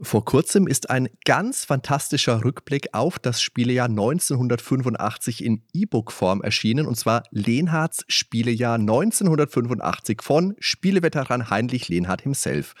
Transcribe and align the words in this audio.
Vor 0.00 0.24
kurzem 0.24 0.66
ist 0.66 0.90
ein 0.90 1.08
ganz 1.24 1.64
fantastischer 1.64 2.44
Rückblick 2.44 2.88
auf 2.92 3.20
das 3.20 3.40
Spielejahr 3.40 3.88
1985 3.88 5.44
in 5.44 5.62
E-Book-Form 5.72 6.42
erschienen, 6.42 6.86
und 6.86 6.96
zwar 6.96 7.22
Lehnhards 7.30 8.04
Spielejahr 8.08 8.74
1985 8.74 10.20
von 10.20 10.56
Spieleveteran 10.58 11.48
Heinrich 11.48 11.88
Lehnhardt 11.88 12.22
himself. 12.22 12.74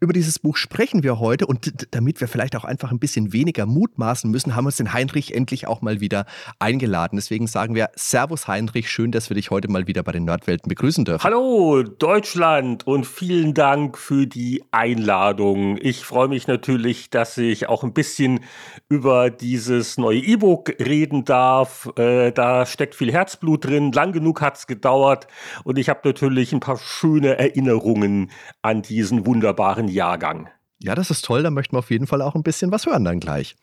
Über 0.00 0.14
dieses 0.14 0.38
Buch 0.38 0.56
sprechen 0.56 1.02
wir 1.02 1.18
heute 1.18 1.46
und 1.46 1.70
damit 1.90 2.22
wir 2.22 2.28
vielleicht 2.28 2.56
auch 2.56 2.64
einfach 2.64 2.90
ein 2.90 2.98
bisschen 2.98 3.34
weniger 3.34 3.66
mutmaßen 3.66 4.30
müssen, 4.30 4.56
haben 4.56 4.64
wir 4.64 4.68
uns 4.68 4.78
den 4.78 4.94
Heinrich 4.94 5.34
endlich 5.34 5.66
auch 5.66 5.82
mal 5.82 6.00
wieder 6.00 6.24
eingeladen. 6.60 7.16
Deswegen 7.16 7.46
sagen 7.46 7.74
wir 7.74 7.90
Servus 7.94 8.48
Heinrich, 8.48 8.90
schön, 8.90 9.12
dass 9.12 9.28
wir 9.28 9.34
dich 9.34 9.50
heute 9.50 9.70
mal 9.70 9.86
wieder 9.86 10.02
bei 10.02 10.12
den 10.12 10.24
Nerdwelten 10.24 10.70
begrüßen 10.70 11.04
dürfen. 11.04 11.24
Hallo 11.24 11.82
Deutschland 11.82 12.86
und 12.86 13.06
vielen 13.06 13.52
Dank 13.52 13.98
für 13.98 14.26
die 14.26 14.64
Einladung. 14.70 15.76
Ich 15.76 16.06
freue 16.06 16.28
mich 16.28 16.46
natürlich 16.46 16.53
natürlich, 16.54 17.10
dass 17.10 17.36
ich 17.36 17.68
auch 17.68 17.84
ein 17.84 17.92
bisschen 17.92 18.40
über 18.88 19.30
dieses 19.30 19.98
neue 19.98 20.20
E-Book 20.20 20.70
reden 20.78 21.24
darf. 21.24 21.90
Äh, 21.98 22.32
da 22.32 22.64
steckt 22.64 22.94
viel 22.94 23.12
Herzblut 23.12 23.64
drin. 23.64 23.92
Lang 23.92 24.12
genug 24.12 24.40
hat 24.40 24.56
es 24.56 24.66
gedauert. 24.66 25.26
Und 25.64 25.78
ich 25.78 25.88
habe 25.88 26.00
natürlich 26.04 26.52
ein 26.52 26.60
paar 26.60 26.78
schöne 26.78 27.38
Erinnerungen 27.38 28.30
an 28.62 28.82
diesen 28.82 29.26
wunderbaren 29.26 29.88
Jahrgang. 29.88 30.48
Ja, 30.78 30.94
das 30.94 31.10
ist 31.10 31.24
toll. 31.24 31.42
Da 31.42 31.50
möchten 31.50 31.74
wir 31.74 31.80
auf 31.80 31.90
jeden 31.90 32.06
Fall 32.06 32.22
auch 32.22 32.34
ein 32.34 32.42
bisschen 32.42 32.70
was 32.70 32.86
hören 32.86 33.04
dann 33.04 33.20
gleich. 33.20 33.56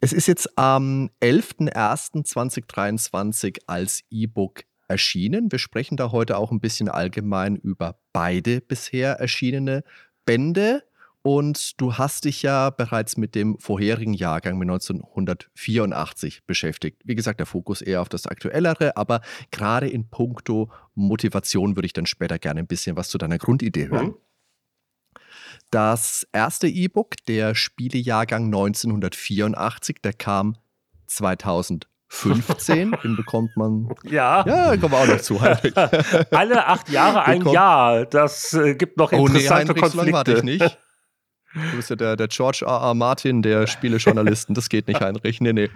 Es 0.00 0.12
ist 0.12 0.26
jetzt 0.26 0.58
am 0.58 1.10
11.01.2023 1.22 3.60
als 3.66 4.02
E-Book 4.10 4.64
erschienen. 4.88 5.50
Wir 5.50 5.58
sprechen 5.58 5.96
da 5.96 6.12
heute 6.12 6.38
auch 6.38 6.52
ein 6.52 6.60
bisschen 6.60 6.88
allgemein 6.88 7.56
über 7.56 7.98
beide 8.12 8.60
bisher 8.60 9.14
erschienene 9.14 9.82
Bände. 10.24 10.84
Und 11.26 11.80
du 11.80 11.94
hast 11.94 12.24
dich 12.24 12.42
ja 12.42 12.70
bereits 12.70 13.16
mit 13.16 13.34
dem 13.34 13.58
vorherigen 13.58 14.14
Jahrgang 14.14 14.58
mit 14.58 14.68
1984 14.68 16.44
beschäftigt. 16.46 17.02
Wie 17.04 17.16
gesagt, 17.16 17.40
der 17.40 17.46
Fokus 17.46 17.82
eher 17.82 18.00
auf 18.00 18.08
das 18.08 18.28
Aktuellere, 18.28 18.96
aber 18.96 19.22
gerade 19.50 19.88
in 19.88 20.08
puncto 20.08 20.70
Motivation 20.94 21.74
würde 21.74 21.86
ich 21.86 21.92
dann 21.92 22.06
später 22.06 22.38
gerne 22.38 22.60
ein 22.60 22.68
bisschen 22.68 22.96
was 22.96 23.08
zu 23.08 23.18
deiner 23.18 23.38
Grundidee 23.38 23.88
hören. 23.88 24.06
Mhm. 24.06 24.14
Das 25.72 26.28
erste 26.32 26.68
E-Book, 26.68 27.16
der 27.26 27.56
Spielejahrgang 27.56 28.44
1984, 28.44 29.96
der 30.04 30.12
kam 30.12 30.56
2015. 31.08 32.96
Den 33.02 33.16
bekommt 33.16 33.56
man. 33.56 33.92
Ja. 34.04 34.46
Ja, 34.46 34.76
kommen 34.76 34.92
wir 34.92 34.98
auch 34.98 35.08
noch 35.08 35.20
zu, 35.20 35.40
Heinrich. 35.40 35.76
Alle 36.30 36.68
acht 36.68 36.88
Jahre 36.88 37.24
ein 37.24 37.44
Jahr. 37.48 38.06
Das 38.06 38.54
äh, 38.54 38.76
gibt 38.76 38.96
noch 38.96 39.10
interessante 39.10 39.38
oh, 39.38 39.42
nee, 39.42 39.48
Heinrich, 39.48 39.82
Konflikte. 39.82 40.06
So 40.06 40.12
warte 40.12 40.32
ich 40.34 40.42
nicht. 40.44 40.78
Du 41.56 41.76
bist 41.76 41.90
ja 41.90 41.96
der, 41.96 42.16
der 42.16 42.28
George 42.28 42.64
R. 42.66 42.82
R. 42.82 42.94
Martin 42.94 43.40
der 43.40 43.66
Spielejournalisten. 43.66 44.54
Das 44.54 44.68
geht 44.68 44.88
nicht, 44.88 45.00
Heinrich. 45.06 45.40
Nee, 45.40 45.52
nee. 45.52 45.70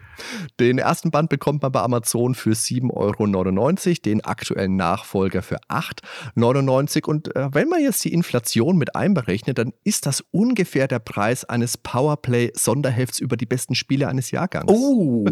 Den 0.58 0.78
ersten 0.78 1.10
Band 1.10 1.30
bekommt 1.30 1.62
man 1.62 1.72
bei 1.72 1.80
Amazon 1.80 2.34
für 2.34 2.50
7,99 2.50 2.90
Euro, 2.92 3.94
den 4.04 4.24
aktuellen 4.24 4.76
Nachfolger 4.76 5.42
für 5.42 5.58
8,99 5.68 6.96
Euro. 6.96 7.10
Und 7.10 7.34
äh, 7.34 7.48
wenn 7.52 7.68
man 7.68 7.80
jetzt 7.80 8.04
die 8.04 8.12
Inflation 8.12 8.76
mit 8.76 8.94
einberechnet, 8.94 9.58
dann 9.58 9.72
ist 9.84 10.06
das 10.06 10.22
ungefähr 10.30 10.86
der 10.86 10.98
Preis 10.98 11.44
eines 11.44 11.78
Powerplay-Sonderhefts 11.78 13.18
über 13.18 13.36
die 13.36 13.46
besten 13.46 13.74
Spiele 13.74 14.08
eines 14.08 14.30
Jahrgangs. 14.30 14.70
Oh, 14.70 15.24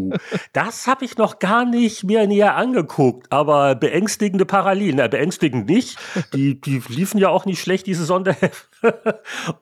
das 0.53 0.87
habe 0.87 1.05
ich 1.05 1.19
noch 1.19 1.39
gar 1.39 1.65
nicht 1.65 2.05
mir 2.05 2.27
näher 2.27 2.57
angeguckt. 2.57 3.31
Aber 3.31 3.75
beängstigende 3.75 4.47
Parallelen. 4.47 4.97
Na, 4.97 5.09
beängstigend 5.09 5.69
nicht. 5.69 5.99
Die, 6.35 6.61
die 6.61 6.83
liefen 6.89 7.19
ja 7.19 7.29
auch 7.29 7.45
nicht 7.45 7.61
schlecht, 7.61 7.87
diese 7.87 8.05
Sonderhefte. 8.05 8.78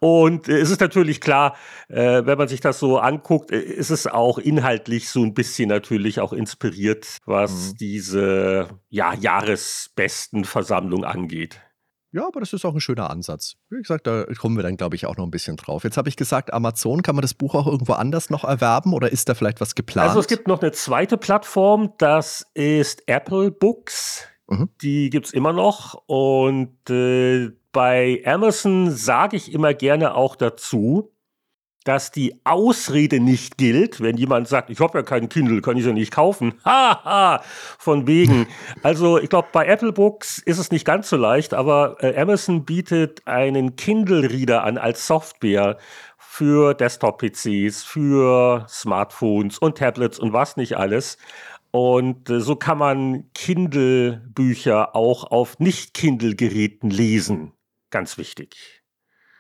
Und 0.00 0.48
äh, 0.48 0.58
es 0.58 0.70
ist 0.70 0.80
natürlich 0.80 1.20
klar, 1.20 1.56
äh, 1.88 2.24
wenn 2.24 2.38
man 2.38 2.48
sich 2.48 2.60
das 2.60 2.78
so 2.78 2.98
anguckt, 2.98 3.50
äh, 3.50 3.58
ist 3.60 3.90
es 3.90 4.06
auch 4.06 4.38
inhaltlich 4.38 5.08
so 5.08 5.22
ein 5.22 5.34
bisschen 5.34 5.68
natürlich 5.68 6.20
auch 6.20 6.32
inspiriert, 6.32 7.18
was 7.26 7.72
mhm. 7.72 7.76
diese 7.78 8.68
ja, 8.88 9.14
Jahresbestenversammlung 9.14 11.04
angeht. 11.04 11.60
Ja, 12.12 12.26
aber 12.26 12.40
das 12.40 12.54
ist 12.54 12.64
auch 12.64 12.72
ein 12.72 12.80
schöner 12.80 13.10
Ansatz. 13.10 13.56
Wie 13.68 13.82
gesagt, 13.82 14.06
da 14.06 14.24
kommen 14.38 14.56
wir 14.56 14.62
dann, 14.62 14.78
glaube 14.78 14.96
ich, 14.96 15.04
auch 15.04 15.18
noch 15.18 15.24
ein 15.24 15.30
bisschen 15.30 15.58
drauf. 15.58 15.84
Jetzt 15.84 15.98
habe 15.98 16.08
ich 16.08 16.16
gesagt, 16.16 16.50
Amazon, 16.52 17.02
kann 17.02 17.14
man 17.14 17.20
das 17.20 17.34
Buch 17.34 17.54
auch 17.54 17.66
irgendwo 17.66 17.92
anders 17.92 18.30
noch 18.30 18.44
erwerben 18.44 18.94
oder 18.94 19.12
ist 19.12 19.28
da 19.28 19.34
vielleicht 19.34 19.60
was 19.60 19.74
geplant? 19.74 20.08
Also 20.08 20.20
es 20.20 20.26
gibt 20.26 20.48
noch 20.48 20.62
eine 20.62 20.72
zweite 20.72 21.18
Plattform, 21.18 21.92
das 21.98 22.46
ist 22.54 23.02
Apple 23.06 23.50
Books. 23.50 24.26
Mhm. 24.48 24.70
Die 24.80 25.10
gibt 25.10 25.26
es 25.26 25.32
immer 25.32 25.52
noch 25.52 26.02
und 26.06 26.88
äh, 26.88 27.50
bei 27.76 28.22
Amazon 28.24 28.90
sage 28.90 29.36
ich 29.36 29.52
immer 29.52 29.74
gerne 29.74 30.14
auch 30.14 30.34
dazu, 30.34 31.12
dass 31.84 32.10
die 32.10 32.40
Ausrede 32.42 33.20
nicht 33.20 33.58
gilt, 33.58 34.00
wenn 34.00 34.16
jemand 34.16 34.48
sagt, 34.48 34.70
ich 34.70 34.80
habe 34.80 34.96
ja 34.96 35.02
keinen 35.02 35.28
Kindle, 35.28 35.60
kann 35.60 35.76
ich 35.76 35.84
ja 35.84 35.92
nicht 35.92 36.10
kaufen. 36.10 36.54
Haha, 36.64 37.42
von 37.78 38.06
wegen. 38.06 38.46
Also 38.82 39.18
ich 39.18 39.28
glaube, 39.28 39.48
bei 39.52 39.66
Apple 39.66 39.92
Books 39.92 40.38
ist 40.38 40.56
es 40.56 40.70
nicht 40.70 40.86
ganz 40.86 41.10
so 41.10 41.18
leicht, 41.18 41.52
aber 41.52 41.98
äh, 42.00 42.18
Amazon 42.18 42.64
bietet 42.64 43.26
einen 43.26 43.76
Kindle-Reader 43.76 44.64
an 44.64 44.78
als 44.78 45.06
Software 45.06 45.76
für 46.16 46.72
Desktop-PCs, 46.72 47.84
für 47.84 48.64
Smartphones 48.70 49.58
und 49.58 49.76
Tablets 49.76 50.18
und 50.18 50.32
was 50.32 50.56
nicht 50.56 50.78
alles. 50.78 51.18
Und 51.72 52.30
äh, 52.30 52.40
so 52.40 52.56
kann 52.56 52.78
man 52.78 53.30
Kindle-Bücher 53.34 54.96
auch 54.96 55.30
auf 55.30 55.58
Nicht-Kindle-Geräten 55.58 56.88
lesen. 56.88 57.52
Ganz 57.96 58.18
wichtig. 58.18 58.54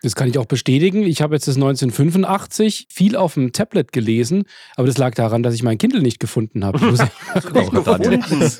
Das 0.00 0.14
kann 0.14 0.30
ich 0.30 0.38
auch 0.38 0.46
bestätigen. 0.46 1.02
Ich 1.02 1.20
habe 1.20 1.34
jetzt 1.34 1.46
das 1.46 1.56
1985 1.56 2.86
viel 2.88 3.16
auf 3.16 3.34
dem 3.34 3.52
Tablet 3.52 3.92
gelesen, 3.92 4.44
aber 4.76 4.86
das 4.86 4.96
lag 4.96 5.14
daran, 5.14 5.42
dass 5.42 5.52
ich 5.52 5.62
mein 5.62 5.76
Kindle 5.76 6.00
nicht 6.00 6.20
gefunden 6.20 6.64
habe. 6.64 6.78
nicht 6.90 7.70
gefunden. 7.70 8.22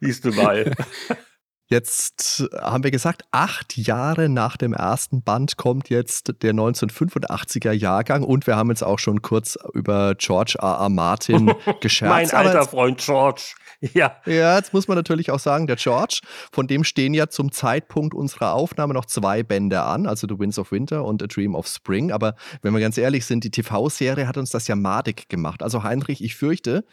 Siehst 0.00 0.24
du 0.24 0.32
mal. 0.32 0.74
Jetzt 1.68 2.44
haben 2.60 2.82
wir 2.82 2.90
gesagt, 2.90 3.22
acht 3.30 3.76
Jahre 3.76 4.28
nach 4.28 4.56
dem 4.56 4.72
ersten 4.72 5.22
Band 5.22 5.56
kommt 5.56 5.90
jetzt 5.90 6.42
der 6.42 6.54
1985er 6.54 7.70
Jahrgang 7.70 8.24
und 8.24 8.48
wir 8.48 8.56
haben 8.56 8.70
jetzt 8.70 8.82
auch 8.82 8.98
schon 8.98 9.22
kurz 9.22 9.56
über 9.74 10.16
George 10.16 10.56
R. 10.60 10.78
R. 10.80 10.88
Martin 10.88 11.52
gescherzt. 11.80 12.32
mein 12.32 12.46
alter 12.46 12.64
Freund 12.66 12.98
George. 12.98 13.54
Ja. 13.94 14.16
Ja, 14.26 14.56
jetzt 14.56 14.72
muss 14.72 14.88
man 14.88 14.96
natürlich 14.96 15.30
auch 15.30 15.38
sagen, 15.38 15.66
der 15.66 15.76
George, 15.76 16.20
von 16.52 16.66
dem 16.66 16.84
stehen 16.84 17.14
ja 17.14 17.28
zum 17.28 17.52
Zeitpunkt 17.52 18.14
unserer 18.14 18.54
Aufnahme 18.54 18.94
noch 18.94 19.06
zwei 19.06 19.42
Bände 19.42 19.82
an, 19.82 20.06
also 20.06 20.26
The 20.28 20.38
Winds 20.38 20.58
of 20.58 20.72
Winter 20.72 21.04
und 21.04 21.22
A 21.22 21.26
Dream 21.26 21.54
of 21.54 21.66
Spring. 21.68 22.10
Aber 22.10 22.34
wenn 22.62 22.72
wir 22.72 22.80
ganz 22.80 22.98
ehrlich 22.98 23.24
sind, 23.24 23.44
die 23.44 23.50
TV-Serie 23.50 24.26
hat 24.26 24.36
uns 24.36 24.50
das 24.50 24.66
ja 24.66 24.76
madig 24.76 25.28
gemacht. 25.28 25.62
Also 25.62 25.82
Heinrich, 25.82 26.22
ich 26.22 26.34
fürchte, 26.34 26.84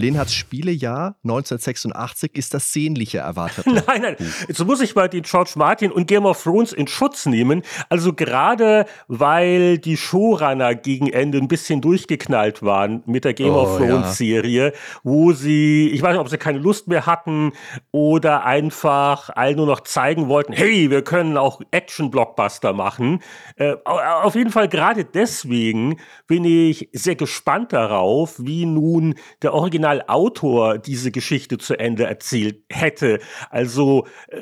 Lenhards 0.00 0.34
Spielejahr 0.34 1.16
1986 1.24 2.32
ist 2.34 2.54
das 2.54 2.72
sehnliche 2.72 3.18
erwartet. 3.18 3.66
nein, 3.86 4.02
nein. 4.02 4.16
Jetzt 4.48 4.64
muss 4.64 4.80
ich 4.80 4.94
mal 4.94 5.08
den 5.08 5.22
George 5.22 5.52
Martin 5.56 5.92
und 5.92 6.06
Game 6.06 6.24
of 6.24 6.42
Thrones 6.42 6.72
in 6.72 6.86
Schutz 6.86 7.26
nehmen. 7.26 7.62
Also 7.88 8.12
gerade 8.12 8.86
weil 9.08 9.78
die 9.78 9.96
Showrunner 9.96 10.74
gegen 10.74 11.08
Ende 11.08 11.38
ein 11.38 11.48
bisschen 11.48 11.80
durchgeknallt 11.80 12.62
waren 12.62 13.02
mit 13.06 13.24
der 13.24 13.34
Game 13.34 13.52
oh, 13.52 13.62
of 13.62 13.78
Thrones 13.78 14.16
Serie, 14.16 14.66
ja. 14.66 14.72
wo 15.02 15.32
sie, 15.32 15.90
ich 15.90 16.02
weiß 16.02 16.12
nicht, 16.12 16.20
ob 16.20 16.28
sie 16.28 16.38
keine 16.38 16.58
Lust 16.58 16.88
mehr 16.88 17.06
hatten 17.06 17.52
oder 17.92 18.44
einfach 18.44 19.30
allen 19.30 19.56
nur 19.56 19.66
noch 19.66 19.80
zeigen 19.80 20.28
wollten, 20.28 20.52
hey, 20.52 20.90
wir 20.90 21.02
können 21.02 21.36
auch 21.36 21.60
Action-Blockbuster 21.70 22.72
machen. 22.72 23.20
Äh, 23.56 23.74
auf 23.84 24.34
jeden 24.34 24.50
Fall 24.50 24.68
gerade 24.68 25.04
deswegen 25.04 25.96
bin 26.26 26.44
ich 26.44 26.88
sehr 26.92 27.16
gespannt 27.16 27.72
darauf, 27.72 28.36
wie 28.38 28.66
nun 28.66 29.14
der 29.42 29.54
Original 29.54 29.89
Originalautor 29.90 30.78
diese 30.78 31.10
Geschichte 31.10 31.58
zu 31.58 31.78
Ende 31.78 32.04
erzählt 32.04 32.62
hätte. 32.70 33.18
Also 33.50 34.06
äh, 34.28 34.40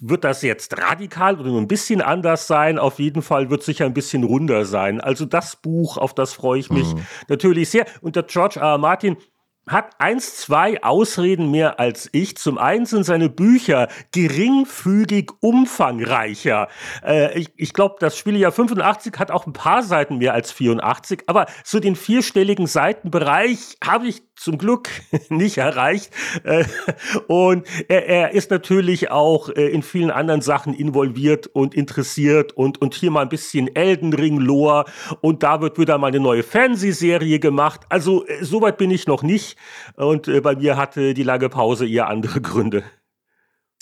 wird 0.00 0.24
das 0.24 0.42
jetzt 0.42 0.76
radikal 0.78 1.38
oder 1.38 1.50
nur 1.50 1.60
ein 1.60 1.68
bisschen 1.68 2.00
anders 2.00 2.46
sein? 2.46 2.78
Auf 2.78 2.98
jeden 2.98 3.22
Fall 3.22 3.50
wird 3.50 3.60
es 3.60 3.66
sicher 3.66 3.86
ein 3.86 3.94
bisschen 3.94 4.24
runder 4.24 4.64
sein. 4.64 5.00
Also 5.00 5.24
das 5.24 5.56
Buch, 5.56 5.96
auf 5.96 6.14
das 6.14 6.32
freue 6.32 6.60
ich 6.60 6.70
mich 6.70 6.94
mhm. 6.94 7.06
natürlich 7.28 7.70
sehr. 7.70 7.86
Und 8.00 8.16
der 8.16 8.24
George 8.24 8.60
R. 8.60 8.72
R. 8.72 8.78
Martin 8.78 9.16
hat 9.68 10.00
eins, 10.00 10.36
zwei 10.36 10.82
Ausreden 10.82 11.50
mehr 11.50 11.78
als 11.78 12.08
ich. 12.12 12.36
Zum 12.36 12.58
einen 12.58 12.86
sind 12.86 13.04
seine 13.04 13.28
Bücher 13.28 13.88
geringfügig 14.12 15.30
umfangreicher. 15.40 16.68
Äh, 17.04 17.38
ich 17.38 17.48
ich 17.56 17.72
glaube, 17.74 17.96
das 18.00 18.16
Spielejahr 18.16 18.52
85 18.52 19.18
hat 19.18 19.30
auch 19.30 19.46
ein 19.46 19.52
paar 19.52 19.82
Seiten 19.82 20.18
mehr 20.18 20.32
als 20.32 20.52
84, 20.52 21.24
aber 21.26 21.46
so 21.64 21.80
den 21.80 21.96
vierstelligen 21.96 22.66
Seitenbereich 22.66 23.76
habe 23.84 24.08
ich 24.08 24.22
zum 24.38 24.56
Glück 24.56 24.88
nicht 25.28 25.58
erreicht. 25.58 26.12
Äh, 26.44 26.64
und 27.26 27.66
er, 27.88 28.06
er 28.06 28.30
ist 28.32 28.50
natürlich 28.50 29.10
auch 29.10 29.50
äh, 29.50 29.68
in 29.68 29.82
vielen 29.82 30.10
anderen 30.10 30.40
Sachen 30.40 30.72
involviert 30.72 31.46
und 31.48 31.74
interessiert 31.74 32.52
und, 32.52 32.80
und 32.80 32.94
hier 32.94 33.10
mal 33.10 33.22
ein 33.22 33.28
bisschen 33.28 33.74
Elden 33.74 34.12
Ring 34.12 34.38
Lore 34.38 34.84
und 35.20 35.42
da 35.42 35.60
wird 35.60 35.78
wieder 35.78 35.98
mal 35.98 36.08
eine 36.08 36.20
neue 36.20 36.42
Fernsehserie 36.42 37.38
gemacht. 37.38 37.82
Also 37.88 38.26
äh, 38.26 38.44
soweit 38.44 38.78
bin 38.78 38.90
ich 38.90 39.06
noch 39.06 39.22
nicht 39.22 39.57
und 39.96 40.30
bei 40.42 40.56
mir 40.56 40.76
hatte 40.76 41.14
die 41.14 41.22
lange 41.22 41.48
Pause 41.48 41.86
eher 41.88 42.08
andere 42.08 42.40
Gründe. 42.42 42.84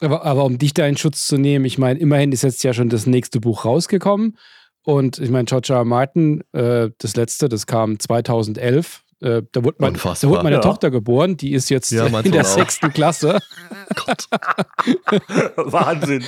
Aber, 0.01 0.25
aber 0.25 0.45
um 0.45 0.59
dich 0.59 0.75
da 0.75 0.87
in 0.87 0.97
Schutz 0.97 1.27
zu 1.27 1.39
nehmen, 1.39 1.65
ich 1.65 1.79
meine, 1.79 1.99
immerhin 1.99 2.33
ist 2.33 2.43
jetzt 2.43 2.63
ja 2.63 2.75
schon 2.75 2.89
das 2.89 3.07
nächste 3.07 3.41
Buch 3.41 3.65
rausgekommen. 3.65 4.37
Und 4.83 5.19
ich 5.19 5.31
meine, 5.31 5.47
George. 5.47 5.73
R. 5.73 5.85
Martin, 5.85 6.45
äh, 6.53 6.91
das 6.99 7.17
letzte, 7.17 7.49
das 7.49 7.67
kam 7.67 7.99
2011, 7.99 9.03
äh, 9.21 9.43
da, 9.51 9.65
wurde 9.65 9.77
mein, 9.79 9.95
da 9.95 10.29
wurde 10.29 10.43
meine 10.43 10.57
ja. 10.57 10.61
Tochter 10.63 10.91
geboren, 10.91 11.37
die 11.37 11.53
ist 11.53 11.71
jetzt 11.71 11.91
ja, 11.91 12.07
in 12.07 12.33
der 12.33 12.45
sechsten 12.45 12.93
Klasse. 12.93 13.39
Gott. 14.07 14.27
Wahnsinn. 15.57 16.23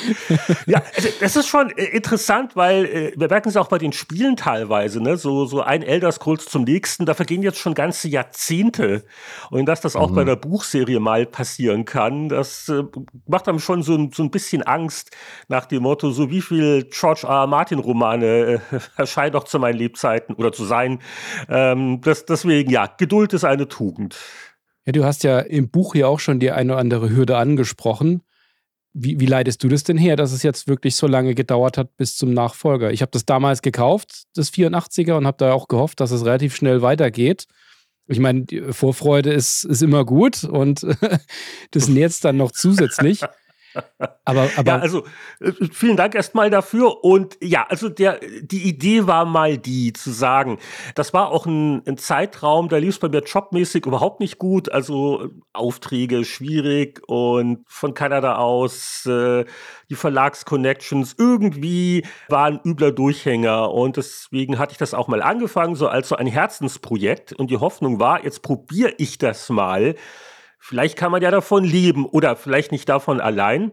Ja, 0.67 0.83
also 0.97 1.09
das 1.21 1.37
ist 1.37 1.49
schon 1.49 1.71
äh, 1.71 1.85
interessant, 1.85 2.57
weil 2.57 2.85
äh, 2.87 3.13
wir 3.17 3.29
merken 3.29 3.49
es 3.49 3.57
auch 3.57 3.69
bei 3.69 3.79
den 3.79 3.93
Spielen 3.93 4.37
teilweise, 4.37 5.03
ne? 5.03 5.17
so, 5.17 5.45
so 5.45 5.61
ein 5.61 5.83
Elder 5.83 6.11
Scrolls 6.13 6.47
zum 6.47 6.65
nächsten, 6.65 7.05
da 7.05 7.15
vergehen 7.15 7.43
jetzt 7.43 7.59
schon 7.59 7.75
ganze 7.75 8.09
Jahrzehnte. 8.09 9.05
Und 9.51 9.67
dass 9.67 9.83
das 9.83 9.95
auch 9.95 10.11
mhm. 10.11 10.15
bei 10.15 10.25
der 10.25 10.37
Buchserie 10.37 11.01
mal 11.01 11.27
passieren 11.27 11.85
kann, 11.85 12.29
das 12.29 12.69
äh, 12.69 12.85
macht 13.27 13.49
einem 13.49 13.59
schon 13.59 13.83
so, 13.83 13.95
ein, 13.95 14.13
so 14.15 14.23
ein 14.23 14.31
bisschen 14.31 14.63
Angst 14.63 15.11
nach 15.49 15.67
dem 15.67 15.83
Motto, 15.83 16.11
so 16.11 16.31
wie 16.31 16.41
viel 16.41 16.89
George 16.91 17.27
R. 17.27 17.41
R. 17.41 17.47
Martin 17.47 17.81
Romane 17.81 18.27
äh, 18.27 18.59
erscheinen 18.97 19.33
doch 19.33 19.45
zu 19.45 19.59
meinen 19.59 19.77
Lebzeiten 19.77 20.35
oder 20.37 20.53
zu 20.53 20.65
sein. 20.65 21.01
Ähm, 21.49 22.01
das, 22.01 22.25
deswegen, 22.25 22.71
ja, 22.71 22.78
ja, 22.79 22.87
Geduld 22.97 23.33
ist 23.33 23.43
eine 23.43 23.67
Tugend. 23.67 24.17
Ja, 24.87 24.93
du 24.93 25.05
hast 25.05 25.25
ja 25.25 25.41
im 25.41 25.69
Buch 25.69 25.95
hier 25.95 26.09
auch 26.09 26.21
schon 26.21 26.39
die 26.39 26.53
eine 26.53 26.75
oder 26.75 26.81
andere 26.81 27.11
Hürde 27.11 27.37
angesprochen. 27.37 28.23
Wie, 28.93 29.19
wie 29.19 29.27
leidest 29.27 29.65
du 29.65 29.69
das 29.69 29.83
denn 29.83 29.99
her, 29.99 30.15
dass 30.15 30.31
es 30.31 30.45
jetzt 30.45 30.69
wirklich 30.69 30.95
so 30.95 31.09
lange 31.09 31.35
gedauert 31.35 31.77
hat 31.77 31.97
bis 31.97 32.17
zum 32.17 32.33
Nachfolger? 32.33 32.93
Ich 32.93 33.03
habe 33.03 33.11
das 33.11 33.27
damals 33.27 33.63
gekauft, 33.63 34.27
das 34.35 34.53
84er, 34.53 35.15
und 35.15 35.27
habe 35.27 35.39
da 35.39 35.53
auch 35.53 35.67
gehofft, 35.67 35.99
dass 35.99 36.13
es 36.13 36.25
relativ 36.25 36.55
schnell 36.55 36.81
weitergeht. 36.81 37.47
Ich 38.07 38.21
meine, 38.21 38.47
Vorfreude 38.71 39.33
ist, 39.33 39.65
ist 39.65 39.83
immer 39.83 40.05
gut 40.05 40.45
und 40.45 40.87
das 41.73 41.89
nährt 41.89 42.25
dann 42.25 42.37
noch 42.37 42.53
zusätzlich. 42.53 43.23
Aber, 44.25 44.49
aber 44.57 44.73
ja, 44.73 44.79
also 44.79 45.05
äh, 45.41 45.53
vielen 45.73 45.97
Dank 45.97 46.15
erstmal 46.15 46.51
dafür. 46.51 47.03
Und 47.03 47.39
ja, 47.43 47.67
also 47.69 47.89
der, 47.89 48.21
die 48.43 48.69
Idee 48.69 49.07
war 49.07 49.25
mal 49.25 49.57
die 49.57 49.93
zu 49.95 50.11
sagen, 50.11 50.59
das 50.95 51.15
war 51.15 51.31
auch 51.31 51.47
ein, 51.47 51.83
ein 51.87 51.97
Zeitraum, 51.97 52.69
da 52.69 52.77
lief 52.77 52.91
es 52.91 52.99
bei 52.99 53.09
mir 53.09 53.23
jobmäßig 53.23 53.87
überhaupt 53.87 54.21
nicht 54.21 54.39
gut. 54.39 54.71
Also 54.71 55.31
Aufträge 55.53 56.25
schwierig 56.25 57.01
und 57.07 57.65
von 57.67 57.95
Kanada 57.95 58.37
aus 58.37 59.07
äh, 59.07 59.45
die 59.89 59.95
Verlagsconnections 59.95 61.15
irgendwie 61.19 62.05
waren 62.29 62.61
übler 62.65 62.93
Durchhänger. 62.93 63.73
Und 63.73 63.97
deswegen 63.97 64.59
hatte 64.59 64.73
ich 64.73 64.79
das 64.79 64.93
auch 64.93 65.09
mal 65.09 65.23
angefangen, 65.23 65.75
so 65.75 65.89
als 65.89 66.09
so 66.09 66.17
ein 66.17 66.27
Herzensprojekt. 66.27 67.33
Und 67.33 67.51
die 67.51 67.57
Hoffnung 67.57 67.99
war, 67.99 68.25
jetzt 68.25 68.43
probiere 68.43 68.93
ich 68.99 69.19
das 69.19 69.49
mal 69.49 69.95
Vielleicht 70.59 70.97
kann 70.97 71.13
man 71.13 71.23
ja 71.23 71.31
davon 71.31 71.65
leben 71.65 72.07
oder 72.07 72.37
vielleicht 72.37 72.73
nicht 72.73 72.89
davon 72.89 73.21
allein. 73.21 73.73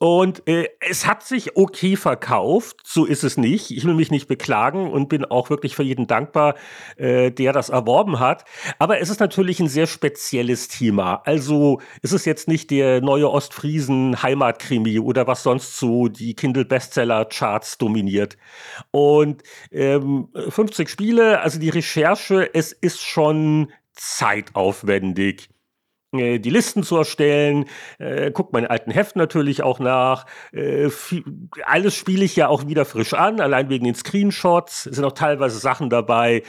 Und 0.00 0.46
äh, 0.46 0.68
es 0.80 1.06
hat 1.06 1.24
sich 1.24 1.56
okay 1.56 1.96
verkauft, 1.96 2.76
so 2.84 3.04
ist 3.04 3.24
es 3.24 3.36
nicht. 3.36 3.72
Ich 3.72 3.84
will 3.84 3.94
mich 3.94 4.12
nicht 4.12 4.28
beklagen 4.28 4.90
und 4.90 5.08
bin 5.08 5.24
auch 5.24 5.50
wirklich 5.50 5.74
für 5.74 5.82
jeden 5.82 6.06
dankbar, 6.06 6.54
äh, 6.96 7.32
der 7.32 7.52
das 7.52 7.68
erworben 7.68 8.20
hat. 8.20 8.44
Aber 8.78 9.00
es 9.00 9.10
ist 9.10 9.18
natürlich 9.18 9.58
ein 9.58 9.68
sehr 9.68 9.88
spezielles 9.88 10.68
Thema. 10.68 11.22
Also 11.24 11.80
es 12.00 12.12
ist 12.12 12.26
jetzt 12.26 12.46
nicht 12.46 12.70
der 12.70 13.00
neue 13.00 13.28
Ostfriesen 13.28 14.22
Heimatkrimi 14.22 15.00
oder 15.00 15.26
was 15.26 15.42
sonst 15.42 15.76
so 15.76 16.06
die 16.06 16.34
Kindle 16.34 16.64
Bestseller 16.64 17.24
Charts 17.24 17.76
dominiert. 17.78 18.36
Und 18.92 19.42
ähm, 19.72 20.28
50 20.48 20.88
Spiele, 20.88 21.40
also 21.40 21.58
die 21.58 21.70
Recherche, 21.70 22.54
es 22.54 22.70
ist 22.70 23.02
schon 23.02 23.72
zeitaufwendig. 23.94 25.48
Äh, 26.12 26.38
die 26.38 26.50
Listen 26.50 26.82
zu 26.82 26.96
erstellen, 26.96 27.66
äh, 27.98 28.30
guckt 28.30 28.54
meine 28.54 28.70
alten 28.70 28.90
Heften 28.90 29.18
natürlich 29.18 29.62
auch 29.62 29.78
nach. 29.78 30.24
Äh, 30.52 30.88
alles 31.66 31.94
spiele 31.94 32.24
ich 32.24 32.34
ja 32.34 32.48
auch 32.48 32.66
wieder 32.66 32.86
frisch 32.86 33.12
an, 33.12 33.40
allein 33.40 33.68
wegen 33.68 33.84
den 33.84 33.94
Screenshots. 33.94 34.86
Es 34.86 34.96
sind 34.96 35.04
auch 35.04 35.12
teilweise 35.12 35.58
Sachen 35.58 35.90
dabei, 35.90 36.42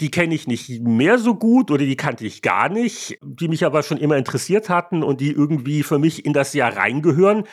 die 0.00 0.10
kenne 0.10 0.34
ich 0.34 0.46
nicht 0.46 0.82
mehr 0.82 1.18
so 1.18 1.34
gut 1.34 1.70
oder 1.70 1.84
die 1.84 1.96
kannte 1.96 2.24
ich 2.24 2.40
gar 2.40 2.70
nicht, 2.70 3.18
die 3.22 3.48
mich 3.48 3.66
aber 3.66 3.82
schon 3.82 3.98
immer 3.98 4.16
interessiert 4.16 4.70
hatten 4.70 5.02
und 5.02 5.20
die 5.20 5.30
irgendwie 5.30 5.82
für 5.82 5.98
mich 5.98 6.24
in 6.24 6.32
das 6.32 6.54
Jahr 6.54 6.74
reingehören. 6.74 7.44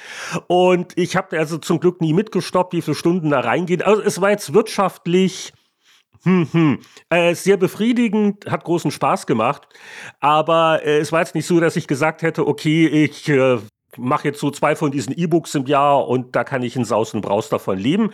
Und 0.47 0.97
ich 0.97 1.17
habe 1.17 1.37
also 1.37 1.57
zum 1.57 1.81
Glück 1.81 1.99
nie 1.99 2.13
mitgestoppt, 2.13 2.73
wie 2.73 2.81
viele 2.81 2.95
Stunden 2.95 3.31
da 3.31 3.41
reingehen. 3.41 3.81
Also 3.81 4.01
es 4.01 4.21
war 4.21 4.31
jetzt 4.31 4.53
wirtschaftlich 4.53 5.53
hm, 6.23 6.47
hm. 6.51 6.79
Äh, 7.09 7.33
sehr 7.35 7.57
befriedigend, 7.57 8.45
hat 8.49 8.63
großen 8.63 8.91
Spaß 8.91 9.25
gemacht. 9.25 9.67
Aber 10.19 10.83
äh, 10.83 10.99
es 10.99 11.11
war 11.11 11.19
jetzt 11.19 11.35
nicht 11.35 11.47
so, 11.47 11.59
dass 11.59 11.75
ich 11.75 11.87
gesagt 11.87 12.21
hätte, 12.21 12.47
okay, 12.47 12.87
ich 12.87 13.29
äh, 13.29 13.59
mache 13.97 14.27
jetzt 14.27 14.39
so 14.39 14.51
zwei 14.51 14.75
von 14.75 14.91
diesen 14.91 15.17
E-Books 15.17 15.55
im 15.55 15.65
Jahr 15.65 16.07
und 16.07 16.35
da 16.35 16.43
kann 16.43 16.61
ich 16.63 16.75
in 16.75 16.85
Saus 16.85 17.13
und 17.13 17.21
Braus 17.21 17.49
davon 17.49 17.77
leben. 17.77 18.11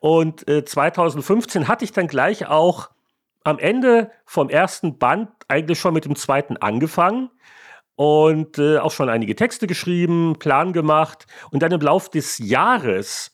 Und 0.00 0.48
äh, 0.48 0.64
2015 0.64 1.68
hatte 1.68 1.84
ich 1.84 1.92
dann 1.92 2.08
gleich 2.08 2.46
auch 2.46 2.90
am 3.44 3.58
Ende 3.58 4.10
vom 4.24 4.48
ersten 4.48 4.98
Band 4.98 5.28
eigentlich 5.48 5.78
schon 5.78 5.94
mit 5.94 6.04
dem 6.04 6.16
zweiten 6.16 6.56
angefangen 6.56 7.30
und 7.96 8.58
äh, 8.58 8.78
auch 8.78 8.92
schon 8.92 9.08
einige 9.08 9.36
Texte 9.36 9.66
geschrieben, 9.66 10.36
Plan 10.38 10.72
gemacht 10.72 11.26
und 11.50 11.62
dann 11.62 11.72
im 11.72 11.80
Lauf 11.80 12.08
des 12.08 12.38
Jahres 12.38 13.32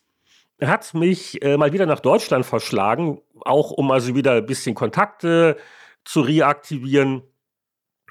hat 0.62 0.94
mich 0.94 1.43
äh, 1.43 1.56
mal 1.56 1.72
wieder 1.72 1.87
nach 1.87 2.00
Deutschland 2.00 2.44
verschlagen, 2.44 3.20
auch 3.40 3.70
um 3.70 3.90
also 3.90 4.14
wieder 4.14 4.32
ein 4.32 4.46
bisschen 4.46 4.75
Kontakte 4.75 5.56
zu 6.05 6.20
reaktivieren. 6.20 7.22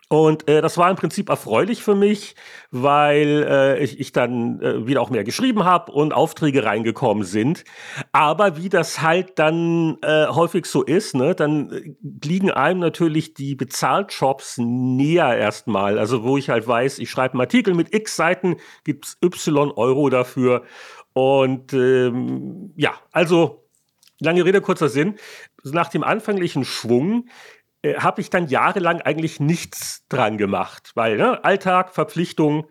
Und 0.09 0.47
äh, 0.47 0.61
das 0.61 0.77
war 0.77 0.89
im 0.89 0.95
Prinzip 0.95 1.27
erfreulich 1.27 1.83
für 1.83 1.95
mich, 1.95 2.35
weil 2.71 3.45
äh, 3.45 3.83
ich, 3.83 3.99
ich 3.99 4.13
dann 4.13 4.61
äh, 4.61 4.87
wieder 4.87 5.01
auch 5.01 5.09
mehr 5.09 5.25
geschrieben 5.25 5.65
habe 5.65 5.91
und 5.91 6.13
Aufträge 6.13 6.63
reingekommen 6.63 7.25
sind. 7.25 7.65
Aber 8.13 8.55
wie 8.55 8.69
das 8.69 9.01
halt 9.01 9.37
dann 9.37 9.97
äh, 10.03 10.27
häufig 10.27 10.65
so 10.65 10.81
ist, 10.81 11.13
ne, 11.13 11.35
dann 11.35 11.71
äh, 11.73 11.95
liegen 12.25 12.51
einem 12.51 12.79
natürlich 12.79 13.33
die 13.33 13.55
Bezahljobs 13.55 14.57
näher 14.59 15.35
erstmal. 15.35 15.99
Also 15.99 16.23
wo 16.23 16.37
ich 16.37 16.49
halt 16.49 16.65
weiß, 16.65 16.99
ich 16.99 17.09
schreibe 17.09 17.33
einen 17.33 17.41
Artikel 17.41 17.73
mit 17.73 17.93
x 17.93 18.15
Seiten, 18.15 18.55
gibt's 18.85 19.17
y 19.21 19.71
Euro 19.71 20.09
dafür. 20.09 20.63
Und 21.17 21.73
ähm, 21.73 22.73
ja, 22.75 22.93
also 23.11 23.67
lange 24.19 24.45
Rede, 24.45 24.61
kurzer 24.61 24.87
Sinn. 24.87 25.15
Nach 25.63 25.89
dem 25.89 26.03
anfänglichen 26.03 26.63
Schwung 26.63 27.27
äh, 27.81 27.95
habe 27.95 28.21
ich 28.21 28.29
dann 28.29 28.49
jahrelang 28.49 29.01
eigentlich 29.01 29.39
nichts 29.39 30.05
dran 30.09 30.37
gemacht, 30.37 30.91
weil 30.93 31.17
ne, 31.17 31.43
Alltag, 31.43 31.95
Verpflichtung, 31.95 32.67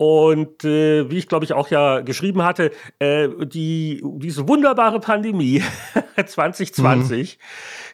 und 0.00 0.64
äh, 0.64 1.10
wie 1.10 1.18
ich 1.18 1.28
glaube 1.28 1.44
ich 1.44 1.52
auch 1.52 1.68
ja 1.68 2.00
geschrieben 2.00 2.42
hatte, 2.42 2.70
äh, 3.00 3.28
die, 3.44 4.02
diese 4.16 4.48
wunderbare 4.48 4.98
Pandemie 4.98 5.62
2020 6.26 7.38
mhm. 7.38 7.42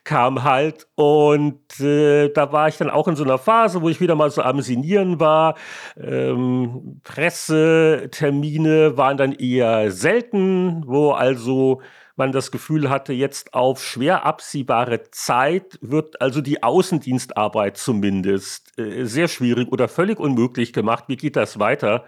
kam 0.05 0.45
halt 0.45 0.87
und 0.95 1.81
äh, 1.81 2.29
da 2.29 2.53
war 2.53 2.69
ich 2.69 2.77
dann 2.77 2.91
auch 2.91 3.09
in 3.09 3.17
so 3.17 3.25
einer 3.25 3.39
Phase, 3.39 3.83
wo 3.83 3.89
ich 3.89 4.01
wieder 4.01 4.15
mal 4.15 4.31
so 4.31 4.43
am 4.43 4.61
Sinieren 4.61 5.19
war. 5.19 5.57
Ähm, 6.01 7.01
Pressetermine 7.03 8.97
waren 8.97 9.17
dann 9.17 9.33
eher 9.33 9.91
selten, 9.91 10.85
wo 10.87 11.11
also 11.11 11.81
man 12.17 12.33
das 12.33 12.51
Gefühl 12.51 12.89
hatte, 12.91 13.13
jetzt 13.13 13.55
auf 13.55 13.85
schwer 13.85 14.25
absehbare 14.25 15.11
Zeit 15.11 15.79
wird 15.83 16.21
also 16.21 16.41
die 16.41 16.63
Außendienstarbeit 16.63 17.77
zumindest 17.77 18.79
äh, 18.79 19.05
sehr 19.05 19.29
schwierig 19.29 19.69
oder 19.69 19.89
völlig 19.89 20.19
unmöglich 20.19 20.73
gemacht. 20.73 21.05
Wie 21.09 21.17
geht 21.17 21.37
das 21.37 21.59
weiter? 21.59 22.05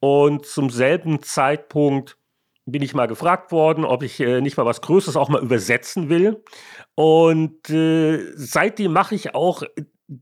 Und 0.00 0.46
zum 0.46 0.70
selben 0.70 1.22
Zeitpunkt 1.22 2.16
bin 2.66 2.82
ich 2.82 2.94
mal 2.94 3.06
gefragt 3.06 3.52
worden, 3.52 3.84
ob 3.84 4.02
ich 4.02 4.20
äh, 4.20 4.40
nicht 4.40 4.56
mal 4.56 4.66
was 4.66 4.80
Größeres 4.80 5.16
auch 5.16 5.28
mal 5.28 5.42
übersetzen 5.42 6.08
will. 6.08 6.42
Und 6.94 7.70
äh, 7.70 8.32
seitdem 8.34 8.92
mache 8.92 9.14
ich 9.14 9.34
auch 9.34 9.62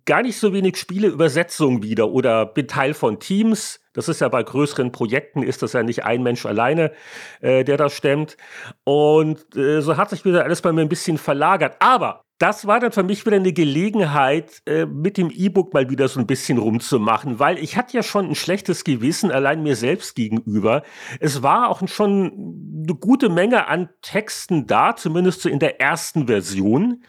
gar 0.06 0.22
nicht 0.22 0.38
so 0.38 0.52
wenig 0.52 0.76
Spieleübersetzungen 0.76 1.82
wieder 1.82 2.10
oder 2.10 2.46
bin 2.46 2.68
Teil 2.68 2.94
von 2.94 3.20
Teams. 3.20 3.80
Das 3.92 4.08
ist 4.08 4.20
ja 4.20 4.28
bei 4.28 4.42
größeren 4.42 4.92
Projekten, 4.92 5.42
ist 5.42 5.62
das 5.62 5.74
ja 5.74 5.82
nicht 5.82 6.04
ein 6.04 6.22
Mensch 6.22 6.46
alleine, 6.46 6.92
äh, 7.40 7.64
der 7.64 7.76
das 7.76 7.92
stemmt. 7.92 8.36
Und 8.84 9.54
äh, 9.56 9.80
so 9.80 9.96
hat 9.96 10.10
sich 10.10 10.24
wieder 10.24 10.44
alles 10.44 10.62
bei 10.62 10.72
mir 10.72 10.80
ein 10.80 10.88
bisschen 10.88 11.18
verlagert. 11.18 11.76
Aber 11.80 12.23
das 12.38 12.66
war 12.66 12.80
dann 12.80 12.92
für 12.92 13.04
mich 13.04 13.24
wieder 13.24 13.36
eine 13.36 13.52
Gelegenheit, 13.52 14.62
äh, 14.66 14.86
mit 14.86 15.16
dem 15.16 15.30
E-Book 15.30 15.72
mal 15.72 15.88
wieder 15.88 16.08
so 16.08 16.18
ein 16.18 16.26
bisschen 16.26 16.58
rumzumachen, 16.58 17.38
weil 17.38 17.58
ich 17.58 17.76
hatte 17.76 17.96
ja 17.96 18.02
schon 18.02 18.28
ein 18.28 18.34
schlechtes 18.34 18.82
Gewissen 18.82 19.30
allein 19.30 19.62
mir 19.62 19.76
selbst 19.76 20.16
gegenüber. 20.16 20.82
Es 21.20 21.42
war 21.42 21.68
auch 21.68 21.86
schon 21.86 22.82
eine 22.82 22.94
gute 22.96 23.28
Menge 23.28 23.68
an 23.68 23.88
Texten 24.02 24.66
da, 24.66 24.96
zumindest 24.96 25.42
so 25.42 25.48
in 25.48 25.60
der 25.60 25.80
ersten 25.80 26.26
Version. 26.26 27.04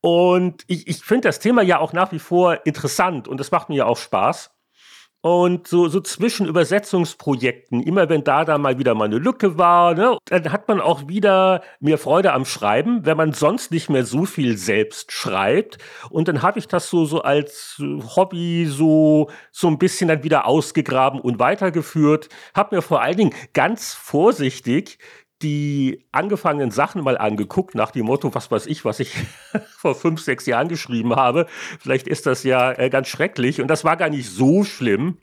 Und 0.00 0.62
ich, 0.68 0.86
ich 0.86 1.02
finde 1.02 1.28
das 1.28 1.40
Thema 1.40 1.62
ja 1.62 1.78
auch 1.78 1.92
nach 1.92 2.12
wie 2.12 2.20
vor 2.20 2.64
interessant 2.64 3.26
und 3.26 3.40
das 3.40 3.50
macht 3.50 3.68
mir 3.68 3.76
ja 3.76 3.86
auch 3.86 3.98
Spaß. 3.98 4.51
Und 5.24 5.68
so, 5.68 5.86
so 5.86 6.00
zwischen 6.00 6.48
Übersetzungsprojekten, 6.48 7.80
immer 7.80 8.08
wenn 8.08 8.24
da 8.24 8.44
da 8.44 8.58
mal 8.58 8.80
wieder 8.80 8.96
mal 8.96 9.04
eine 9.04 9.18
Lücke 9.18 9.56
war, 9.56 9.94
ne, 9.94 10.18
dann 10.24 10.50
hat 10.50 10.66
man 10.66 10.80
auch 10.80 11.06
wieder 11.06 11.62
mehr 11.78 11.96
Freude 11.96 12.32
am 12.32 12.44
Schreiben, 12.44 13.06
wenn 13.06 13.16
man 13.16 13.32
sonst 13.32 13.70
nicht 13.70 13.88
mehr 13.88 14.04
so 14.04 14.24
viel 14.24 14.56
selbst 14.58 15.12
schreibt. 15.12 15.78
Und 16.10 16.26
dann 16.26 16.42
habe 16.42 16.58
ich 16.58 16.66
das 16.66 16.90
so, 16.90 17.04
so 17.04 17.22
als 17.22 17.80
Hobby 18.16 18.66
so, 18.66 19.30
so 19.52 19.68
ein 19.68 19.78
bisschen 19.78 20.08
dann 20.08 20.24
wieder 20.24 20.44
ausgegraben 20.44 21.20
und 21.20 21.38
weitergeführt. 21.38 22.28
Habe 22.52 22.74
mir 22.74 22.82
vor 22.82 23.00
allen 23.00 23.16
Dingen 23.16 23.34
ganz 23.52 23.94
vorsichtig 23.94 24.98
die 25.42 26.04
angefangenen 26.12 26.70
Sachen 26.70 27.02
mal 27.02 27.18
angeguckt, 27.18 27.74
nach 27.74 27.90
dem 27.90 28.06
Motto, 28.06 28.34
was 28.34 28.50
weiß 28.50 28.66
ich, 28.66 28.84
was 28.84 29.00
ich 29.00 29.14
vor 29.76 29.94
fünf, 29.94 30.20
sechs 30.20 30.46
Jahren 30.46 30.68
geschrieben 30.68 31.16
habe. 31.16 31.46
Vielleicht 31.80 32.08
ist 32.08 32.26
das 32.26 32.44
ja 32.44 32.72
äh, 32.72 32.90
ganz 32.90 33.08
schrecklich 33.08 33.60
und 33.60 33.68
das 33.68 33.84
war 33.84 33.96
gar 33.96 34.10
nicht 34.10 34.28
so 34.28 34.64
schlimm. 34.64 35.18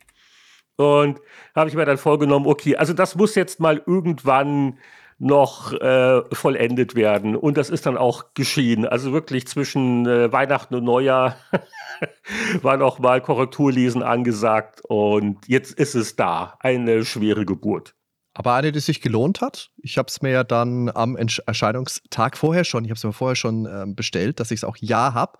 Und 0.75 1.19
habe 1.55 1.69
ich 1.69 1.75
mir 1.75 1.85
dann 1.85 1.97
vorgenommen, 1.97 2.47
okay, 2.47 2.77
also 2.77 2.93
das 2.93 3.15
muss 3.15 3.35
jetzt 3.35 3.59
mal 3.59 3.83
irgendwann 3.85 4.77
noch 5.17 5.73
äh, 5.73 6.21
vollendet 6.33 6.95
werden. 6.95 7.35
Und 7.35 7.57
das 7.57 7.69
ist 7.69 7.85
dann 7.85 7.97
auch 7.97 8.33
geschehen. 8.33 8.85
Also 8.85 9.11
wirklich 9.11 9.45
zwischen 9.47 10.07
äh, 10.07 10.31
Weihnachten 10.31 10.75
und 10.75 10.85
Neujahr 10.85 11.35
war 12.61 12.77
noch 12.77 12.99
mal 12.99 13.19
Korrekturlesen 13.19 14.01
angesagt 14.01 14.81
und 14.87 15.45
jetzt 15.47 15.77
ist 15.77 15.95
es 15.95 16.15
da. 16.15 16.55
Eine 16.59 17.03
schwere 17.03 17.45
Geburt. 17.45 17.95
Aber 18.39 18.53
eine, 18.53 18.71
die 18.71 18.79
sich 18.79 19.01
gelohnt 19.01 19.41
hat. 19.41 19.69
Ich 19.81 19.97
habe 19.97 20.07
es 20.07 20.21
mir 20.21 20.31
ja 20.31 20.45
dann 20.45 20.89
am 20.95 21.17
Erscheinungstag 21.17 22.37
vorher 22.37 22.63
schon, 22.63 22.85
ich 22.85 22.89
habe 22.89 22.97
es 22.97 23.03
mir 23.03 23.11
vorher 23.11 23.35
schon 23.35 23.65
äh, 23.65 23.83
bestellt, 23.85 24.39
dass 24.39 24.49
ich 24.51 24.59
es 24.59 24.63
auch 24.63 24.77
ja 24.79 25.13
habe. 25.13 25.37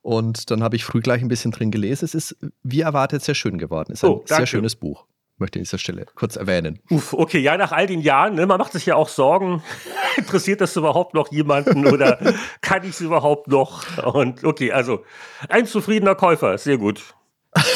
Und 0.00 0.50
dann 0.50 0.62
habe 0.62 0.74
ich 0.74 0.86
früh 0.86 1.00
gleich 1.00 1.20
ein 1.20 1.28
bisschen 1.28 1.50
drin 1.50 1.70
gelesen. 1.70 2.06
Es 2.06 2.14
ist, 2.14 2.38
wie 2.62 2.80
erwartet, 2.80 3.22
sehr 3.22 3.34
schön 3.34 3.58
geworden. 3.58 3.92
Es 3.92 4.02
ist 4.02 4.08
oh, 4.08 4.22
ein 4.22 4.26
sehr 4.26 4.46
schönes 4.46 4.74
Buch. 4.74 5.04
Möchte 5.36 5.58
ich 5.58 5.60
an 5.60 5.64
dieser 5.64 5.76
Stelle 5.76 6.06
kurz 6.14 6.36
erwähnen. 6.36 6.78
Uff, 6.88 7.12
okay, 7.12 7.40
ja, 7.40 7.58
nach 7.58 7.72
all 7.72 7.86
den 7.86 8.00
Jahren, 8.00 8.36
ne, 8.36 8.46
man 8.46 8.56
macht 8.56 8.72
sich 8.72 8.86
ja 8.86 8.94
auch 8.94 9.10
Sorgen. 9.10 9.62
Interessiert 10.16 10.62
das 10.62 10.74
überhaupt 10.76 11.12
noch 11.12 11.30
jemanden 11.30 11.86
oder 11.86 12.18
kann 12.62 12.84
ich 12.84 12.92
es 12.92 13.00
überhaupt 13.02 13.48
noch? 13.48 13.84
Und 14.14 14.44
okay, 14.44 14.72
also 14.72 15.04
ein 15.50 15.66
zufriedener 15.66 16.14
Käufer, 16.14 16.56
sehr 16.56 16.78
gut. 16.78 17.14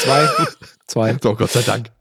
Zwei. 0.05 0.27
Zwei. 0.87 1.17
Oh 1.25 1.35
Gott 1.35 1.49
sei 1.49 1.61
Dank. 1.63 1.91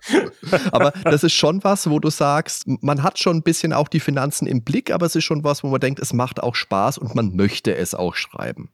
Aber 0.70 0.92
das 1.04 1.24
ist 1.24 1.32
schon 1.32 1.64
was, 1.64 1.88
wo 1.88 1.98
du 1.98 2.10
sagst, 2.10 2.64
man 2.66 3.02
hat 3.02 3.18
schon 3.18 3.38
ein 3.38 3.42
bisschen 3.42 3.72
auch 3.72 3.88
die 3.88 4.00
Finanzen 4.00 4.46
im 4.46 4.62
Blick, 4.62 4.90
aber 4.90 5.06
es 5.06 5.16
ist 5.16 5.24
schon 5.24 5.42
was, 5.42 5.64
wo 5.64 5.68
man 5.68 5.80
denkt, 5.80 6.00
es 6.00 6.12
macht 6.12 6.42
auch 6.42 6.54
Spaß 6.54 6.98
und 6.98 7.14
man 7.14 7.34
möchte 7.34 7.74
es 7.74 7.94
auch 7.94 8.14
schreiben. 8.14 8.70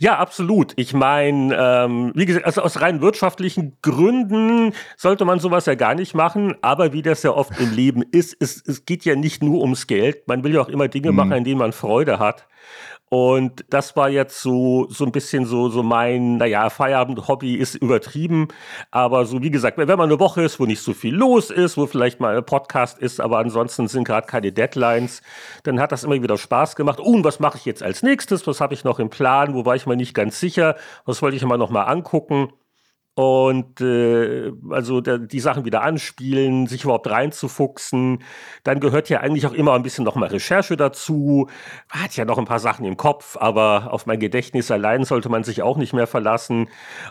Ja, 0.00 0.18
absolut. 0.18 0.72
Ich 0.76 0.94
meine, 0.94 1.54
ähm, 1.58 2.12
wie 2.14 2.24
gesagt, 2.26 2.46
also 2.46 2.62
aus 2.62 2.80
rein 2.80 3.00
wirtschaftlichen 3.00 3.76
Gründen 3.82 4.72
sollte 4.96 5.24
man 5.24 5.40
sowas 5.40 5.66
ja 5.66 5.74
gar 5.74 5.94
nicht 5.94 6.14
machen. 6.14 6.54
Aber 6.62 6.92
wie 6.92 7.02
das 7.02 7.22
ja 7.22 7.30
oft 7.30 7.58
im 7.60 7.72
Leben 7.72 8.02
ist, 8.02 8.36
es, 8.40 8.62
es 8.66 8.86
geht 8.86 9.04
ja 9.04 9.14
nicht 9.14 9.42
nur 9.42 9.60
ums 9.60 9.86
Geld. 9.86 10.26
Man 10.26 10.42
will 10.42 10.54
ja 10.54 10.62
auch 10.62 10.68
immer 10.68 10.88
Dinge 10.88 11.10
mhm. 11.10 11.16
machen, 11.16 11.32
an 11.32 11.44
denen 11.44 11.58
man 11.58 11.72
Freude 11.72 12.18
hat. 12.18 12.46
Und 13.14 13.64
das 13.70 13.94
war 13.94 14.10
jetzt 14.10 14.42
so, 14.42 14.88
so 14.90 15.04
ein 15.04 15.12
bisschen 15.12 15.46
so, 15.46 15.68
so 15.68 15.84
mein, 15.84 16.38
naja, 16.38 16.68
Feierabend-Hobby 16.68 17.54
ist 17.54 17.76
übertrieben. 17.76 18.48
Aber 18.90 19.24
so, 19.24 19.40
wie 19.40 19.52
gesagt, 19.52 19.78
wenn 19.78 19.86
man 19.86 20.10
eine 20.10 20.18
Woche 20.18 20.42
ist, 20.42 20.58
wo 20.58 20.66
nicht 20.66 20.82
so 20.82 20.94
viel 20.94 21.14
los 21.14 21.50
ist, 21.50 21.76
wo 21.76 21.86
vielleicht 21.86 22.18
mal 22.18 22.36
ein 22.36 22.44
Podcast 22.44 22.98
ist, 22.98 23.20
aber 23.20 23.38
ansonsten 23.38 23.86
sind 23.86 24.02
gerade 24.02 24.26
keine 24.26 24.50
Deadlines, 24.50 25.22
dann 25.62 25.78
hat 25.78 25.92
das 25.92 26.02
immer 26.02 26.20
wieder 26.20 26.36
Spaß 26.36 26.74
gemacht. 26.74 26.98
Oh, 27.00 27.12
und 27.12 27.22
was 27.22 27.38
mache 27.38 27.56
ich 27.56 27.64
jetzt 27.64 27.84
als 27.84 28.02
nächstes? 28.02 28.48
Was 28.48 28.60
habe 28.60 28.74
ich 28.74 28.82
noch 28.82 28.98
im 28.98 29.10
Plan? 29.10 29.54
Wo 29.54 29.64
war 29.64 29.76
ich 29.76 29.86
mir 29.86 29.94
nicht 29.94 30.14
ganz 30.14 30.40
sicher? 30.40 30.74
Was 31.04 31.22
wollte 31.22 31.36
ich 31.36 31.42
immer 31.44 31.56
noch 31.56 31.70
mal 31.70 31.84
angucken? 31.84 32.48
Und 33.14 33.80
äh, 33.80 34.50
also 34.70 35.00
der, 35.00 35.18
die 35.18 35.38
Sachen 35.38 35.64
wieder 35.64 35.82
anspielen, 35.82 36.66
sich 36.66 36.82
überhaupt 36.82 37.08
reinzufuchsen. 37.08 38.22
Dann 38.64 38.80
gehört 38.80 39.08
ja 39.08 39.20
eigentlich 39.20 39.46
auch 39.46 39.52
immer 39.52 39.74
ein 39.74 39.84
bisschen 39.84 40.04
nochmal 40.04 40.30
Recherche 40.30 40.76
dazu. 40.76 41.48
Hat 41.88 42.16
ja 42.16 42.24
noch 42.24 42.38
ein 42.38 42.44
paar 42.44 42.58
Sachen 42.58 42.84
im 42.84 42.96
Kopf, 42.96 43.36
aber 43.38 43.92
auf 43.92 44.06
mein 44.06 44.18
Gedächtnis 44.18 44.70
allein 44.72 45.04
sollte 45.04 45.28
man 45.28 45.44
sich 45.44 45.62
auch 45.62 45.76
nicht 45.76 45.92
mehr 45.92 46.08
verlassen. 46.08 46.68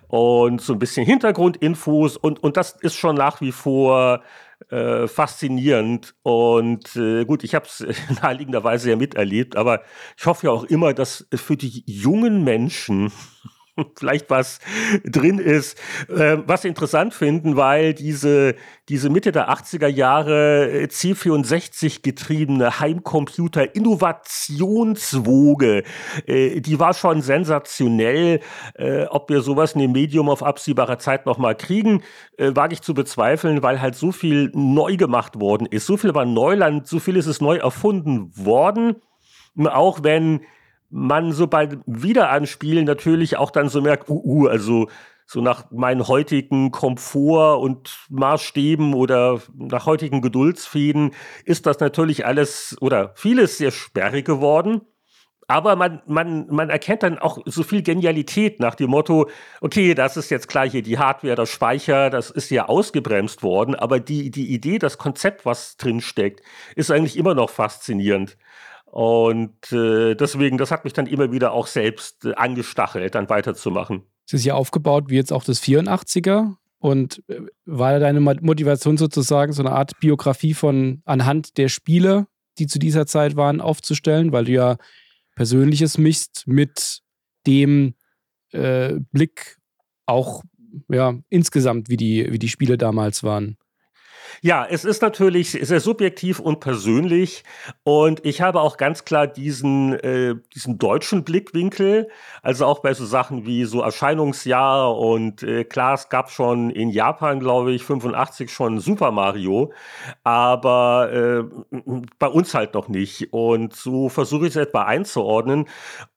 Und 0.10 0.62
so 0.62 0.74
ein 0.74 0.80
bisschen 0.80 1.06
Hintergrundinfos 1.06 2.18
und, 2.18 2.44
und 2.44 2.58
das 2.58 2.72
ist 2.82 2.96
schon 2.96 3.16
nach 3.16 3.40
wie 3.40 3.54
vor 3.54 4.24
äh, 4.70 5.08
faszinierend. 5.08 6.16
Und 6.22 6.96
äh, 6.98 7.24
gut, 7.24 7.46
ich 7.46 7.56
habe 7.56 7.66
es 7.66 7.86
naheliegenderweise 8.22 8.90
ja 8.90 8.96
miterlebt, 8.98 9.56
aber 9.56 9.84
ich 10.18 10.26
hoffe 10.26 10.48
ja 10.48 10.52
auch 10.52 10.66
immer, 10.66 10.94
dass 10.94 11.28
für 11.34 11.56
die 11.56 11.84
jungen 11.86 12.44
Menschen 12.44 13.12
vielleicht 13.98 14.30
was 14.30 14.60
drin 15.03 15.39
ist, 15.39 15.80
äh, 16.10 16.38
was 16.46 16.63
interessant 16.65 17.13
finden, 17.13 17.56
weil 17.56 17.94
diese, 17.94 18.56
diese 18.89 19.10
Mitte 19.10 19.32
der 19.32 19.50
80er 19.50 19.88
Jahre 19.88 20.70
äh, 20.70 20.84
C64 20.86 22.01
getriebene 22.01 22.80
Heimcomputer 22.80 23.75
Innovationswoge, 23.75 25.84
äh, 26.27 26.60
die 26.62 26.80
war 26.80 26.94
schon 26.94 27.22
sensationell. 27.22 28.39
Äh, 28.75 29.06
ob 29.06 29.30
wir 29.30 29.42
sowas 29.42 29.74
in 29.74 29.82
dem 29.82 29.92
Medium 29.92 30.30
auf 30.30 30.44
absehbarer 30.44 31.00
Zeit 31.00 31.25
nochmal 31.25 31.56
kriegen, 31.56 32.03
äh, 32.38 32.51
wage 32.56 32.74
ich 32.74 32.82
zu 32.82 32.94
bezweifeln, 32.94 33.63
weil 33.63 33.82
halt 33.82 33.96
so 33.96 34.12
viel 34.12 34.51
neu 34.53 34.98
gemacht 34.98 35.39
worden 35.39 35.68
ist. 35.68 35.86
So 35.86 35.98
viel 35.98 36.13
war 36.13 36.25
Neuland, 36.25 36.88
so 36.88 37.00
viel 37.00 37.18
ist 37.18 37.27
es 37.27 37.42
neu 37.42 37.58
erfunden 37.58 38.32
worden. 38.36 38.96
Auch 39.56 40.03
wenn 40.03 40.42
man 40.94 41.32
so 41.32 41.48
beim 41.48 41.82
Wiederanspielen 41.88 42.86
natürlich 42.86 43.38
auch 43.38 43.50
dann 43.50 43.68
so 43.68 43.82
merkt, 43.82 44.10
uh, 44.10 44.22
uh, 44.24 44.48
also 44.48 44.90
so 45.26 45.42
nach 45.42 45.72
meinen 45.72 46.08
heutigen 46.08 46.70
Komfort 46.70 47.62
und 47.62 47.98
Maßstäben 48.10 48.94
oder 48.94 49.42
nach 49.56 49.88
heutigen 49.88 50.22
Geduldsfäden 50.22 51.12
ist 51.46 51.66
das 51.66 51.80
natürlich 51.80 52.28
alles 52.28 52.78
oder 52.80 53.14
vieles 53.16 53.58
sehr 53.58 53.72
sperrig 53.72 54.26
geworden. 54.26 54.82
Aber 55.48 55.76
man, 55.76 56.02
man, 56.06 56.48
man 56.50 56.70
erkennt 56.70 57.04
dann 57.04 57.18
auch 57.18 57.40
so 57.46 57.64
viel 57.64 57.82
Genialität 57.82 58.60
nach 58.60 58.76
dem 58.76 58.92
Motto, 58.92 59.30
okay, 59.62 59.94
das 59.94 60.16
ist 60.16 60.30
jetzt 60.30 60.48
klar 60.48 60.70
hier 60.70 60.84
die 60.84 61.00
Hardware, 61.00 61.36
das 61.36 61.50
Speicher, 61.50 62.10
das 62.10 62.30
ist 62.30 62.50
ja 62.50 62.68
ausgebremst 62.70 63.44
worden, 63.44 63.76
aber 63.76 64.00
die, 64.00 64.32
die 64.32 64.54
Idee, 64.54 64.80
das 64.80 64.98
Konzept, 64.98 65.46
was 65.46 65.76
drin 65.76 66.02
steckt, 66.02 66.42
ist 66.76 66.92
eigentlich 66.92 67.18
immer 67.18 67.36
noch 67.36 67.50
faszinierend. 67.50 68.38
Und 68.94 69.72
äh, 69.72 70.14
deswegen, 70.14 70.60
das 70.60 70.70
hat 70.70 70.84
mich 70.84 70.94
dann 70.94 71.08
immer 71.08 71.32
wieder 71.32 71.52
auch 71.52 71.66
selbst 71.66 72.26
äh, 72.26 72.36
angestachelt, 72.36 73.16
dann 73.16 73.28
weiterzumachen. 73.28 74.04
Es 74.28 74.34
ist 74.34 74.46
ja 74.46 74.54
aufgebaut 74.54 75.06
wie 75.08 75.16
jetzt 75.16 75.34
auch 75.34 75.44
das 75.44 75.64
84er. 75.64 76.54
Und 76.78 77.24
äh, 77.28 77.40
war 77.66 77.98
deine 77.98 78.20
Motivation 78.20 78.98
sozusagen 78.98 79.52
so 79.52 79.64
eine 79.64 79.72
Art 79.72 80.00
Biografie 80.00 80.54
von 80.54 81.02
anhand 81.06 81.58
der 81.58 81.70
Spiele, 81.70 82.28
die 82.60 82.68
zu 82.68 82.78
dieser 82.78 83.08
Zeit 83.08 83.36
waren, 83.36 83.62
aufzustellen, 83.62 84.32
weil 84.32 84.46
du 84.46 84.52
ja 84.52 84.78
Persönliches 85.36 85.98
mischst 85.98 86.44
mit 86.46 87.00
dem 87.48 87.96
äh, 88.52 89.00
Blick 89.12 89.58
auch 90.06 90.44
ja, 90.88 91.16
insgesamt, 91.30 91.90
wie 91.90 91.98
die, 91.98 92.32
wie 92.32 92.38
die 92.38 92.50
Spiele 92.50 92.78
damals 92.78 93.24
waren? 93.24 93.58
Ja, 94.42 94.66
es 94.70 94.86
ist 94.86 95.02
natürlich 95.02 95.52
sehr 95.52 95.80
subjektiv 95.80 96.40
und 96.40 96.60
persönlich. 96.60 97.44
Und 97.84 98.25
ich 98.25 98.42
habe 98.42 98.62
auch 98.62 98.78
ganz 98.78 99.06
klar 99.06 99.28
diesen, 99.28 99.94
äh, 100.00 100.36
diesen 100.54 100.78
deutschen 100.78 101.24
Blickwinkel, 101.24 102.10
also 102.42 102.66
auch 102.66 102.80
bei 102.80 102.94
so 102.94 103.06
Sachen 103.06 103.46
wie 103.46 103.66
so 103.66 103.82
Erscheinungsjahr 103.82 104.98
und 104.98 105.44
äh, 105.44 105.63
klar, 105.63 105.94
es 105.94 106.10
gab 106.10 106.32
schon 106.32 106.70
in 106.70 106.90
Japan, 106.90 107.40
glaube 107.40 107.72
ich, 107.72 107.84
85 107.84 108.52
schon 108.52 108.80
Super 108.80 109.12
Mario, 109.12 109.74
aber 110.24 111.12
äh, 111.12 111.80
bei 112.20 112.28
uns 112.28 112.54
halt 112.54 112.74
noch 112.74 112.88
nicht. 112.88 113.34
Und 113.34 113.75
so 113.75 114.10
versuche 114.10 114.48
ich 114.48 114.56
es 114.56 114.56
etwa 114.56 114.84
einzuordnen. 114.84 115.68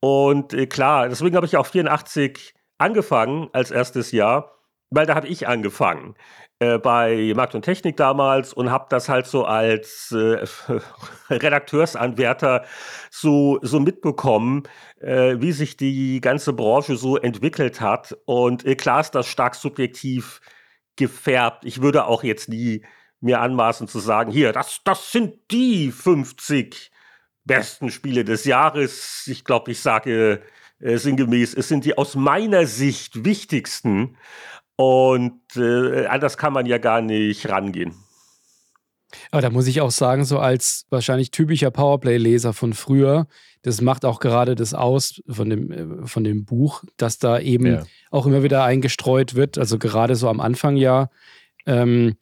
Und 0.01 0.55
äh, 0.55 0.67
klar, 0.67 1.09
deswegen 1.09 1.37
habe 1.37 1.47
ich 1.47 1.57
auch 1.57 1.67
84 1.67 2.55
angefangen 2.79 3.49
als 3.53 3.71
erstes 3.71 4.13
Jahr, 4.13 4.53
weil 4.91 5.07
da 5.07 5.15
habe 5.15 5.29
ich 5.29 5.49
angefangen. 5.49 6.15
Äh, 6.59 6.79
bei 6.79 7.35
Markt 7.37 7.55
und 7.55 7.63
Technik 7.67 7.99
damals 7.99 8.55
und 8.55 8.71
habe 8.71 8.87
das 8.89 9.11
halt 9.11 9.27
so 9.27 9.45
als 9.45 10.11
äh, 10.13 10.43
Redakteursanwärter 11.31 12.65
so, 13.11 13.59
so 13.61 13.79
mitbekommen, 13.79 14.63
äh, 14.99 15.37
wie 15.39 15.53
sich 15.53 15.77
die 15.77 16.23
ganze 16.23 16.55
Branche 16.55 16.97
so 16.97 17.19
entwickelt 17.19 17.83
hat. 17.83 18.17
Und 18.25 18.65
äh, 18.65 18.75
klar 18.75 19.01
ist 19.01 19.11
das 19.15 19.27
stark 19.27 19.55
subjektiv 19.55 20.41
gefärbt. 20.97 21.67
Ich 21.67 21.83
würde 21.83 22.07
auch 22.07 22.25
jetzt 22.25 22.49
nie 22.49 22.87
mir 23.21 23.41
anmaßen 23.41 23.87
zu 23.87 23.99
sagen, 23.99 24.31
hier, 24.33 24.53
das, 24.55 24.81
das 24.83 25.13
sind 25.13 25.35
die 25.51 25.93
50 25.93 26.91
besten 27.45 27.91
Spiele 27.91 28.25
des 28.25 28.47
Jahres. 28.47 29.27
Ich 29.27 29.45
glaube, 29.45 29.73
ich 29.73 29.81
sage 29.81 30.41
äh, 30.81 30.99
sinngemäß. 30.99 31.55
Es 31.55 31.69
sind 31.69 31.85
die 31.85 31.97
aus 31.97 32.15
meiner 32.15 32.67
Sicht 32.67 33.25
wichtigsten. 33.25 34.17
Und 34.77 35.41
äh, 35.57 36.07
anders 36.07 36.37
kann 36.37 36.53
man 36.53 36.67
ja 36.67 36.79
gar 36.79 37.01
nicht 37.01 37.49
rangehen. 37.49 37.95
Aber 39.31 39.41
da 39.41 39.51
muss 39.51 39.67
ich 39.67 39.81
auch 39.81 39.91
sagen, 39.91 40.25
so 40.25 40.39
als 40.39 40.87
wahrscheinlich 40.91 41.31
typischer 41.31 41.71
Powerplay-Leser 41.71 42.53
von 42.53 42.75
früher, 42.75 43.27
das 43.63 43.81
macht 43.81 44.05
auch 44.05 44.21
gerade 44.21 44.55
das 44.55 44.75
aus 44.75 45.23
von 45.29 45.51
dem, 45.51 45.73
äh, 45.73 46.07
von 46.07 46.25
dem 46.25 46.45
Buch, 46.45 46.85
dass 46.97 47.19
da 47.19 47.39
eben 47.41 47.67
ja. 47.67 47.85
auch 48.11 48.27
immer 48.27 48.43
wieder 48.43 48.65
eingestreut 48.65 49.35
wird. 49.35 49.59
Also 49.59 49.79
gerade 49.79 50.17
so 50.17 50.29
am 50.29 50.41
Anfang 50.41 50.77
ja, 50.77 51.09
ähm, 51.67 52.17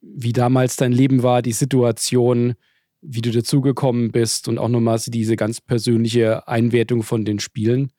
wie 0.00 0.32
damals 0.32 0.76
dein 0.76 0.92
Leben 0.92 1.22
war, 1.22 1.42
die 1.42 1.52
Situation, 1.52 2.54
wie 3.00 3.22
du 3.22 3.30
dazugekommen 3.30 4.12
bist 4.12 4.48
und 4.48 4.58
auch 4.58 4.68
nochmal 4.68 4.98
diese 5.06 5.36
ganz 5.36 5.60
persönliche 5.60 6.48
Einwertung 6.48 7.02
von 7.02 7.24
den 7.24 7.38
Spielen. 7.38 7.92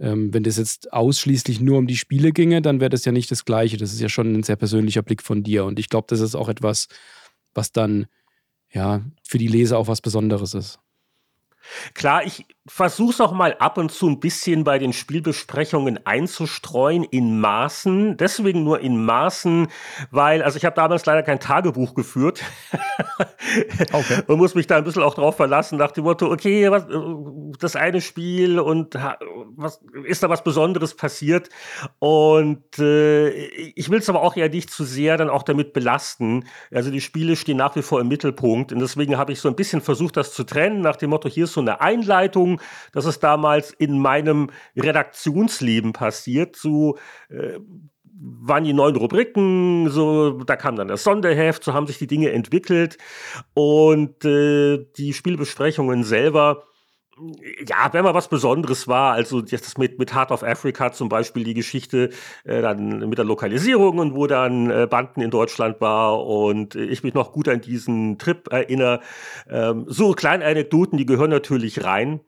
Ähm, 0.00 0.32
wenn 0.32 0.42
das 0.42 0.56
jetzt 0.56 0.92
ausschließlich 0.92 1.60
nur 1.60 1.78
um 1.78 1.86
die 1.86 1.96
Spiele 1.96 2.32
ginge, 2.32 2.62
dann 2.62 2.80
wäre 2.80 2.90
das 2.90 3.04
ja 3.04 3.12
nicht 3.12 3.30
das 3.30 3.44
Gleiche. 3.44 3.76
Das 3.76 3.92
ist 3.92 4.00
ja 4.00 4.08
schon 4.08 4.32
ein 4.32 4.42
sehr 4.42 4.56
persönlicher 4.56 5.02
Blick 5.02 5.22
von 5.22 5.42
dir. 5.42 5.64
Und 5.66 5.78
ich 5.78 5.88
glaube, 5.88 6.06
das 6.08 6.20
ist 6.20 6.34
auch 6.34 6.48
etwas, 6.48 6.88
was 7.52 7.72
dann 7.72 8.06
ja 8.72 9.04
für 9.22 9.38
die 9.38 9.48
Leser 9.48 9.78
auch 9.78 9.88
was 9.88 10.00
Besonderes 10.00 10.54
ist. 10.54 10.78
Klar, 11.94 12.24
ich 12.24 12.46
versuche 12.70 13.10
es 13.10 13.20
auch 13.20 13.32
mal 13.32 13.56
ab 13.58 13.78
und 13.78 13.90
zu 13.90 14.08
ein 14.08 14.20
bisschen 14.20 14.62
bei 14.62 14.78
den 14.78 14.92
Spielbesprechungen 14.92 16.06
einzustreuen 16.06 17.02
in 17.02 17.40
Maßen. 17.40 18.16
Deswegen 18.16 18.62
nur 18.62 18.78
in 18.80 19.04
Maßen, 19.04 19.66
weil, 20.12 20.40
also 20.40 20.56
ich 20.56 20.64
habe 20.64 20.76
damals 20.76 21.04
leider 21.04 21.24
kein 21.24 21.40
Tagebuch 21.40 21.94
geführt 21.94 22.44
okay. 23.92 24.22
und 24.28 24.38
muss 24.38 24.54
mich 24.54 24.68
da 24.68 24.76
ein 24.76 24.84
bisschen 24.84 25.02
auch 25.02 25.14
drauf 25.14 25.36
verlassen, 25.36 25.78
nach 25.78 25.90
dem 25.90 26.04
Motto, 26.04 26.30
okay, 26.30 26.70
was, 26.70 26.86
das 27.58 27.74
eine 27.74 28.00
Spiel 28.00 28.60
und 28.60 28.94
was, 29.56 29.82
ist 30.04 30.22
da 30.22 30.28
was 30.30 30.44
Besonderes 30.44 30.94
passiert? 30.94 31.48
Und 31.98 32.78
äh, 32.78 33.30
ich 33.30 33.90
will 33.90 33.98
es 33.98 34.08
aber 34.08 34.22
auch 34.22 34.36
ja 34.36 34.48
nicht 34.48 34.70
zu 34.70 34.84
sehr 34.84 35.16
dann 35.16 35.28
auch 35.28 35.42
damit 35.42 35.72
belasten. 35.72 36.44
Also 36.72 36.92
die 36.92 37.00
Spiele 37.00 37.34
stehen 37.34 37.56
nach 37.56 37.74
wie 37.74 37.82
vor 37.82 38.00
im 38.00 38.06
Mittelpunkt 38.06 38.72
und 38.72 38.78
deswegen 38.78 39.18
habe 39.18 39.32
ich 39.32 39.40
so 39.40 39.48
ein 39.48 39.56
bisschen 39.56 39.80
versucht, 39.80 40.16
das 40.16 40.32
zu 40.32 40.44
trennen, 40.44 40.82
nach 40.82 40.96
dem 40.96 41.10
Motto, 41.10 41.28
hier 41.28 41.44
ist 41.44 41.54
so 41.54 41.60
eine 41.60 41.80
Einleitung, 41.80 42.59
das 42.92 43.04
ist 43.04 43.20
damals 43.20 43.72
in 43.72 43.98
meinem 43.98 44.50
Redaktionsleben 44.76 45.92
passiert, 45.92 46.56
so 46.56 46.98
äh, 47.28 47.58
waren 48.20 48.64
die 48.64 48.72
neuen 48.72 48.96
Rubriken, 48.96 49.88
so 49.90 50.42
da 50.44 50.56
kam 50.56 50.76
dann 50.76 50.88
das 50.88 51.04
Sonderheft, 51.04 51.64
so 51.64 51.72
haben 51.72 51.86
sich 51.86 51.98
die 51.98 52.06
Dinge 52.06 52.30
entwickelt 52.32 52.98
und 53.54 54.24
äh, 54.24 54.84
die 54.96 55.14
Spielbesprechungen 55.14 56.04
selber 56.04 56.64
ja, 57.66 57.92
wenn 57.92 58.04
mal 58.04 58.14
was 58.14 58.28
Besonderes 58.28 58.88
war, 58.88 59.12
also 59.12 59.40
das 59.40 59.76
mit, 59.78 59.98
mit 59.98 60.14
Heart 60.14 60.30
of 60.30 60.42
Africa 60.42 60.92
zum 60.92 61.08
Beispiel 61.08 61.44
die 61.44 61.54
Geschichte 61.54 62.10
äh, 62.44 62.62
dann 62.62 63.08
mit 63.08 63.18
der 63.18 63.24
Lokalisierung 63.24 63.98
und 63.98 64.14
wo 64.14 64.26
dann 64.26 64.70
äh, 64.70 64.86
Banden 64.88 65.20
in 65.20 65.30
Deutschland 65.30 65.80
war 65.80 66.24
und 66.24 66.74
ich 66.74 67.02
mich 67.02 67.14
noch 67.14 67.32
gut 67.32 67.48
an 67.48 67.60
diesen 67.60 68.18
Trip 68.18 68.48
erinnere. 68.50 69.00
Ähm, 69.48 69.84
so 69.88 70.12
kleine 70.12 70.44
Anekdoten, 70.44 70.98
die 70.98 71.06
gehören 71.06 71.30
natürlich 71.30 71.84
rein, 71.84 72.20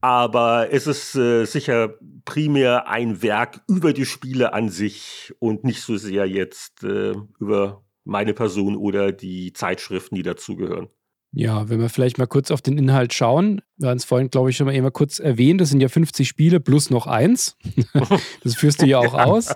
aber 0.00 0.72
es 0.72 0.86
ist 0.86 1.14
äh, 1.16 1.44
sicher 1.44 1.94
primär 2.24 2.88
ein 2.88 3.22
Werk 3.22 3.60
über 3.68 3.92
die 3.92 4.06
Spiele 4.06 4.52
an 4.52 4.68
sich 4.68 5.34
und 5.38 5.64
nicht 5.64 5.82
so 5.82 5.96
sehr 5.96 6.26
jetzt 6.26 6.84
äh, 6.84 7.14
über 7.38 7.82
meine 8.04 8.34
Person 8.34 8.76
oder 8.76 9.12
die 9.12 9.52
Zeitschriften, 9.52 10.14
die 10.14 10.22
dazugehören. 10.22 10.88
Ja, 11.32 11.68
wenn 11.68 11.80
wir 11.80 11.88
vielleicht 11.88 12.18
mal 12.18 12.26
kurz 12.26 12.50
auf 12.50 12.62
den 12.62 12.78
Inhalt 12.78 13.12
schauen. 13.12 13.60
Wir 13.76 13.90
haben 13.90 13.98
es 13.98 14.04
vorhin, 14.04 14.30
glaube 14.30 14.50
ich, 14.50 14.56
schon 14.56 14.66
mal 14.66 14.74
eben 14.74 14.90
kurz 14.92 15.18
erwähnt. 15.18 15.60
Das 15.60 15.68
sind 15.68 15.80
ja 15.80 15.88
50 15.88 16.26
Spiele 16.26 16.58
plus 16.58 16.90
noch 16.90 17.06
eins. 17.06 17.56
das 18.42 18.56
führst 18.56 18.80
du 18.80 18.86
ja 18.86 18.98
auch 18.98 19.14
aus. 19.14 19.54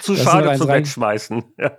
Zu 0.00 0.14
das 0.14 0.24
schade 0.24 0.58
zum 0.58 0.68
Wegschmeißen. 0.68 1.44
Ja. 1.58 1.76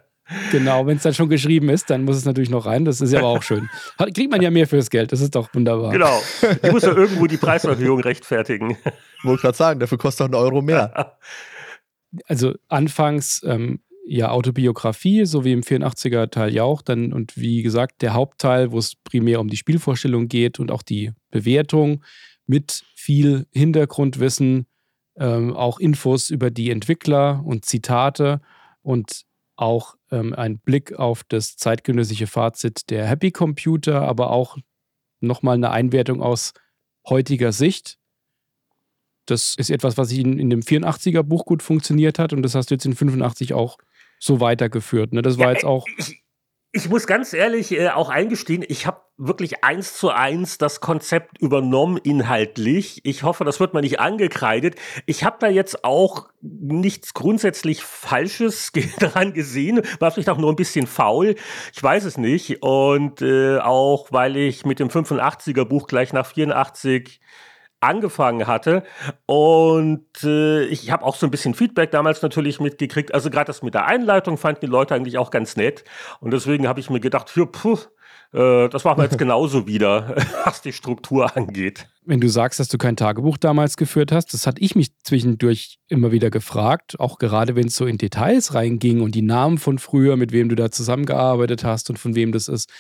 Genau, 0.52 0.86
wenn 0.86 0.98
es 0.98 1.04
dann 1.04 1.14
schon 1.14 1.30
geschrieben 1.30 1.70
ist, 1.70 1.90
dann 1.90 2.04
muss 2.04 2.16
es 2.16 2.26
natürlich 2.26 2.50
noch 2.50 2.66
rein. 2.66 2.86
Das 2.86 3.02
ist 3.02 3.12
ja 3.12 3.20
aber 3.20 3.30
auch 3.30 3.44
schön. 3.44 3.70
Kriegt 3.98 4.32
man 4.32 4.42
ja 4.42 4.50
mehr 4.50 4.68
fürs 4.68 4.90
Geld, 4.90 5.12
das 5.12 5.20
ist 5.20 5.36
doch 5.36 5.54
wunderbar. 5.54 5.92
Genau. 5.92 6.22
Ich 6.64 6.72
muss 6.72 6.84
ja 6.84 6.94
irgendwo 6.94 7.28
die 7.28 7.38
Preiserhöhung 7.38 8.00
rechtfertigen. 8.00 8.78
Ich 9.18 9.26
wollte 9.26 9.42
gerade 9.42 9.58
sagen, 9.58 9.80
dafür 9.80 9.98
kostet 9.98 10.28
auch 10.28 10.30
ein 10.30 10.36
Euro 10.36 10.62
mehr. 10.62 11.18
Also 12.28 12.56
anfangs 12.68 13.42
ähm, 13.46 13.80
ja 14.12 14.30
Autobiografie, 14.32 15.26
so 15.26 15.46
wie 15.46 15.54
im 15.54 15.62
84er 15.62 16.30
Teil 16.30 16.54
ja 16.54 16.64
auch. 16.64 16.82
Dann, 16.82 17.14
und 17.14 17.38
wie 17.38 17.62
gesagt, 17.64 18.02
der 18.02 18.14
Hauptteil, 18.14 18.72
wo 18.72 18.78
es 18.78 18.96
primär 18.96 19.40
um 19.40 19.48
die 19.48 19.58
Spielvorstellung 19.58 20.28
geht 20.28 20.60
und 20.60 20.72
auch 20.72 20.82
die 20.82 21.12
Bewertung 21.30 22.04
mit 22.46 22.84
viel 22.96 23.48
Hintergrundwissen, 23.52 24.68
ähm, 25.16 25.56
auch 25.56 25.80
Infos 25.80 26.30
über 26.30 26.52
die 26.52 26.72
Entwickler 26.72 27.42
und 27.46 27.66
Zitate 27.66 28.42
und 28.82 29.24
auch 29.56 29.96
ähm, 30.12 30.34
ein 30.34 30.60
Blick 30.60 30.94
auf 30.94 31.24
das 31.24 31.56
zeitgenössische 31.56 32.28
Fazit 32.28 32.90
der 32.90 33.06
Happy 33.06 33.32
Computer, 33.32 34.02
aber 34.02 34.32
auch 34.32 34.58
nochmal 35.20 35.56
eine 35.56 35.72
Einwertung 35.72 36.22
aus 36.22 36.54
heutiger 37.08 37.52
Sicht 37.52 37.98
das 39.26 39.56
ist 39.58 39.70
etwas, 39.70 39.98
was 39.98 40.12
in, 40.12 40.40
in 40.40 40.50
dem 40.50 40.62
84er 40.62 41.24
Buch 41.24 41.46
gut 41.46 41.64
funktioniert 41.64 42.20
hat 42.20 42.34
und 42.34 42.44
das 42.44 42.56
hast 42.56 42.70
du 42.70 42.76
jetzt 42.76 42.86
in 42.86 42.96
85 42.96 43.54
auch 43.54 43.78
so 44.22 44.40
weitergeführt. 44.40 45.14
Ne? 45.14 45.22
Das 45.22 45.38
war 45.38 45.48
ja, 45.48 45.54
jetzt 45.54 45.66
auch. 45.66 45.86
Ich, 45.98 46.24
ich 46.72 46.90
muss 46.90 47.08
ganz 47.08 47.34
ehrlich 47.34 47.72
äh, 47.72 47.90
auch 47.90 48.10
eingestehen, 48.10 48.64
ich 48.66 48.86
habe 48.86 49.02
wirklich 49.18 49.64
eins 49.64 49.98
zu 49.98 50.10
eins 50.10 50.58
das 50.58 50.80
Konzept 50.80 51.40
übernommen 51.40 51.98
inhaltlich. 51.98 53.02
Ich 53.04 53.24
hoffe, 53.24 53.44
das 53.44 53.60
wird 53.60 53.74
man 53.74 53.84
nicht 53.84 54.00
angekreidet. 54.00 54.76
Ich 55.06 55.24
habe 55.24 55.38
da 55.40 55.48
jetzt 55.48 55.84
auch 55.84 56.30
nichts 56.42 57.14
grundsätzlich 57.14 57.84
Falsches 57.84 58.72
daran 59.00 59.34
gesehen. 59.34 59.82
War 60.00 60.12
vielleicht 60.12 60.30
auch 60.30 60.38
nur 60.38 60.52
ein 60.52 60.56
bisschen 60.56 60.88
faul. 60.88 61.36
Ich 61.74 61.82
weiß 61.82 62.06
es 62.06 62.18
nicht. 62.18 62.62
Und 62.62 63.22
äh, 63.22 63.58
auch, 63.58 64.08
weil 64.12 64.38
ich 64.38 64.66
mit 64.66 64.80
dem 64.80 64.90
85er 64.90 65.66
Buch 65.66 65.88
gleich 65.88 66.14
nach 66.14 66.28
84 66.28 67.20
angefangen 67.82 68.48
hatte. 68.48 68.84
Und 69.26 70.24
äh, 70.24 70.66
ich 70.66 70.92
habe 70.92 71.04
auch 71.04 71.16
so 71.16 71.28
ein 71.28 71.32
bisschen 71.32 71.54
Feedback 71.54 71.92
damals 71.92 72.22
natürlich 72.22 72.60
mitgekriegt. 72.60 73.14
Also 73.14 73.30
gerade 73.30 73.48
das 73.48 73.62
mit 73.62 73.74
der 73.74 73.86
Einleitung 73.86 74.38
fanden 74.38 74.62
die 74.62 74.68
Leute 74.68 74.96
eigentlich 74.96 75.18
auch 75.18 75.32
ganz 75.32 75.58
nett. 75.58 75.84
Und 76.20 76.32
deswegen 76.32 76.68
habe 76.68 76.80
ich 76.80 76.90
mir 76.90 77.00
gedacht, 77.00 77.30
für, 77.30 77.48
puh, 77.48 77.78
äh, 78.34 78.70
das 78.70 78.84
machen 78.84 79.00
wir 79.00 79.04
jetzt 79.04 79.18
genauso 79.18 79.68
wieder, 79.68 80.16
was 80.46 80.62
die 80.62 80.74
Struktur 80.74 81.36
angeht. 81.36 81.88
Wenn 82.04 82.22
du 82.22 82.30
sagst, 82.30 82.60
dass 82.60 82.68
du 82.68 82.78
kein 82.78 82.96
Tagebuch 82.96 83.38
damals 83.38 83.78
geführt 83.78 84.12
hast, 84.12 84.34
das 84.34 84.48
hatte 84.48 84.62
ich 84.62 84.76
mich 84.76 84.98
zwischendurch 85.04 85.80
immer 85.88 86.12
wieder 86.12 86.30
gefragt, 86.30 87.00
auch 87.00 87.20
gerade 87.20 87.56
wenn 87.56 87.68
es 87.68 87.76
so 87.76 87.86
in 87.86 87.98
Details 87.98 88.54
reinging 88.54 89.02
und 89.02 89.14
die 89.14 89.22
Namen 89.22 89.58
von 89.58 89.80
früher, 89.80 90.18
mit 90.18 90.32
wem 90.32 90.50
du 90.50 90.56
da 90.56 90.72
zusammengearbeitet 90.72 91.64
hast 91.64 91.90
und 91.90 92.00
von 92.00 92.16
wem 92.16 92.32
das 92.32 92.48
ist 92.48 92.72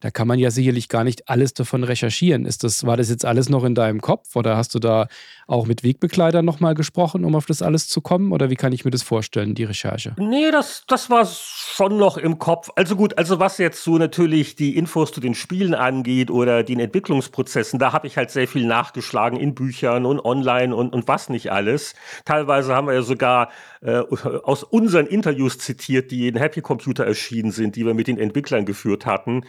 da 0.00 0.10
kann 0.10 0.26
man 0.26 0.38
ja 0.38 0.50
sicherlich 0.50 0.88
gar 0.88 1.04
nicht 1.04 1.28
alles 1.28 1.54
davon 1.54 1.84
recherchieren. 1.84 2.46
Ist 2.46 2.64
das, 2.64 2.84
war 2.86 2.96
das 2.96 3.10
jetzt 3.10 3.24
alles 3.24 3.48
noch 3.48 3.64
in 3.64 3.74
deinem 3.74 4.00
Kopf 4.00 4.34
oder 4.34 4.56
hast 4.56 4.74
du 4.74 4.78
da 4.78 5.08
auch 5.46 5.66
mit 5.66 5.82
Wegbegleitern 5.82 6.44
nochmal 6.44 6.74
gesprochen, 6.74 7.24
um 7.24 7.34
auf 7.34 7.46
das 7.46 7.60
alles 7.60 7.88
zu 7.88 8.00
kommen? 8.00 8.32
Oder 8.32 8.50
wie 8.50 8.56
kann 8.56 8.72
ich 8.72 8.84
mir 8.84 8.90
das 8.90 9.02
vorstellen, 9.02 9.54
die 9.54 9.64
Recherche? 9.64 10.14
Nee, 10.18 10.50
das, 10.50 10.84
das 10.88 11.10
war 11.10 11.26
schon 11.26 11.98
noch 11.98 12.16
im 12.16 12.38
Kopf. 12.38 12.70
Also 12.76 12.96
gut, 12.96 13.18
also 13.18 13.40
was 13.40 13.58
jetzt 13.58 13.84
so 13.84 13.98
natürlich 13.98 14.56
die 14.56 14.76
Infos 14.76 15.12
zu 15.12 15.20
den 15.20 15.34
Spielen 15.34 15.74
angeht 15.74 16.30
oder 16.30 16.62
den 16.62 16.80
Entwicklungsprozessen, 16.80 17.78
da 17.78 17.92
habe 17.92 18.06
ich 18.06 18.16
halt 18.16 18.30
sehr 18.30 18.48
viel 18.48 18.66
nachgeschlagen 18.66 19.38
in 19.38 19.54
Büchern 19.54 20.06
und 20.06 20.20
online 20.20 20.74
und, 20.74 20.94
und 20.94 21.08
was 21.08 21.28
nicht 21.28 21.52
alles. 21.52 21.94
Teilweise 22.24 22.74
haben 22.74 22.86
wir 22.86 22.94
ja 22.94 23.02
sogar 23.02 23.50
äh, 23.82 23.98
aus 23.98 24.62
unseren 24.62 25.06
Interviews 25.06 25.58
zitiert, 25.58 26.10
die 26.10 26.28
in 26.28 26.36
Happy 26.36 26.62
Computer 26.62 27.04
erschienen 27.04 27.50
sind, 27.50 27.76
die 27.76 27.84
wir 27.84 27.94
mit 27.94 28.06
den 28.06 28.18
Entwicklern 28.18 28.64
geführt 28.64 29.04
hatten. 29.04 29.42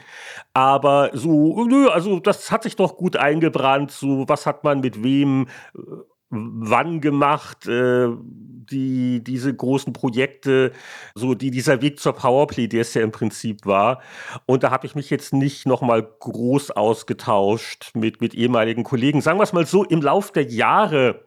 Aber 0.53 1.11
so, 1.13 1.65
nö, 1.65 1.87
also 1.87 2.19
das 2.19 2.51
hat 2.51 2.63
sich 2.63 2.75
doch 2.75 2.97
gut 2.97 3.15
eingebrannt. 3.15 3.91
So, 3.91 4.27
was 4.27 4.45
hat 4.45 4.63
man 4.63 4.81
mit 4.81 5.03
wem 5.03 5.47
äh, 5.75 5.79
wann 6.31 7.01
gemacht, 7.01 7.67
äh, 7.67 8.07
die, 8.71 9.21
diese 9.23 9.53
großen 9.53 9.91
Projekte, 9.91 10.71
so 11.13 11.35
die, 11.35 11.51
dieser 11.51 11.81
Weg 11.81 11.99
zur 11.99 12.13
Powerplay, 12.13 12.67
der 12.67 12.81
es 12.81 12.93
ja 12.93 13.01
im 13.01 13.11
Prinzip 13.11 13.65
war. 13.65 14.01
Und 14.45 14.63
da 14.63 14.71
habe 14.71 14.87
ich 14.87 14.95
mich 14.95 15.09
jetzt 15.09 15.33
nicht 15.33 15.67
nochmal 15.67 16.01
groß 16.01 16.71
ausgetauscht 16.71 17.91
mit, 17.95 18.21
mit 18.21 18.33
ehemaligen 18.33 18.83
Kollegen. 18.83 19.21
Sagen 19.21 19.39
wir 19.39 19.43
es 19.43 19.53
mal 19.53 19.65
so, 19.65 19.83
im 19.83 20.01
Lauf 20.01 20.31
der 20.31 20.43
Jahre 20.43 21.25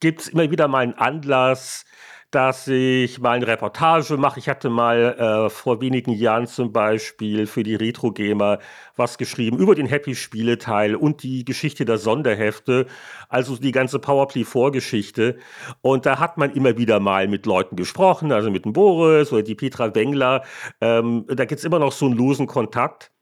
gibt 0.00 0.22
es 0.22 0.28
immer 0.28 0.50
wieder 0.50 0.66
mal 0.66 0.80
einen 0.80 0.94
Anlass, 0.94 1.84
dass 2.32 2.66
ich 2.66 3.20
mal 3.20 3.32
eine 3.32 3.46
Reportage 3.46 4.16
mache. 4.16 4.40
Ich 4.40 4.48
hatte 4.48 4.70
mal 4.70 5.46
äh, 5.46 5.50
vor 5.50 5.80
wenigen 5.82 6.12
Jahren 6.12 6.46
zum 6.46 6.72
Beispiel 6.72 7.46
für 7.46 7.62
die 7.62 7.74
Retro 7.74 8.10
Gamer 8.10 8.58
was 8.96 9.18
geschrieben 9.18 9.58
über 9.58 9.74
den 9.74 9.86
Happy 9.86 10.14
Spieleteil 10.14 10.96
und 10.96 11.22
die 11.22 11.44
Geschichte 11.44 11.84
der 11.84 11.98
Sonderhefte, 11.98 12.86
also 13.28 13.56
die 13.56 13.70
ganze 13.70 13.98
Powerplay-Vorgeschichte. 13.98 15.38
Und 15.82 16.06
da 16.06 16.18
hat 16.18 16.38
man 16.38 16.52
immer 16.52 16.78
wieder 16.78 17.00
mal 17.00 17.28
mit 17.28 17.44
Leuten 17.44 17.76
gesprochen, 17.76 18.32
also 18.32 18.50
mit 18.50 18.64
dem 18.64 18.72
Boris 18.72 19.30
oder 19.30 19.42
die 19.42 19.54
Petra 19.54 19.94
Wengler. 19.94 20.42
Ähm, 20.80 21.26
da 21.28 21.44
gibt's 21.44 21.64
immer 21.64 21.78
noch 21.78 21.92
so 21.92 22.06
einen 22.06 22.16
losen 22.16 22.46
Kontakt. 22.46 23.12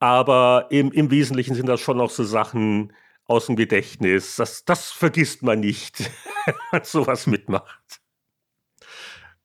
Aber 0.00 0.66
im, 0.70 0.92
im 0.92 1.10
Wesentlichen 1.10 1.54
sind 1.54 1.66
das 1.66 1.80
schon 1.80 1.96
noch 1.96 2.10
so 2.10 2.24
Sachen, 2.24 2.92
aus 3.26 3.46
dem 3.46 3.56
Gedächtnis. 3.56 4.36
Das, 4.36 4.66
das 4.66 4.90
vergisst 4.90 5.42
man 5.42 5.60
nicht, 5.60 6.00
wenn 6.44 6.54
man 6.72 6.84
sowas 6.84 7.26
mitmacht. 7.26 8.03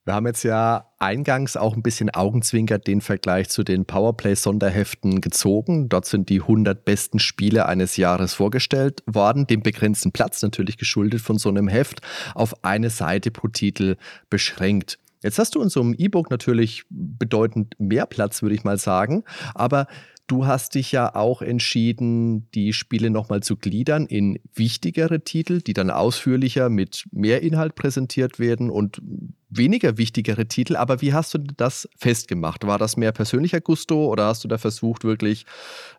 Wir 0.10 0.15
haben 0.15 0.26
jetzt 0.26 0.41
ja 0.41 0.88
eingangs 0.98 1.56
auch 1.56 1.76
ein 1.76 1.84
bisschen 1.84 2.10
augenzwinkert 2.10 2.88
den 2.88 3.00
Vergleich 3.00 3.48
zu 3.50 3.62
den 3.62 3.86
Powerplay-Sonderheften 3.86 5.22
gezogen. 5.22 5.88
Dort 5.88 6.08
sind 6.08 6.30
die 6.30 6.41
100 6.41 6.84
besten 6.84 7.19
Spiele 7.19 7.67
eines 7.67 7.95
Jahres 7.95 8.34
vorgestellt 8.34 9.04
worden, 9.06 9.45
dem 9.45 9.62
begrenzten 9.62 10.12
Platz 10.12 10.41
natürlich 10.41 10.80
geschuldet 10.80 11.22
von 11.22 11.38
so 11.38 11.50
einem 11.50 11.67
Heft, 11.67 12.02
auf 12.34 12.63
eine 12.63 12.89
Seite 12.89 13.30
pro 13.30 13.50
Titel 13.50 13.98
beschränkt. 14.32 14.98
Jetzt 15.22 15.38
hast 15.38 15.54
du 15.54 15.62
in 15.62 15.69
so 15.69 15.82
einem 15.82 15.93
E-Book 15.93 16.32
natürlich 16.32 16.86
bedeutend 16.89 17.76
mehr 17.80 18.08
Platz, 18.08 18.41
würde 18.41 18.56
ich 18.56 18.63
mal 18.63 18.80
sagen. 18.80 19.24
Aber 19.54 19.86
Du 20.26 20.45
hast 20.45 20.76
dich 20.76 20.91
ja 20.91 21.15
auch 21.15 21.41
entschieden, 21.41 22.52
die 22.52 22.72
Spiele 22.72 23.10
nochmal 23.10 23.41
zu 23.41 23.58
gliedern 23.58 24.06
in 24.06 24.38
wichtigere 24.54 25.24
Titel, 25.24 25.60
die 25.60 25.74
dann 25.74 25.89
ausführlicher 25.89 26.69
mit 26.69 27.06
mehr 27.12 27.41
Inhalt 27.41 27.74
präsentiert 27.74 28.38
werden 28.38 28.69
und 28.69 29.02
weniger 29.49 29.97
wichtigere 29.97 30.47
Titel. 30.47 30.75
Aber 30.75 31.01
wie 31.01 31.13
hast 31.13 31.33
du 31.33 31.39
das 31.39 31.89
festgemacht? 31.97 32.65
War 32.65 32.77
das 32.77 32.97
mehr 32.97 33.12
persönlicher 33.12 33.62
Gusto 33.62 34.05
oder 34.05 34.25
hast 34.25 34.43
du 34.43 34.47
da 34.47 34.57
versucht, 34.57 35.03
wirklich 35.03 35.45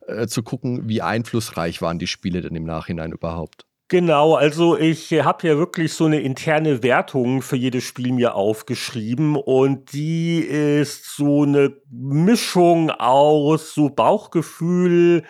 äh, 0.06 0.26
zu 0.26 0.42
gucken, 0.42 0.88
wie 0.88 1.02
einflussreich 1.02 1.82
waren 1.82 1.98
die 1.98 2.06
Spiele 2.06 2.40
denn 2.40 2.54
im 2.54 2.64
Nachhinein 2.64 3.12
überhaupt? 3.12 3.66
Genau, 3.90 4.36
also 4.36 4.78
ich 4.78 5.12
habe 5.14 5.48
ja 5.48 5.56
wirklich 5.56 5.92
so 5.94 6.04
eine 6.04 6.20
interne 6.20 6.84
Wertung 6.84 7.42
für 7.42 7.56
jedes 7.56 7.82
Spiel 7.82 8.12
mir 8.12 8.36
aufgeschrieben 8.36 9.34
und 9.34 9.92
die 9.92 10.38
ist 10.38 11.16
so 11.16 11.42
eine 11.42 11.72
Mischung 11.90 12.92
aus 12.92 13.74
so 13.74 13.88
Bauchgefühl, 13.88 15.24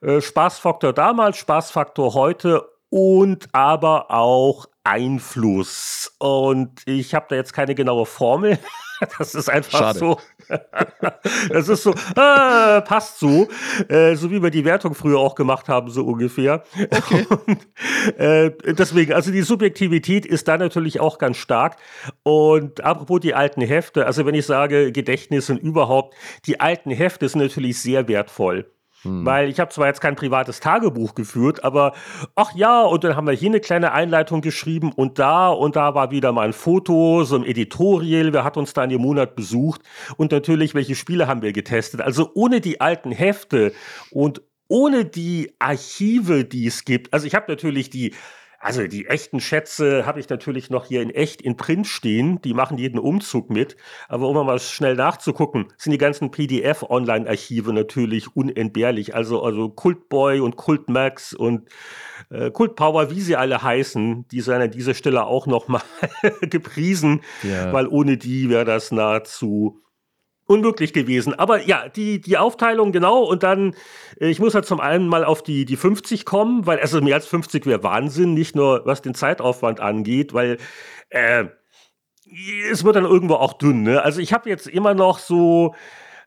äh, 0.00 0.20
Spaßfaktor 0.20 0.92
damals, 0.92 1.36
Spaßfaktor 1.36 2.14
heute 2.14 2.64
und 2.88 3.46
aber 3.52 4.10
auch 4.10 4.66
Einfluss. 4.84 6.14
Und 6.18 6.82
ich 6.86 7.14
habe 7.14 7.26
da 7.28 7.36
jetzt 7.36 7.52
keine 7.52 7.74
genaue 7.74 8.06
Formel. 8.06 8.58
Das 9.18 9.34
ist 9.34 9.48
einfach 9.48 9.78
Schade. 9.78 9.98
so. 9.98 10.18
das 11.48 11.68
ist 11.70 11.82
so, 11.84 11.92
äh, 11.92 12.82
passt 12.82 13.18
so. 13.18 13.48
Äh, 13.88 14.14
so 14.14 14.30
wie 14.30 14.42
wir 14.42 14.50
die 14.50 14.66
Wertung 14.66 14.94
früher 14.94 15.18
auch 15.18 15.34
gemacht 15.34 15.70
haben, 15.70 15.88
so 15.88 16.04
ungefähr. 16.04 16.64
Okay. 16.78 17.26
Und, 17.46 18.18
äh, 18.18 18.50
deswegen, 18.74 19.14
also 19.14 19.30
die 19.30 19.40
Subjektivität 19.40 20.26
ist 20.26 20.48
da 20.48 20.58
natürlich 20.58 21.00
auch 21.00 21.16
ganz 21.16 21.38
stark. 21.38 21.78
Und 22.24 22.84
apropos 22.84 23.20
die 23.20 23.32
alten 23.32 23.62
Hefte, 23.62 24.04
also 24.04 24.26
wenn 24.26 24.34
ich 24.34 24.44
sage 24.44 24.92
Gedächtnis 24.92 25.48
und 25.48 25.56
überhaupt, 25.56 26.14
die 26.44 26.60
alten 26.60 26.90
Hefte 26.90 27.26
sind 27.26 27.40
natürlich 27.40 27.80
sehr 27.80 28.06
wertvoll. 28.06 28.70
Hm. 29.02 29.24
Weil 29.24 29.48
ich 29.48 29.60
habe 29.60 29.70
zwar 29.70 29.86
jetzt 29.86 30.00
kein 30.00 30.16
privates 30.16 30.60
Tagebuch 30.60 31.14
geführt, 31.14 31.64
aber 31.64 31.94
ach 32.34 32.54
ja, 32.54 32.82
und 32.82 33.04
dann 33.04 33.16
haben 33.16 33.26
wir 33.26 33.32
hier 33.32 33.48
eine 33.48 33.60
kleine 33.60 33.92
Einleitung 33.92 34.40
geschrieben 34.42 34.92
und 34.92 35.18
da 35.18 35.48
und 35.48 35.76
da 35.76 35.94
war 35.94 36.10
wieder 36.10 36.32
mal 36.32 36.46
ein 36.48 36.52
Foto, 36.52 37.24
so 37.24 37.36
ein 37.36 37.44
Editorial, 37.44 38.32
wer 38.32 38.44
hat 38.44 38.56
uns 38.56 38.74
da 38.74 38.84
in 38.84 38.90
dem 38.90 39.02
Monat 39.02 39.36
besucht 39.36 39.82
und 40.16 40.32
natürlich, 40.32 40.74
welche 40.74 40.94
Spiele 40.94 41.26
haben 41.26 41.42
wir 41.42 41.52
getestet. 41.52 42.00
Also 42.00 42.30
ohne 42.34 42.60
die 42.60 42.80
alten 42.80 43.12
Hefte 43.12 43.72
und 44.10 44.42
ohne 44.68 45.04
die 45.04 45.52
Archive, 45.58 46.44
die 46.44 46.66
es 46.66 46.84
gibt. 46.84 47.12
Also 47.12 47.26
ich 47.26 47.34
habe 47.34 47.50
natürlich 47.50 47.90
die 47.90 48.14
also 48.62 48.86
die 48.86 49.06
echten 49.06 49.40
Schätze 49.40 50.04
habe 50.04 50.20
ich 50.20 50.28
natürlich 50.28 50.68
noch 50.68 50.84
hier 50.84 51.00
in 51.00 51.08
echt 51.08 51.40
in 51.40 51.56
Print 51.56 51.86
stehen. 51.86 52.42
Die 52.42 52.52
machen 52.52 52.76
jeden 52.76 52.98
Umzug 52.98 53.48
mit. 53.48 53.78
Aber 54.06 54.28
um 54.28 54.34
mal 54.46 54.58
schnell 54.58 54.96
nachzugucken, 54.96 55.68
sind 55.78 55.92
die 55.92 55.98
ganzen 55.98 56.30
PDF-Online-Archive 56.30 57.72
natürlich 57.72 58.36
unentbehrlich. 58.36 59.14
Also, 59.14 59.42
also 59.42 59.70
Kultboy 59.70 60.40
und 60.40 60.56
Kultmax 60.56 61.32
und 61.32 61.70
äh, 62.28 62.50
Kultpower, 62.50 63.10
wie 63.10 63.22
sie 63.22 63.34
alle 63.34 63.62
heißen, 63.62 64.28
die 64.28 64.40
seien 64.42 64.60
an 64.60 64.70
dieser 64.70 64.92
Stelle 64.92 65.24
auch 65.24 65.46
noch 65.46 65.68
mal 65.68 65.82
gepriesen, 66.42 67.22
ja. 67.42 67.72
weil 67.72 67.86
ohne 67.86 68.18
die 68.18 68.50
wäre 68.50 68.66
das 68.66 68.92
nahezu 68.92 69.80
unmöglich 70.50 70.92
gewesen. 70.92 71.32
Aber 71.32 71.64
ja, 71.64 71.88
die, 71.88 72.20
die 72.20 72.36
Aufteilung 72.36 72.90
genau 72.90 73.22
und 73.22 73.44
dann, 73.44 73.74
äh, 74.20 74.28
ich 74.28 74.40
muss 74.40 74.54
halt 74.54 74.66
zum 74.66 74.80
einen 74.80 75.06
mal 75.06 75.24
auf 75.24 75.42
die, 75.42 75.64
die 75.64 75.76
50 75.76 76.24
kommen, 76.24 76.66
weil 76.66 76.80
also 76.80 77.00
mehr 77.00 77.14
als 77.14 77.26
50 77.26 77.66
wäre 77.66 77.84
Wahnsinn, 77.84 78.34
nicht 78.34 78.56
nur 78.56 78.82
was 78.84 79.00
den 79.00 79.14
Zeitaufwand 79.14 79.78
angeht, 79.78 80.34
weil 80.34 80.58
äh, 81.10 81.44
es 82.70 82.84
wird 82.84 82.96
dann 82.96 83.04
irgendwo 83.04 83.34
auch 83.34 83.52
dünn. 83.54 83.82
Ne? 83.82 84.02
Also 84.02 84.20
ich 84.20 84.32
habe 84.32 84.50
jetzt 84.50 84.66
immer 84.66 84.92
noch 84.94 85.18
so, 85.20 85.74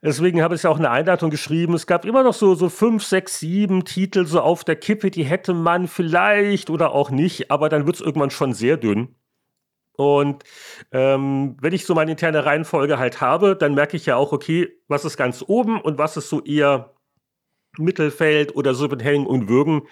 Deswegen 0.06 0.42
habe 0.42 0.56
ich 0.56 0.64
ja 0.64 0.70
auch 0.70 0.80
eine 0.80 0.90
Einleitung 0.90 1.30
geschrieben. 1.30 1.74
Es 1.76 1.88
gab 1.88 2.04
immer 2.04 2.24
noch 2.24 2.34
so, 2.34 2.56
so 2.56 2.68
fünf, 2.68 3.06
sechs, 3.06 3.40
sieben 3.40 3.86
Titel 3.86 4.26
so 4.26 4.42
auf 4.42 4.66
der 4.66 4.76
Kippe, 4.76 5.12
die 5.12 5.24
hätte 5.24 5.54
man 5.54 5.88
vielleicht 5.88 6.70
oder 6.70 6.92
auch 6.92 7.10
nicht, 7.10 7.50
aber 7.52 7.70
dann 7.70 7.86
wird 7.86 7.96
es 7.96 8.02
irgendwann 8.02 8.30
schon 8.30 8.54
sehr 8.54 8.76
dünn. 8.76 9.16
Und 9.96 10.44
ähm, 10.92 11.58
wenn 11.62 11.74
ich 11.74 11.86
so 11.86 11.94
meine 11.94 12.12
interne 12.12 12.46
Reihenfolge 12.46 12.98
halt 13.00 13.22
habe, 13.22 13.56
dann 13.56 13.76
merke 13.76 13.98
ich 13.98 14.06
ja 14.06 14.16
auch, 14.16 14.32
okay, 14.32 14.70
was 14.88 15.06
ist 15.06 15.18
ganz 15.18 15.44
oben 15.48 15.80
und 15.82 15.98
was 15.98 16.18
ist 16.18 16.30
so 16.30 16.42
eher 16.44 16.94
Mittelfeld 17.78 18.56
oder 18.56 18.76
Siebenhängen 18.76 19.26
und 19.26 19.50
Würgen. 19.50 19.84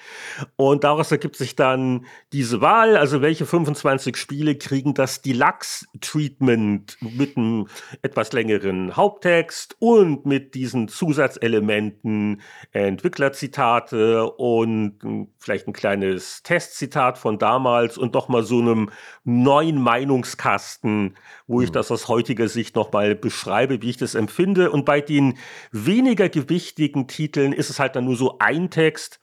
Und 0.55 0.83
daraus 0.83 1.11
ergibt 1.11 1.35
sich 1.35 1.55
dann 1.55 2.05
diese 2.31 2.61
Wahl, 2.61 2.95
also 2.95 3.21
welche 3.21 3.45
25 3.45 4.15
Spiele 4.17 4.55
kriegen 4.55 4.93
das 4.93 5.21
Deluxe-Treatment 5.21 6.97
mit 7.01 7.37
einem 7.37 7.67
etwas 8.03 8.33
längeren 8.33 8.95
Haupttext 8.95 9.75
und 9.79 10.25
mit 10.25 10.53
diesen 10.53 10.87
Zusatzelementen, 10.87 12.41
Entwicklerzitate 12.71 14.29
und 14.29 14.99
vielleicht 15.39 15.67
ein 15.67 15.73
kleines 15.73 16.43
Testzitat 16.43 17.17
von 17.17 17.39
damals 17.39 17.97
und 17.97 18.13
doch 18.13 18.29
mal 18.29 18.43
so 18.43 18.59
einem 18.59 18.91
neuen 19.23 19.81
Meinungskasten, 19.81 21.15
wo 21.47 21.61
ich 21.61 21.69
mhm. 21.69 21.73
das 21.73 21.91
aus 21.91 22.07
heutiger 22.07 22.47
Sicht 22.47 22.75
nochmal 22.75 23.15
beschreibe, 23.15 23.81
wie 23.81 23.89
ich 23.89 23.97
das 23.97 24.13
empfinde. 24.13 24.69
Und 24.69 24.85
bei 24.85 25.01
den 25.01 25.39
weniger 25.71 26.29
gewichtigen 26.29 27.07
Titeln 27.07 27.53
ist 27.53 27.70
es 27.71 27.79
halt 27.79 27.95
dann 27.95 28.05
nur 28.05 28.15
so 28.15 28.37
ein 28.39 28.69
Text. 28.69 29.19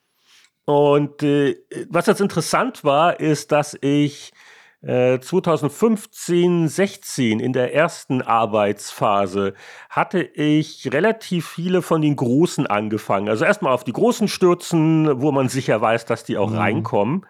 Und 0.65 1.23
äh, 1.23 1.57
was 1.89 2.07
jetzt 2.07 2.21
interessant 2.21 2.85
war, 2.85 3.21
ist, 3.21 3.53
dass 3.53 3.79
ich 3.81 4.33
äh, 4.83 5.19
2015, 5.19 6.69
16 6.69 7.41
in 7.41 7.53
der 7.53 7.75
ersten 7.75 8.23
Arbeitsphase 8.23 9.55
hatte 9.91 10.23
ich 10.23 10.93
relativ 10.93 11.49
viele 11.49 11.83
von 11.83 12.01
den 12.01 12.17
Großen 12.17 12.67
angefangen. 12.67 13.29
Also 13.29 13.45
erstmal 13.45 13.73
auf 13.73 13.85
die 13.85 13.93
Großen 13.93 14.29
stürzen, 14.29 15.21
wo 15.21 15.33
man 15.33 15.49
sicher 15.49 15.81
weiß, 15.81 16.05
dass 16.05 16.25
die 16.25 16.37
auch 16.37 16.51
mhm. 16.51 16.59
reinkommen. 16.59 17.27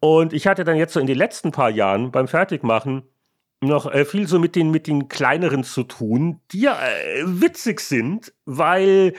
Und 0.00 0.32
ich 0.32 0.46
hatte 0.46 0.64
dann 0.64 0.76
jetzt 0.76 0.92
so 0.92 1.00
in 1.00 1.06
den 1.06 1.18
letzten 1.18 1.50
paar 1.50 1.70
Jahren 1.70 2.10
beim 2.10 2.28
Fertigmachen 2.28 3.04
noch 3.62 3.90
äh, 3.90 4.04
viel 4.04 4.28
so 4.28 4.38
mit 4.38 4.54
den, 4.54 4.70
mit 4.70 4.86
den 4.86 5.08
kleineren 5.08 5.64
zu 5.64 5.82
tun, 5.82 6.40
die 6.52 6.60
ja 6.60 6.78
äh, 6.78 7.22
witzig 7.24 7.80
sind, 7.80 8.32
weil 8.44 9.14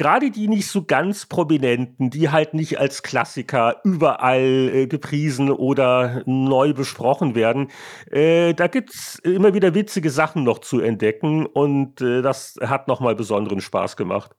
gerade 0.00 0.30
die 0.30 0.48
nicht 0.48 0.66
so 0.66 0.82
ganz 0.82 1.26
prominenten, 1.26 2.08
die 2.08 2.30
halt 2.30 2.54
nicht 2.54 2.78
als 2.78 3.02
Klassiker 3.02 3.82
überall 3.84 4.70
äh, 4.72 4.86
gepriesen 4.86 5.50
oder 5.50 6.22
neu 6.24 6.72
besprochen 6.72 7.34
werden, 7.34 7.68
äh, 8.10 8.54
da 8.54 8.64
es 8.64 9.18
immer 9.18 9.52
wieder 9.52 9.74
witzige 9.74 10.08
Sachen 10.08 10.42
noch 10.42 10.60
zu 10.60 10.80
entdecken 10.80 11.44
und 11.44 12.00
äh, 12.00 12.22
das 12.22 12.56
hat 12.62 12.88
nochmal 12.88 13.14
besonderen 13.14 13.60
Spaß 13.60 13.98
gemacht. 13.98 14.34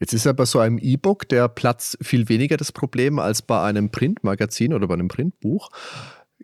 Jetzt 0.00 0.14
ist 0.14 0.26
ja 0.26 0.32
bei 0.32 0.46
so 0.46 0.58
einem 0.58 0.78
E-Book 0.78 1.28
der 1.28 1.46
Platz 1.46 1.96
viel 2.02 2.28
weniger 2.28 2.56
das 2.56 2.72
Problem 2.72 3.20
als 3.20 3.42
bei 3.42 3.62
einem 3.62 3.92
Printmagazin 3.92 4.74
oder 4.74 4.88
bei 4.88 4.94
einem 4.94 5.06
Printbuch. 5.06 5.68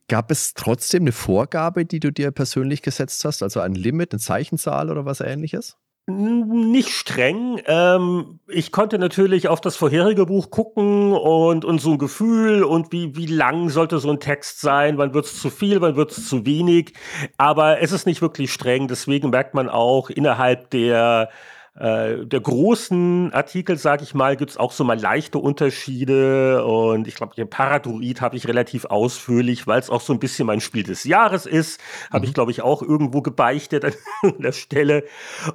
Gab 0.06 0.30
es 0.30 0.54
trotzdem 0.54 1.02
eine 1.02 1.12
Vorgabe, 1.12 1.84
die 1.84 1.98
du 1.98 2.12
dir 2.12 2.30
persönlich 2.30 2.82
gesetzt 2.82 3.24
hast, 3.24 3.42
also 3.42 3.58
ein 3.58 3.74
Limit, 3.74 4.12
eine 4.12 4.20
Zeichenzahl 4.20 4.92
oder 4.92 5.04
was 5.04 5.20
ähnliches? 5.20 5.76
Nicht 6.06 6.90
streng. 6.90 7.62
Ähm, 7.64 8.38
ich 8.46 8.72
konnte 8.72 8.98
natürlich 8.98 9.48
auf 9.48 9.62
das 9.62 9.74
vorherige 9.74 10.26
Buch 10.26 10.50
gucken 10.50 11.12
und, 11.12 11.64
und 11.64 11.80
so 11.80 11.92
ein 11.92 11.98
Gefühl 11.98 12.62
und 12.62 12.92
wie, 12.92 13.16
wie 13.16 13.24
lang 13.24 13.70
sollte 13.70 13.98
so 13.98 14.10
ein 14.10 14.20
Text 14.20 14.60
sein, 14.60 14.98
wann 14.98 15.14
wird 15.14 15.24
es 15.24 15.40
zu 15.40 15.48
viel, 15.48 15.80
wann 15.80 15.96
wird 15.96 16.10
es 16.10 16.28
zu 16.28 16.44
wenig. 16.44 16.92
Aber 17.38 17.80
es 17.80 17.90
ist 17.90 18.04
nicht 18.04 18.20
wirklich 18.20 18.52
streng. 18.52 18.86
Deswegen 18.86 19.30
merkt 19.30 19.54
man 19.54 19.70
auch 19.70 20.10
innerhalb 20.10 20.68
der 20.70 21.30
äh, 21.76 22.24
der 22.24 22.40
großen 22.40 23.32
Artikel, 23.32 23.76
sage 23.76 24.04
ich 24.04 24.14
mal, 24.14 24.36
gibt 24.36 24.52
es 24.52 24.56
auch 24.56 24.70
so 24.70 24.84
mal 24.84 24.98
leichte 24.98 25.38
Unterschiede. 25.38 26.64
Und 26.64 27.08
ich 27.08 27.16
glaube, 27.16 27.34
den 27.34 27.50
Paradroid 27.50 28.20
habe 28.20 28.36
ich 28.36 28.46
relativ 28.46 28.84
ausführlich, 28.84 29.66
weil 29.66 29.80
es 29.80 29.90
auch 29.90 30.00
so 30.00 30.12
ein 30.12 30.20
bisschen 30.20 30.46
mein 30.46 30.60
Spiel 30.60 30.84
des 30.84 31.02
Jahres 31.02 31.46
ist. 31.46 31.80
Habe 32.10 32.20
mhm. 32.20 32.28
ich, 32.28 32.34
glaube 32.34 32.52
ich, 32.52 32.62
auch 32.62 32.80
irgendwo 32.80 33.22
gebeichtet 33.22 33.84
an 33.84 33.92
der 34.38 34.52
Stelle. 34.52 35.04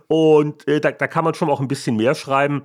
Und 0.07 0.67
äh, 0.67 0.81
da, 0.81 0.91
da 0.91 1.07
kann 1.07 1.23
man 1.23 1.35
schon 1.35 1.49
auch 1.49 1.61
ein 1.61 1.69
bisschen 1.69 1.95
mehr 1.95 2.15
schreiben. 2.15 2.63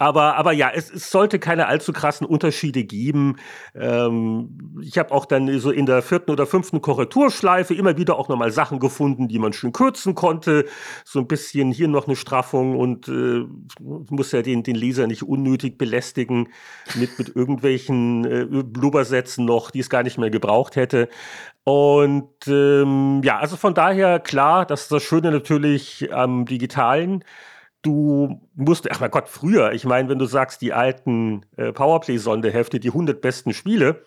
Aber, 0.00 0.36
aber 0.36 0.52
ja, 0.52 0.70
es, 0.74 0.90
es 0.90 1.10
sollte 1.10 1.38
keine 1.38 1.66
allzu 1.66 1.92
krassen 1.92 2.26
Unterschiede 2.26 2.84
geben. 2.84 3.36
Ähm, 3.74 4.80
ich 4.82 4.96
habe 4.96 5.12
auch 5.12 5.26
dann 5.26 5.58
so 5.58 5.70
in 5.70 5.84
der 5.84 6.00
vierten 6.00 6.30
oder 6.30 6.46
fünften 6.46 6.80
Korrekturschleife 6.80 7.74
immer 7.74 7.98
wieder 7.98 8.18
auch 8.18 8.30
nochmal 8.30 8.50
Sachen 8.50 8.78
gefunden, 8.78 9.28
die 9.28 9.38
man 9.38 9.52
schön 9.52 9.74
kürzen 9.74 10.14
konnte. 10.14 10.64
So 11.04 11.18
ein 11.18 11.26
bisschen 11.26 11.70
hier 11.70 11.86
noch 11.86 12.06
eine 12.06 12.16
Straffung 12.16 12.78
und 12.78 13.08
äh, 13.08 13.44
muss 13.78 14.32
ja 14.32 14.40
den, 14.40 14.62
den 14.62 14.74
Leser 14.74 15.06
nicht 15.06 15.22
unnötig 15.22 15.76
belästigen 15.76 16.48
mit, 16.94 17.18
mit 17.18 17.36
irgendwelchen 17.36 18.24
äh, 18.24 18.62
Blubbersätzen 18.62 19.44
noch, 19.44 19.70
die 19.70 19.80
es 19.80 19.90
gar 19.90 20.02
nicht 20.02 20.16
mehr 20.16 20.30
gebraucht 20.30 20.76
hätte. 20.76 21.10
Und 21.64 22.46
ähm, 22.46 23.20
ja, 23.22 23.38
also 23.38 23.58
von 23.58 23.74
daher 23.74 24.18
klar, 24.18 24.64
das 24.64 24.84
ist 24.84 24.92
das 24.92 25.02
Schöne 25.02 25.30
natürlich 25.30 26.08
am 26.10 26.46
Digitalen 26.46 27.22
du 27.82 28.40
musst, 28.54 28.90
ach 28.90 29.00
mein 29.00 29.10
Gott, 29.10 29.28
früher, 29.28 29.72
ich 29.72 29.84
meine, 29.84 30.08
wenn 30.08 30.18
du 30.18 30.26
sagst, 30.26 30.60
die 30.62 30.72
alten 30.72 31.46
äh, 31.56 31.72
Powerplay-Sondehefte, 31.72 32.80
die 32.80 32.88
100 32.88 33.20
besten 33.20 33.54
Spiele, 33.54 34.04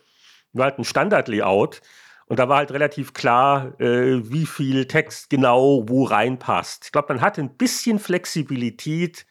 war 0.53 0.65
halt 0.65 0.79
ein 0.79 0.83
Standard-Layout 0.83 1.81
und 2.27 2.39
da 2.39 2.47
war 2.49 2.57
halt 2.57 2.71
relativ 2.71 3.13
klar, 3.13 3.79
äh, 3.79 4.29
wie 4.31 4.45
viel 4.45 4.85
Text 4.85 5.29
genau 5.29 5.83
wo 5.87 6.03
reinpasst. 6.03 6.85
Ich 6.85 6.91
glaube, 6.91 7.13
man 7.13 7.21
hatte 7.21 7.41
ein 7.41 7.57
bisschen 7.57 7.99
Flexibilität, 7.99 9.25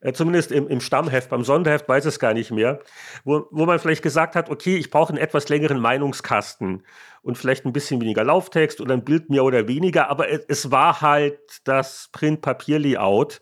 äh, 0.00 0.12
zumindest 0.12 0.50
im, 0.50 0.66
im, 0.68 0.80
Stammheft, 0.80 1.30
beim 1.30 1.44
Sonderheft 1.44 1.88
weiß 1.88 2.04
es 2.06 2.18
gar 2.18 2.34
nicht 2.34 2.50
mehr, 2.50 2.80
wo, 3.24 3.46
wo 3.50 3.66
man 3.66 3.78
vielleicht 3.78 4.02
gesagt 4.02 4.34
hat, 4.34 4.50
okay, 4.50 4.76
ich 4.76 4.90
brauche 4.90 5.10
einen 5.10 5.22
etwas 5.22 5.48
längeren 5.48 5.80
Meinungskasten 5.80 6.84
und 7.22 7.38
vielleicht 7.38 7.64
ein 7.64 7.72
bisschen 7.72 8.00
weniger 8.00 8.24
Lauftext 8.24 8.80
oder 8.80 8.94
ein 8.94 9.04
Bild 9.04 9.30
mehr 9.30 9.44
oder 9.44 9.68
weniger, 9.68 10.08
aber 10.10 10.28
es, 10.28 10.44
es 10.48 10.70
war 10.70 11.00
halt 11.00 11.38
das 11.64 12.08
Print-Papier-Layout. 12.12 13.40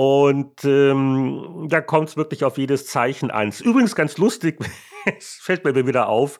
Und 0.00 0.64
ähm, 0.64 1.66
da 1.68 1.80
kommt 1.80 2.10
es 2.10 2.16
wirklich 2.16 2.44
auf 2.44 2.56
jedes 2.56 2.86
Zeichen 2.86 3.32
an. 3.32 3.48
Ist 3.48 3.62
übrigens 3.62 3.96
ganz 3.96 4.16
lustig, 4.16 4.60
es 5.18 5.40
fällt 5.42 5.64
mir 5.64 5.74
wieder 5.74 6.08
auf, 6.08 6.38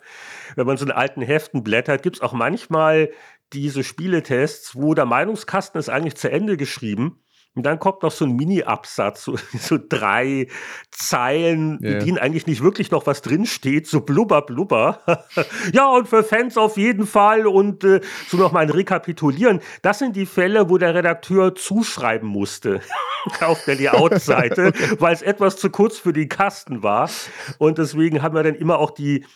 wenn 0.55 0.65
man 0.65 0.77
so 0.77 0.85
in 0.85 0.93
alten 0.93 1.23
Heften 1.23 1.65
blättert, 1.65 2.05
gibt 2.05 2.15
es 2.15 2.23
auch 2.23 2.33
manchmal 2.33 3.11
diese 3.53 3.83
Spieletests, 3.83 4.77
wo 4.77 4.95
der 4.95 5.07
Meinungskasten 5.07 5.77
ist 5.77 5.89
eigentlich 5.89 6.15
zu 6.15 6.31
Ende 6.31 6.57
geschrieben 6.57 7.21
und 7.59 7.65
dann 7.65 7.81
kommt 7.81 8.05
noch 8.05 8.13
so 8.13 8.25
ein 8.25 8.37
Mini-Absatz, 8.37 9.25
so, 9.25 9.37
so, 9.59 9.79
drei 9.89 10.47
Zeilen, 10.93 11.81
yeah. 11.83 11.99
in 11.99 12.05
denen 12.05 12.19
eigentlich 12.19 12.47
nicht 12.47 12.63
wirklich 12.63 12.93
noch 12.93 13.05
was 13.09 13.21
drinsteht, 13.21 13.89
so 13.89 14.01
blubber, 14.01 14.43
blubber. 14.43 15.01
ja, 15.73 15.91
und 15.91 16.09
für 16.09 16.23
Fans 16.23 16.57
auf 16.57 16.77
jeden 16.77 17.05
Fall 17.05 17.49
und 17.49 17.83
äh, 17.83 18.01
so 18.29 18.37
nochmal 18.37 18.63
ein 18.63 18.71
Rekapitulieren. 18.71 19.61
Das 19.83 19.99
sind 19.99 20.15
die 20.15 20.25
Fälle, 20.25 20.71
wo 20.71 20.79
der 20.79 20.95
Redakteur 20.95 21.57
zuschreiben 21.57 22.29
musste 22.29 22.81
auf 23.41 23.65
der 23.65 23.75
Layout-Seite, 23.75 24.69
okay. 24.69 24.97
weil 25.01 25.15
es 25.15 25.23
etwas 25.23 25.57
zu 25.57 25.69
kurz 25.71 25.99
für 25.99 26.13
den 26.13 26.29
Kasten 26.29 26.85
war. 26.85 27.11
Und 27.59 27.79
deswegen 27.79 28.23
haben 28.23 28.37
wir 28.37 28.45
dann 28.45 28.55
immer 28.55 28.79
auch 28.79 28.93
die 28.93 29.27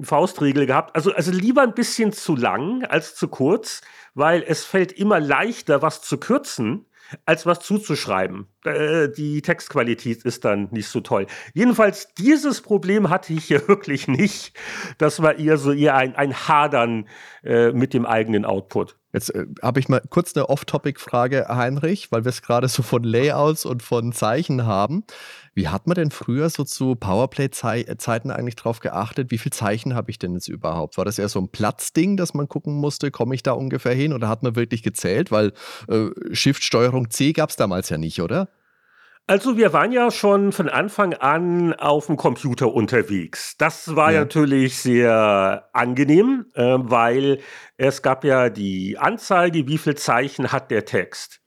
Faustregel 0.00 0.66
gehabt. 0.66 0.96
Also, 0.96 1.12
also 1.12 1.30
lieber 1.30 1.62
ein 1.62 1.74
bisschen 1.74 2.12
zu 2.12 2.34
lang 2.34 2.82
als 2.84 3.14
zu 3.14 3.28
kurz, 3.28 3.80
weil 4.14 4.42
es 4.44 4.64
fällt 4.64 4.90
immer 4.90 5.20
leichter, 5.20 5.82
was 5.82 6.02
zu 6.02 6.18
kürzen 6.18 6.86
als 7.24 7.46
was 7.46 7.60
zuzuschreiben. 7.60 8.48
Äh, 8.64 9.08
die 9.08 9.40
Textqualität 9.40 10.24
ist 10.24 10.44
dann 10.44 10.68
nicht 10.70 10.88
so 10.88 11.00
toll. 11.00 11.26
Jedenfalls, 11.54 12.12
dieses 12.14 12.60
Problem 12.60 13.08
hatte 13.08 13.32
ich 13.32 13.44
hier 13.44 13.66
wirklich 13.68 14.06
nicht. 14.08 14.52
Das 14.98 15.22
war 15.22 15.38
eher 15.38 15.56
so 15.56 15.72
eher 15.72 15.96
ein, 15.96 16.14
ein 16.14 16.34
Hadern 16.34 17.08
äh, 17.42 17.72
mit 17.72 17.94
dem 17.94 18.04
eigenen 18.04 18.44
Output. 18.44 18.96
Jetzt 19.12 19.34
äh, 19.34 19.46
habe 19.62 19.80
ich 19.80 19.88
mal 19.88 20.02
kurz 20.10 20.36
eine 20.36 20.48
Off-Topic-Frage, 20.48 21.46
Heinrich, 21.48 22.12
weil 22.12 22.24
wir 22.24 22.28
es 22.28 22.42
gerade 22.42 22.68
so 22.68 22.82
von 22.82 23.02
Layouts 23.02 23.64
und 23.64 23.82
von 23.82 24.12
Zeichen 24.12 24.66
haben. 24.66 25.04
Wie 25.54 25.68
hat 25.68 25.86
man 25.86 25.96
denn 25.96 26.10
früher 26.10 26.48
so 26.48 26.62
zu 26.64 26.94
Powerplay-Zeiten 26.94 28.30
eigentlich 28.30 28.56
drauf 28.56 28.80
geachtet? 28.80 29.30
Wie 29.30 29.38
viele 29.38 29.50
Zeichen 29.50 29.94
habe 29.94 30.10
ich 30.10 30.18
denn 30.18 30.34
jetzt 30.34 30.48
überhaupt? 30.48 30.96
War 30.96 31.04
das 31.04 31.18
eher 31.18 31.28
so 31.28 31.40
ein 31.40 31.48
Platzding, 31.48 32.16
dass 32.16 32.34
man 32.34 32.48
gucken 32.48 32.74
musste, 32.74 33.10
komme 33.10 33.34
ich 33.34 33.42
da 33.42 33.52
ungefähr 33.52 33.94
hin? 33.94 34.12
Oder 34.12 34.28
hat 34.28 34.42
man 34.42 34.54
wirklich 34.54 34.82
gezählt? 34.82 35.32
Weil 35.32 35.52
äh, 35.88 36.08
Shift-Steuerung 36.32 37.10
C 37.10 37.32
gab 37.32 37.50
es 37.50 37.56
damals 37.56 37.88
ja 37.88 37.98
nicht, 37.98 38.22
oder? 38.22 38.48
Also 39.30 39.56
wir 39.56 39.72
waren 39.72 39.92
ja 39.92 40.10
schon 40.10 40.50
von 40.50 40.68
Anfang 40.68 41.14
an 41.14 41.72
auf 41.74 42.06
dem 42.06 42.16
Computer 42.16 42.74
unterwegs. 42.74 43.54
Das 43.58 43.94
war 43.94 44.10
ja. 44.10 44.18
natürlich 44.18 44.78
sehr 44.78 45.68
angenehm, 45.72 46.46
äh, 46.54 46.64
weil 46.64 47.38
es 47.76 48.02
gab 48.02 48.24
ja 48.24 48.50
die 48.50 48.98
Anzeige, 48.98 49.68
wie 49.68 49.78
viel 49.78 49.94
Zeichen 49.94 50.50
hat 50.50 50.72
der 50.72 50.84
Text. 50.84 51.40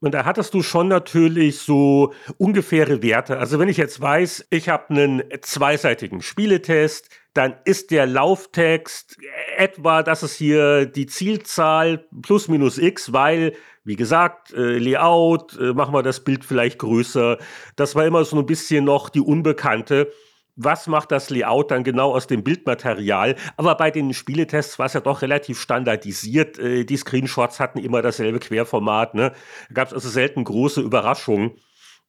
Und 0.00 0.12
da 0.12 0.26
hattest 0.26 0.52
du 0.52 0.62
schon 0.62 0.88
natürlich 0.88 1.60
so 1.60 2.12
ungefähre 2.36 3.02
Werte. 3.02 3.38
Also 3.38 3.58
wenn 3.58 3.70
ich 3.70 3.78
jetzt 3.78 4.02
weiß, 4.02 4.46
ich 4.50 4.68
habe 4.68 4.90
einen 4.90 5.22
zweiseitigen 5.40 6.20
Spieletest, 6.20 7.08
dann 7.34 7.56
ist 7.64 7.90
der 7.90 8.06
Lauftext 8.06 9.18
etwa, 9.56 10.02
das 10.02 10.22
ist 10.22 10.36
hier 10.36 10.86
die 10.86 11.06
Zielzahl 11.06 12.06
plus 12.22 12.48
minus 12.48 12.78
x, 12.78 13.12
weil 13.12 13.54
wie 13.84 13.96
gesagt, 13.96 14.52
äh, 14.54 14.78
Layout, 14.78 15.58
äh, 15.58 15.74
machen 15.74 15.92
wir 15.92 16.02
das 16.02 16.24
Bild 16.24 16.44
vielleicht 16.44 16.78
größer. 16.78 17.36
Das 17.76 17.94
war 17.94 18.06
immer 18.06 18.24
so 18.24 18.38
ein 18.38 18.46
bisschen 18.46 18.86
noch 18.86 19.10
die 19.10 19.20
Unbekannte. 19.20 20.10
Was 20.56 20.86
macht 20.86 21.10
das 21.10 21.30
Layout 21.30 21.70
dann 21.70 21.84
genau 21.84 22.14
aus 22.14 22.26
dem 22.26 22.44
Bildmaterial? 22.44 23.34
Aber 23.56 23.74
bei 23.74 23.90
den 23.90 24.14
Spieletests 24.14 24.78
war 24.78 24.86
es 24.86 24.94
ja 24.94 25.00
doch 25.00 25.20
relativ 25.20 25.60
standardisiert. 25.60 26.58
Äh, 26.58 26.84
die 26.84 26.96
Screenshots 26.96 27.60
hatten 27.60 27.78
immer 27.78 28.00
dasselbe 28.00 28.38
Querformat. 28.38 29.14
Ne? 29.14 29.32
Da 29.68 29.74
gab 29.74 29.88
es 29.88 29.94
also 29.94 30.08
selten 30.08 30.44
große 30.44 30.80
Überraschungen. 30.80 31.52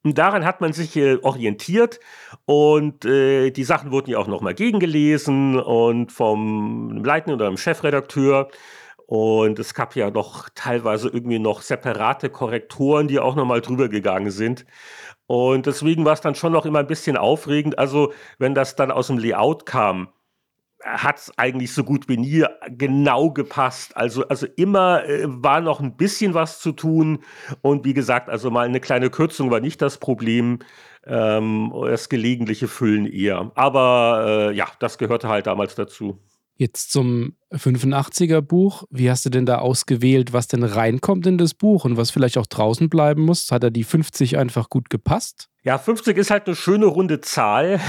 Und 0.06 0.20
daran 0.20 0.46
hat 0.46 0.62
man 0.62 0.72
sich 0.72 0.96
äh, 0.98 1.18
orientiert 1.24 2.00
und 2.46 3.06
äh, 3.06 3.50
die 3.50 3.64
Sachen 3.64 3.92
wurden 3.92 4.12
ja 4.12 4.20
auch 4.20 4.28
nochmal 4.28 4.54
gegengelesen 4.54 5.60
und 5.60 6.12
vom 6.12 7.04
leitenden 7.04 7.42
oder 7.42 7.50
dem 7.50 7.58
Chefredakteur. 7.58 8.50
Und 9.08 9.58
es 9.58 9.74
gab 9.74 9.96
ja 9.96 10.12
noch 10.12 10.50
teilweise 10.54 11.10
irgendwie 11.10 11.40
noch 11.40 11.62
separate 11.64 12.30
Korrektoren, 12.30 13.08
die 13.08 13.20
auch 13.20 13.36
nochmal 13.36 13.62
drüber 13.62 13.90
gegangen 13.90 14.30
sind. 14.30 14.68
Und 15.26 15.66
deswegen 15.66 16.06
war 16.06 16.14
es 16.14 16.22
dann 16.22 16.36
schon 16.36 16.54
noch 16.54 16.68
immer 16.68 16.80
ein 16.80 16.88
bisschen 16.88 17.18
aufregend. 17.18 17.80
Also, 17.80 18.14
wenn 18.38 18.54
das 18.54 18.76
dann 18.76 18.92
aus 18.92 19.08
dem 19.08 19.18
Layout 19.18 19.66
kam, 19.66 20.10
hat 20.86 21.18
es 21.18 21.38
eigentlich 21.38 21.74
so 21.74 21.84
gut 21.84 22.08
wie 22.08 22.18
nie 22.18 22.46
genau 22.70 23.32
gepasst. 23.32 23.98
Also, 23.98 24.28
also 24.28 24.46
immer 24.56 25.04
äh, 25.06 25.24
war 25.26 25.60
noch 25.60 25.80
ein 25.80 25.98
bisschen 25.98 26.34
was 26.34 26.60
zu 26.60 26.72
tun. 26.72 27.20
Und 27.62 27.86
wie 27.86 27.94
gesagt, 27.94 28.30
also 28.30 28.52
mal 28.52 28.68
eine 28.68 28.80
kleine 28.80 29.10
Kürzung 29.10 29.50
war 29.50 29.60
nicht 29.60 29.82
das 29.82 29.98
Problem. 29.98 30.60
Ähm, 31.08 31.74
das 31.86 32.10
gelegentliche 32.10 32.68
Füllen 32.68 33.06
eher. 33.06 33.52
Aber 33.56 34.50
äh, 34.52 34.56
ja, 34.56 34.68
das 34.80 34.98
gehörte 34.98 35.28
halt 35.28 35.48
damals 35.48 35.76
dazu. 35.76 36.20
Jetzt 36.58 36.92
zum 36.92 37.36
85er 37.52 38.40
Buch. 38.42 38.86
Wie 38.90 39.10
hast 39.10 39.26
du 39.26 39.30
denn 39.30 39.46
da 39.46 39.58
ausgewählt, 39.58 40.32
was 40.32 40.48
denn 40.48 40.64
reinkommt 40.64 41.28
in 41.28 41.38
das 41.38 41.54
Buch 41.54 41.84
und 41.84 41.98
was 41.98 42.12
vielleicht 42.12 42.38
auch 42.38 42.46
draußen 42.46 42.90
bleiben 42.90 43.24
muss? 43.24 43.52
Hat 43.52 43.64
er 43.64 43.72
die 43.72 43.84
50 43.84 44.38
einfach 44.38 44.70
gut 44.70 44.90
gepasst? 44.90 45.50
Ja, 45.64 45.78
50 45.78 46.16
ist 46.16 46.32
halt 46.32 46.48
eine 46.48 46.56
schöne 46.56 46.86
runde 46.86 47.20
Zahl. 47.20 47.82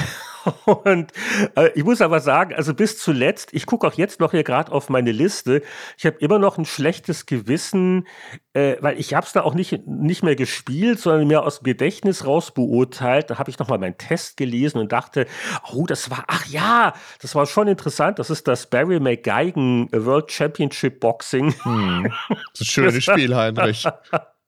Und 0.64 1.12
äh, 1.56 1.70
ich 1.74 1.84
muss 1.84 2.00
aber 2.00 2.20
sagen, 2.20 2.54
also 2.54 2.74
bis 2.74 2.98
zuletzt, 2.98 3.50
ich 3.52 3.66
gucke 3.66 3.86
auch 3.86 3.94
jetzt 3.94 4.20
noch 4.20 4.30
hier 4.30 4.44
gerade 4.44 4.72
auf 4.72 4.88
meine 4.88 5.12
Liste, 5.12 5.62
ich 5.96 6.06
habe 6.06 6.16
immer 6.18 6.38
noch 6.38 6.58
ein 6.58 6.64
schlechtes 6.64 7.26
Gewissen, 7.26 8.06
äh, 8.52 8.76
weil 8.80 8.98
ich 8.98 9.14
habe 9.14 9.26
es 9.26 9.32
da 9.32 9.42
auch 9.42 9.54
nicht, 9.54 9.86
nicht 9.86 10.22
mehr 10.22 10.36
gespielt, 10.36 11.00
sondern 11.00 11.26
mir 11.26 11.42
aus 11.42 11.60
dem 11.60 11.64
Gedächtnis 11.64 12.26
raus 12.26 12.52
beurteilt. 12.52 13.30
Da 13.30 13.38
habe 13.38 13.50
ich 13.50 13.58
nochmal 13.58 13.78
meinen 13.78 13.98
Test 13.98 14.36
gelesen 14.36 14.78
und 14.78 14.92
dachte, 14.92 15.26
oh, 15.72 15.86
das 15.86 16.10
war, 16.10 16.24
ach 16.28 16.46
ja, 16.46 16.94
das 17.20 17.34
war 17.34 17.46
schon 17.46 17.68
interessant. 17.68 18.18
Das 18.18 18.30
ist 18.30 18.46
das 18.48 18.68
Barry 18.68 19.00
McGeigen 19.00 19.88
World 19.92 20.30
Championship 20.30 21.00
Boxing. 21.00 21.54
Hm. 21.62 22.12
Das 22.28 22.38
ist 22.54 22.60
ein 22.60 22.64
schönes 22.64 23.04
Spiel, 23.04 23.34
Heinrich. 23.34 23.86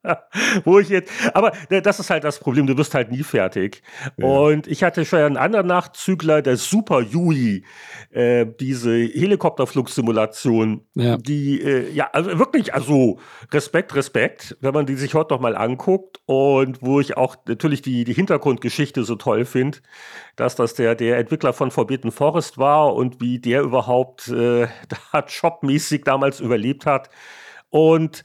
Wo 0.63 0.79
ich 0.79 0.89
jetzt, 0.89 1.11
aber 1.33 1.51
das 1.69 1.99
ist 1.99 2.09
halt 2.09 2.23
das 2.23 2.39
Problem, 2.39 2.67
du 2.67 2.77
wirst 2.77 2.93
halt 2.95 3.11
nie 3.11 3.23
fertig. 3.23 3.81
Ja. 4.17 4.25
Und 4.25 4.67
ich 4.67 4.83
hatte 4.83 5.03
schon 5.03 5.19
einen 5.19 5.37
anderen 5.37 5.67
Nachzügler, 5.67 6.41
der 6.41 6.55
Super 6.55 7.01
Yui, 7.01 7.65
äh, 8.11 8.45
diese 8.59 8.95
Helikopterflugsimulation, 8.95 10.85
ja. 10.95 11.17
die, 11.17 11.61
äh, 11.61 11.91
ja, 11.91 12.09
also 12.13 12.39
wirklich, 12.39 12.73
also 12.73 13.19
Respekt, 13.51 13.93
Respekt, 13.93 14.57
wenn 14.61 14.73
man 14.73 14.85
die 14.85 14.95
sich 14.95 15.13
heute 15.13 15.33
noch 15.33 15.41
mal 15.41 15.57
anguckt 15.57 16.21
und 16.25 16.81
wo 16.81 17.01
ich 17.01 17.17
auch 17.17 17.35
natürlich 17.47 17.81
die, 17.81 18.05
die 18.05 18.13
Hintergrundgeschichte 18.13 19.03
so 19.03 19.15
toll 19.15 19.43
finde, 19.43 19.79
dass 20.37 20.55
das 20.55 20.75
der, 20.75 20.95
der 20.95 21.17
Entwickler 21.17 21.51
von 21.51 21.71
Forbidden 21.71 22.11
Forest 22.11 22.57
war 22.57 22.95
und 22.95 23.19
wie 23.19 23.39
der 23.39 23.63
überhaupt 23.63 24.29
äh, 24.29 24.67
da 25.11 25.25
jobmäßig 25.27 26.03
damals 26.05 26.39
überlebt 26.39 26.85
hat. 26.85 27.09
Und 27.69 28.23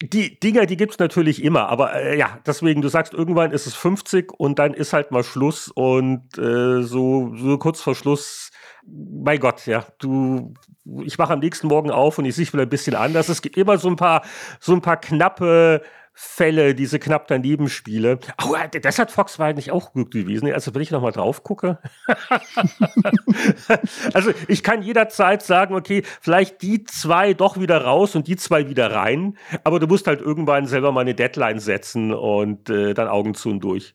die 0.00 0.38
Dinger, 0.38 0.66
die 0.66 0.76
gibt 0.76 0.92
es 0.92 0.98
natürlich 0.98 1.42
immer, 1.42 1.68
aber 1.68 1.94
äh, 1.94 2.16
ja, 2.16 2.38
deswegen, 2.46 2.82
du 2.82 2.88
sagst, 2.88 3.14
irgendwann 3.14 3.50
ist 3.50 3.66
es 3.66 3.74
50 3.74 4.32
und 4.38 4.58
dann 4.58 4.72
ist 4.74 4.92
halt 4.92 5.10
mal 5.10 5.24
Schluss 5.24 5.68
und 5.68 6.38
äh, 6.38 6.82
so, 6.82 7.34
so 7.36 7.58
kurz 7.58 7.80
vor 7.80 7.96
Schluss, 7.96 8.50
mein 8.86 9.40
Gott, 9.40 9.66
ja, 9.66 9.84
du, 9.98 10.54
ich 11.02 11.18
mache 11.18 11.32
am 11.32 11.40
nächsten 11.40 11.66
Morgen 11.66 11.90
auf 11.90 12.18
und 12.18 12.26
ich 12.26 12.36
sehe 12.36 12.46
wieder 12.46 12.62
ein 12.62 12.68
bisschen 12.68 12.94
anders. 12.94 13.28
Es 13.28 13.42
gibt 13.42 13.56
immer 13.56 13.76
so 13.76 13.88
ein 13.88 13.96
paar, 13.96 14.22
so 14.60 14.72
ein 14.72 14.80
paar 14.80 14.98
knappe 14.98 15.82
Fälle, 16.20 16.74
diese 16.74 16.98
knapp 16.98 17.28
daneben 17.28 17.68
Spiele. 17.68 18.18
Oh, 18.44 18.56
das 18.82 18.98
hat 18.98 19.12
Fox 19.12 19.38
war 19.38 19.52
nicht 19.52 19.70
auch 19.70 19.92
gut 19.92 20.10
gewesen. 20.10 20.52
Also 20.52 20.74
wenn 20.74 20.82
ich 20.82 20.90
nochmal 20.90 21.12
drauf 21.12 21.44
gucke. 21.44 21.78
also 24.14 24.32
ich 24.48 24.64
kann 24.64 24.82
jederzeit 24.82 25.44
sagen, 25.44 25.76
okay, 25.76 26.02
vielleicht 26.20 26.60
die 26.62 26.82
zwei 26.82 27.34
doch 27.34 27.60
wieder 27.60 27.84
raus 27.84 28.16
und 28.16 28.26
die 28.26 28.34
zwei 28.34 28.68
wieder 28.68 28.92
rein. 28.92 29.38
Aber 29.62 29.78
du 29.78 29.86
musst 29.86 30.08
halt 30.08 30.20
irgendwann 30.20 30.66
selber 30.66 30.90
mal 30.90 31.02
eine 31.02 31.14
Deadline 31.14 31.60
setzen 31.60 32.12
und 32.12 32.68
äh, 32.68 32.94
dann 32.94 33.06
Augen 33.06 33.34
zu 33.34 33.50
und 33.50 33.60
durch. 33.60 33.94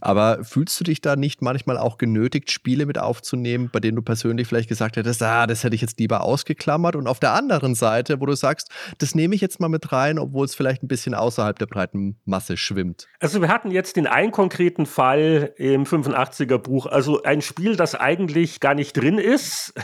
Aber 0.00 0.44
fühlst 0.44 0.78
du 0.80 0.84
dich 0.84 1.00
da 1.00 1.16
nicht 1.16 1.42
manchmal 1.42 1.78
auch 1.78 1.98
genötigt, 1.98 2.50
Spiele 2.50 2.86
mit 2.86 2.98
aufzunehmen, 2.98 3.70
bei 3.72 3.80
denen 3.80 3.96
du 3.96 4.02
persönlich 4.02 4.48
vielleicht 4.48 4.68
gesagt 4.68 4.96
hättest, 4.96 5.22
ah, 5.22 5.46
das 5.46 5.64
hätte 5.64 5.74
ich 5.74 5.80
jetzt 5.80 5.98
lieber 5.98 6.22
ausgeklammert? 6.22 6.96
Und 6.96 7.06
auf 7.06 7.20
der 7.20 7.32
anderen 7.32 7.74
Seite, 7.74 8.20
wo 8.20 8.26
du 8.26 8.34
sagst, 8.34 8.70
das 8.98 9.14
nehme 9.14 9.34
ich 9.34 9.40
jetzt 9.40 9.60
mal 9.60 9.68
mit 9.68 9.92
rein, 9.92 10.18
obwohl 10.18 10.44
es 10.44 10.54
vielleicht 10.54 10.82
ein 10.82 10.88
bisschen 10.88 11.14
außerhalb 11.14 11.58
der 11.58 11.66
breiten 11.66 12.18
Masse 12.24 12.56
schwimmt. 12.56 13.08
Also 13.20 13.40
wir 13.40 13.48
hatten 13.48 13.70
jetzt 13.70 13.96
den 13.96 14.06
einen 14.06 14.32
konkreten 14.32 14.86
Fall 14.86 15.52
im 15.56 15.84
85er 15.84 16.58
Buch, 16.58 16.86
also 16.86 17.22
ein 17.22 17.42
Spiel, 17.42 17.76
das 17.76 17.94
eigentlich 17.94 18.60
gar 18.60 18.74
nicht 18.74 18.96
drin 18.96 19.18
ist. 19.18 19.74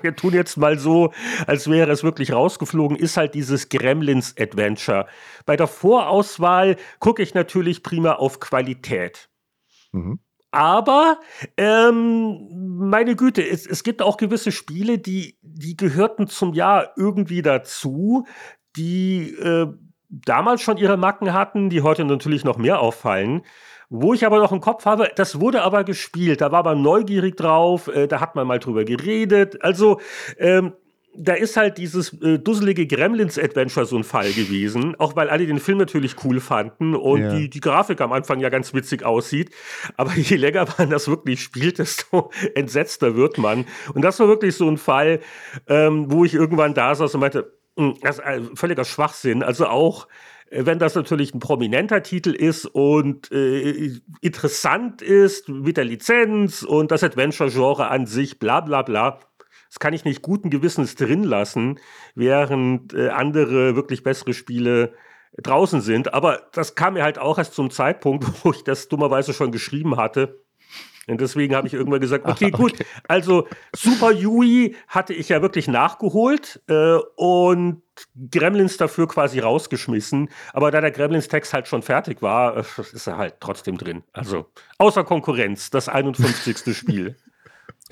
Wir 0.00 0.16
tun 0.16 0.32
jetzt 0.32 0.56
mal 0.56 0.78
so, 0.78 1.12
als 1.46 1.68
wäre 1.70 1.90
es 1.90 2.02
wirklich 2.02 2.32
rausgeflogen, 2.32 2.96
ist 2.96 3.16
halt 3.16 3.34
dieses 3.34 3.68
Gremlins 3.68 4.34
Adventure. 4.38 5.06
Bei 5.46 5.56
der 5.56 5.66
Vorauswahl 5.66 6.76
gucke 6.98 7.22
ich 7.22 7.34
natürlich 7.34 7.82
prima 7.82 8.14
auf 8.14 8.40
Qualität. 8.40 9.28
Mhm. 9.92 10.20
Aber 10.50 11.18
ähm, 11.56 12.48
meine 12.78 13.16
Güte, 13.16 13.42
es, 13.46 13.66
es 13.66 13.82
gibt 13.82 14.02
auch 14.02 14.18
gewisse 14.18 14.52
Spiele, 14.52 14.98
die, 14.98 15.38
die 15.40 15.78
gehörten 15.78 16.28
zum 16.28 16.52
Jahr 16.52 16.92
irgendwie 16.96 17.40
dazu, 17.40 18.26
die 18.76 19.30
äh, 19.30 19.66
damals 20.10 20.60
schon 20.60 20.76
ihre 20.76 20.98
Macken 20.98 21.32
hatten, 21.32 21.70
die 21.70 21.80
heute 21.80 22.04
natürlich 22.04 22.44
noch 22.44 22.58
mehr 22.58 22.80
auffallen. 22.80 23.42
Wo 23.94 24.14
ich 24.14 24.24
aber 24.24 24.38
noch 24.38 24.52
im 24.52 24.60
Kopf 24.62 24.86
habe, 24.86 25.10
das 25.16 25.38
wurde 25.38 25.60
aber 25.60 25.84
gespielt, 25.84 26.40
da 26.40 26.50
war 26.50 26.64
man 26.64 26.80
neugierig 26.80 27.36
drauf, 27.36 27.88
äh, 27.88 28.08
da 28.08 28.20
hat 28.20 28.34
man 28.34 28.46
mal 28.46 28.58
drüber 28.58 28.84
geredet. 28.86 29.62
Also, 29.62 30.00
ähm, 30.38 30.72
da 31.14 31.34
ist 31.34 31.58
halt 31.58 31.76
dieses 31.76 32.10
äh, 32.22 32.38
dusselige 32.38 32.86
Gremlins-Adventure 32.86 33.84
so 33.84 33.98
ein 33.98 34.04
Fall 34.04 34.32
gewesen, 34.32 34.94
auch 34.98 35.14
weil 35.14 35.28
alle 35.28 35.46
den 35.46 35.58
Film 35.58 35.76
natürlich 35.76 36.24
cool 36.24 36.40
fanden 36.40 36.94
und 36.94 37.20
ja. 37.20 37.34
die, 37.34 37.50
die 37.50 37.60
Grafik 37.60 38.00
am 38.00 38.14
Anfang 38.14 38.40
ja 38.40 38.48
ganz 38.48 38.72
witzig 38.72 39.04
aussieht. 39.04 39.50
Aber 39.98 40.14
je 40.14 40.36
länger 40.36 40.66
man 40.78 40.88
das 40.88 41.08
wirklich 41.08 41.42
spielt, 41.42 41.78
desto 41.78 42.30
entsetzter 42.54 43.14
wird 43.14 43.36
man. 43.36 43.66
Und 43.92 44.00
das 44.00 44.18
war 44.20 44.26
wirklich 44.26 44.56
so 44.56 44.70
ein 44.70 44.78
Fall, 44.78 45.20
ähm, 45.68 46.10
wo 46.10 46.24
ich 46.24 46.32
irgendwann 46.32 46.72
da 46.72 46.94
saß 46.94 47.14
und 47.14 47.20
meinte, 47.20 47.52
hm, 47.76 47.96
das 48.00 48.20
ist 48.20 48.24
ein 48.24 48.56
völliger 48.56 48.86
Schwachsinn. 48.86 49.42
Also 49.42 49.66
auch 49.66 50.08
wenn 50.52 50.78
das 50.78 50.94
natürlich 50.94 51.34
ein 51.34 51.40
prominenter 51.40 52.02
Titel 52.02 52.30
ist 52.30 52.66
und 52.66 53.32
äh, 53.32 53.90
interessant 54.20 55.00
ist 55.00 55.48
mit 55.48 55.78
der 55.78 55.84
Lizenz 55.84 56.62
und 56.62 56.90
das 56.90 57.02
Adventure-Genre 57.02 57.88
an 57.88 58.06
sich, 58.06 58.38
bla 58.38 58.60
bla 58.60 58.82
bla, 58.82 59.18
das 59.68 59.78
kann 59.80 59.94
ich 59.94 60.04
nicht 60.04 60.20
guten 60.20 60.50
Gewissens 60.50 60.94
drin 60.94 61.24
lassen, 61.24 61.80
während 62.14 62.92
äh, 62.92 63.08
andere 63.08 63.74
wirklich 63.74 64.02
bessere 64.02 64.34
Spiele 64.34 64.92
draußen 65.42 65.80
sind. 65.80 66.12
Aber 66.12 66.42
das 66.52 66.74
kam 66.74 66.94
mir 66.94 67.02
halt 67.02 67.18
auch 67.18 67.38
erst 67.38 67.54
zum 67.54 67.70
Zeitpunkt, 67.70 68.26
wo 68.44 68.50
ich 68.50 68.62
das 68.62 68.88
dummerweise 68.88 69.32
schon 69.32 69.52
geschrieben 69.52 69.96
hatte 69.96 70.41
und 71.08 71.20
deswegen 71.20 71.54
habe 71.54 71.66
ich 71.66 71.74
irgendwann 71.74 72.00
gesagt, 72.00 72.24
okay, 72.28 72.50
gut, 72.50 72.74
okay. 72.74 72.84
also 73.08 73.48
Super 73.74 74.12
Yui 74.12 74.76
hatte 74.88 75.14
ich 75.14 75.28
ja 75.28 75.42
wirklich 75.42 75.68
nachgeholt 75.68 76.62
äh, 76.68 76.96
und 77.16 77.82
Gremlins 78.30 78.76
dafür 78.76 79.08
quasi 79.08 79.40
rausgeschmissen. 79.40 80.30
Aber 80.52 80.70
da 80.70 80.80
der 80.80 80.90
Gremlins-Text 80.90 81.52
halt 81.52 81.68
schon 81.68 81.82
fertig 81.82 82.22
war, 82.22 82.56
äh, 82.56 82.64
ist 82.92 83.06
er 83.06 83.16
halt 83.16 83.36
trotzdem 83.40 83.76
drin. 83.78 84.02
Also 84.12 84.46
außer 84.78 85.04
Konkurrenz, 85.04 85.70
das 85.70 85.88
51. 85.88 86.76
Spiel. 86.76 87.16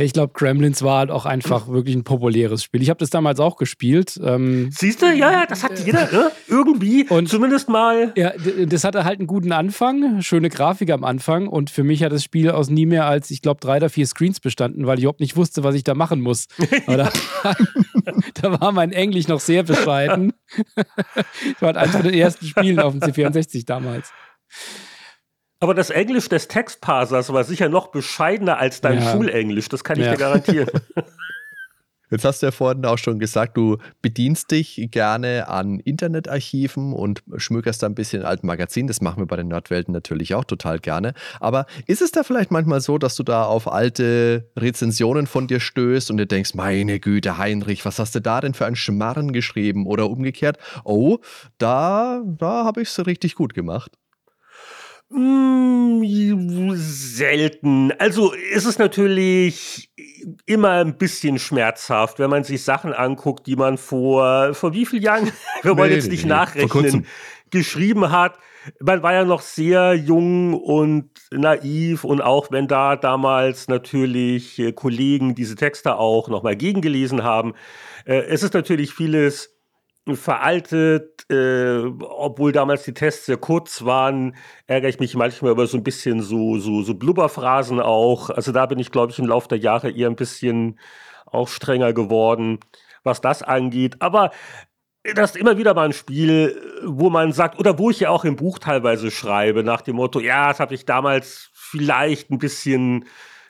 Ich 0.01 0.13
glaube, 0.13 0.33
Gremlins 0.35 0.83
war 0.83 0.99
halt 0.99 1.11
auch 1.11 1.27
einfach 1.27 1.69
wirklich 1.69 1.95
ein 1.95 2.05
populäres 2.05 2.63
Spiel. 2.63 2.83
Ich 2.83 2.91
habe 2.91 2.99
das 2.99 3.11
damals 3.11 3.41
auch 3.41 3.57
gespielt. 3.57 4.19
Ähm, 4.23 4.71
Siehst 4.73 5.03
du, 5.03 5.07
ja, 5.07 5.33
ja, 5.33 5.47
das 5.47 5.63
hat 5.63 5.79
jeder 5.85 6.11
ne? 6.11 6.31
irgendwie, 6.49 7.07
und 7.09 7.29
zumindest 7.29 7.69
mal. 7.69 8.13
Ja, 8.17 8.33
das 8.67 8.85
hatte 8.85 9.05
halt 9.05 9.19
einen 9.19 9.27
guten 9.27 9.53
Anfang, 9.53 10.23
schöne 10.23 10.49
Grafik 10.49 10.91
am 10.91 11.05
Anfang. 11.05 11.49
Und 11.49 11.71
für 11.71 11.85
mich 11.85 12.03
hat 12.03 12.13
das 12.13 12.25
Spiel 12.25 12.51
aus 12.51 12.71
nie 12.71 12.87
mehr 12.87 13.07
als, 13.07 13.31
ich 13.31 13.43
glaube, 13.43 13.61
drei 13.61 13.77
oder 13.77 13.91
vier 13.91 14.07
Screens 14.07 14.41
bestanden, 14.41 14.87
weil 14.87 14.99
ich 14.99 15.05
überhaupt 15.05 15.21
nicht 15.21 15.37
wusste, 15.37 15.65
was 15.65 15.75
ich 15.75 15.85
da 15.85 15.95
machen 15.95 16.21
muss. 16.21 16.47
da, 16.87 17.11
da, 18.43 18.61
war 18.61 18.73
mein 18.73 18.93
Englisch 18.93 19.29
noch 19.29 19.41
sehr 19.41 19.63
bescheiden. 19.63 20.33
ich 20.57 21.61
war 21.61 21.69
halt 21.69 21.77
eines 21.77 21.97
von 21.97 22.03
den 22.05 22.15
ersten 22.15 22.47
Spielen 22.47 22.79
auf 22.79 22.93
dem 22.93 23.01
C64 23.01 23.67
damals. 23.67 24.13
Aber 25.61 25.75
das 25.75 25.91
Englisch 25.91 26.29
des 26.29 26.49
Textparsers 26.49 27.33
war 27.33 27.45
sicher 27.45 27.69
noch 27.69 27.89
bescheidener 27.89 28.59
als 28.59 28.81
dein 28.81 29.03
ja. 29.03 29.13
Schulenglisch, 29.13 29.69
das 29.69 29.85
kann 29.85 29.99
ich 29.99 30.07
ja. 30.07 30.13
dir 30.13 30.19
garantieren. 30.19 30.71
Jetzt 32.11 32.25
hast 32.25 32.43
du 32.43 32.47
ja 32.47 32.51
vorhin 32.51 32.85
auch 32.87 32.99
schon 32.99 33.21
gesagt, 33.21 33.57
du 33.57 33.77
bedienst 34.03 34.51
dich 34.51 34.89
gerne 34.91 35.47
an 35.49 35.79
Internetarchiven 35.79 36.93
und 36.93 37.23
schmökerst 37.37 37.85
da 37.85 37.87
ein 37.87 37.95
bisschen 37.95 38.25
alten 38.25 38.49
Magazin. 38.49 38.89
Das 38.89 39.01
machen 39.01 39.23
wir 39.23 39.27
bei 39.27 39.37
den 39.37 39.47
Nordwelten 39.47 39.93
natürlich 39.93 40.35
auch 40.35 40.45
total 40.45 40.81
gerne. 40.81 41.15
Aber 41.39 41.67
ist 41.87 42.03
es 42.03 42.11
da 42.11 42.25
vielleicht 42.25 42.51
manchmal 42.51 42.81
so, 42.81 42.99
dass 42.99 43.15
du 43.15 43.23
da 43.23 43.45
auf 43.45 43.71
alte 43.71 44.51
Rezensionen 44.57 45.29
von 45.29 45.47
dir 45.47 45.61
stößt 45.61 46.11
und 46.11 46.17
dir 46.17 46.27
denkst, 46.27 46.55
meine 46.55 46.99
Güte, 46.99 47.39
Heinrich, 47.39 47.85
was 47.85 48.01
hast 48.01 48.17
du 48.17 48.21
da 48.21 48.41
denn 48.41 48.55
für 48.55 48.67
einen 48.67 48.77
Schmarren 48.77 49.33
geschrieben? 49.33 49.87
Oder 49.87 50.11
umgekehrt, 50.11 50.59
oh, 50.83 51.19
da, 51.59 52.23
da 52.27 52.65
habe 52.65 52.83
ich 52.83 52.89
es 52.89 53.07
richtig 53.07 53.37
gut 53.37 53.55
gemacht. 53.55 53.93
Mm, 55.11 56.03
selten. 56.77 57.93
Also 57.99 58.33
ist 58.33 58.65
es 58.65 58.79
natürlich 58.79 59.91
immer 60.47 60.85
ein 60.85 60.99
bisschen 60.99 61.39
schmerzhaft, 61.39 62.19
wenn 62.19 62.31
man 62.31 62.45
sich 62.45 62.63
Sachen 62.63 62.93
anguckt, 62.93 63.47
die 63.47 63.57
man 63.57 63.77
vor, 63.77 64.55
vor 64.55 64.73
wie 64.73 64.87
vielen 64.87 65.03
Jahren, 65.03 65.33
wir 65.63 65.77
wollen 65.77 65.91
nee, 65.91 65.97
jetzt 65.97 66.11
nicht 66.11 66.25
nee, 66.25 66.31
nachrechnen, 66.31 67.07
geschrieben 67.51 68.13
hat. 68.13 68.39
Man 68.79 69.03
war 69.03 69.13
ja 69.15 69.25
noch 69.25 69.41
sehr 69.41 69.95
jung 69.95 70.55
und 70.55 71.11
naiv 71.33 72.05
und 72.05 72.21
auch 72.21 72.53
wenn 72.53 72.69
da 72.69 72.95
damals 72.95 73.69
natürlich 73.69 74.59
äh, 74.59 74.73
Kollegen 74.73 75.35
diese 75.35 75.57
Texte 75.57 75.97
auch 75.97 76.29
nochmal 76.29 76.57
gegengelesen 76.57 77.25
haben, 77.25 77.55
äh, 78.05 78.21
es 78.21 78.43
ist 78.43 78.55
natürlich 78.55 78.93
vieles 78.93 79.60
veraltet, 80.17 81.31
äh, 81.31 81.79
obwohl 82.01 82.53
damals 82.53 82.85
die 82.85 82.95
Tests 82.95 83.27
sehr 83.27 83.37
kurz 83.37 83.85
waren, 83.85 84.37
ärgere 84.67 84.89
ich 84.89 85.01
mich 85.01 85.15
manchmal 85.15 85.53
über 85.53 85.67
so 85.67 85.77
ein 85.77 85.85
bisschen 85.85 86.23
so, 86.23 86.59
so, 86.59 86.83
so 86.83 86.95
Blubberphrasen 86.95 87.81
auch. 87.81 88.31
Also 88.31 88.53
da 88.53 88.67
bin 88.67 88.79
ich, 88.79 88.91
glaube 88.91 89.13
ich, 89.13 89.19
im 89.19 89.27
Laufe 89.27 89.49
der 89.49 89.59
Jahre 89.59 89.91
eher 89.91 90.09
ein 90.09 90.17
bisschen 90.17 90.79
auch 91.27 91.49
strenger 91.49 91.93
geworden, 91.93 92.61
was 93.05 93.21
das 93.21 93.43
angeht. 93.43 93.97
Aber 94.01 94.31
das 95.15 95.31
ist 95.31 95.37
immer 95.37 95.57
wieder 95.57 95.75
mal 95.75 95.87
ein 95.87 95.93
Spiel, 95.93 96.61
wo 96.85 97.11
man 97.11 97.33
sagt, 97.33 97.59
oder 97.59 97.79
wo 97.79 97.91
ich 97.91 98.01
ja 98.01 98.11
auch 98.11 98.25
im 98.25 98.37
Buch 98.37 98.59
teilweise 98.59 99.11
schreibe, 99.11 99.65
nach 99.65 99.81
dem 99.81 99.97
Motto, 99.97 100.21
ja, 100.21 100.49
das 100.49 100.61
habe 100.61 100.75
ich 100.75 100.85
damals 100.85 101.51
vielleicht 101.55 102.31
ein 102.31 102.39
bisschen 102.39 103.07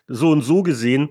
so 0.06 0.30
und 0.30 0.42
so 0.42 0.62
gesehen. 0.62 1.10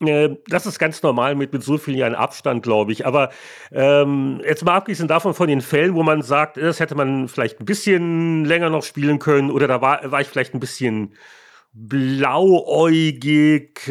Äh, 0.00 0.36
das 0.46 0.66
ist 0.66 0.78
ganz 0.78 1.02
normal 1.02 1.34
mit, 1.34 1.52
mit 1.52 1.62
so 1.62 1.78
vielen 1.78 1.98
Jahren 1.98 2.14
Abstand, 2.14 2.62
glaube 2.62 2.92
ich. 2.92 3.06
Aber 3.06 3.30
ähm, 3.72 4.40
jetzt 4.44 4.64
mal 4.64 4.76
abgesehen 4.76 5.08
davon 5.08 5.34
von 5.34 5.48
den 5.48 5.60
Fällen, 5.60 5.94
wo 5.94 6.02
man 6.02 6.22
sagt, 6.22 6.56
das 6.56 6.80
hätte 6.80 6.94
man 6.94 7.28
vielleicht 7.28 7.60
ein 7.60 7.64
bisschen 7.64 8.44
länger 8.44 8.70
noch 8.70 8.84
spielen 8.84 9.18
können 9.18 9.50
oder 9.50 9.66
da 9.66 9.80
war, 9.80 10.10
war 10.10 10.20
ich 10.20 10.28
vielleicht 10.28 10.54
ein 10.54 10.60
bisschen 10.60 11.14
blauäugig, 11.72 12.90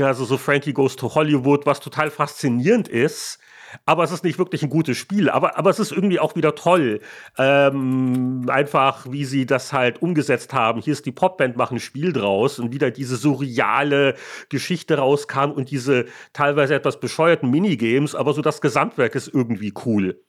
also 0.02 0.26
so 0.26 0.38
Frankie 0.38 0.74
Goes 0.74 0.96
to 0.96 1.14
Hollywood, 1.14 1.66
was 1.66 1.80
total 1.80 2.10
faszinierend 2.10 2.88
ist 2.88 3.40
aber 3.86 4.04
es 4.04 4.12
ist 4.12 4.24
nicht 4.24 4.40
wirklich 4.40 4.64
ein 4.64 4.70
gutes 4.70 4.98
Spiel. 4.98 5.30
Aber, 5.30 5.58
aber 5.58 5.70
es 5.70 5.80
ist 5.80 5.92
irgendwie 5.92 6.20
auch 6.20 6.36
wieder 6.36 6.56
toll. 6.56 7.02
Ähm, 7.38 8.46
einfach, 8.50 9.06
wie 9.10 9.26
sie 9.26 9.46
das 9.46 9.74
halt 9.74 10.02
umgesetzt 10.02 10.54
haben. 10.54 10.82
Hier 10.82 10.94
ist 10.94 11.06
die 11.06 11.12
Popband, 11.12 11.58
machen 11.58 11.78
ein 11.78 11.80
Spiel 11.80 12.14
draus 12.14 12.60
und 12.60 12.74
wieder 12.74 12.92
diese 12.92 13.16
surreale 13.16 14.16
Geschichte 14.50 14.98
rauskam 14.98 15.52
und 15.52 15.72
diese 15.72 16.06
teilweise 16.34 16.76
etwas 16.76 17.00
bescheuerten 17.00 17.50
Minigames, 17.50 18.16
aber 18.16 18.34
so 18.34 18.42
das 18.42 18.62
Gesamtwerk 18.62 19.16
ist 19.16 19.28
irgendwie 19.28 19.74
cool. 19.86 20.22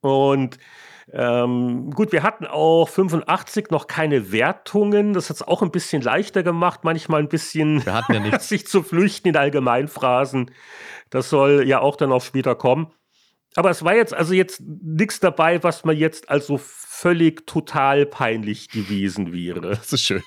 Und 0.00 0.58
ähm, 1.10 1.90
gut, 1.90 2.12
wir 2.12 2.22
hatten 2.22 2.46
auch 2.46 2.88
85 2.88 3.70
noch 3.70 3.86
keine 3.86 4.32
Wertungen. 4.32 5.14
Das 5.14 5.30
hat 5.30 5.36
es 5.36 5.42
auch 5.42 5.62
ein 5.62 5.70
bisschen 5.70 6.02
leichter 6.02 6.42
gemacht, 6.42 6.80
manchmal 6.84 7.20
ein 7.20 7.28
bisschen 7.28 7.84
wir 7.84 7.94
hatten 7.94 8.12
ja 8.12 8.38
sich 8.40 8.66
zu 8.66 8.82
flüchten 8.82 9.28
in 9.28 9.36
Allgemeinphrasen. 9.36 10.50
Das 11.10 11.28
soll 11.28 11.66
ja 11.66 11.80
auch 11.80 11.96
dann 11.96 12.12
auch 12.12 12.22
später 12.22 12.54
kommen. 12.54 12.92
Aber 13.54 13.70
es 13.70 13.84
war 13.84 13.94
jetzt 13.94 14.14
also 14.14 14.32
jetzt 14.32 14.62
nichts 14.62 15.20
dabei, 15.20 15.62
was 15.62 15.84
man 15.84 15.96
jetzt 15.96 16.30
also 16.30 16.58
völlig 16.58 17.46
total 17.46 18.06
peinlich 18.06 18.70
gewesen 18.70 19.32
wäre. 19.32 19.60
Das 19.60 19.92
ist 19.92 20.02
schön. 20.02 20.22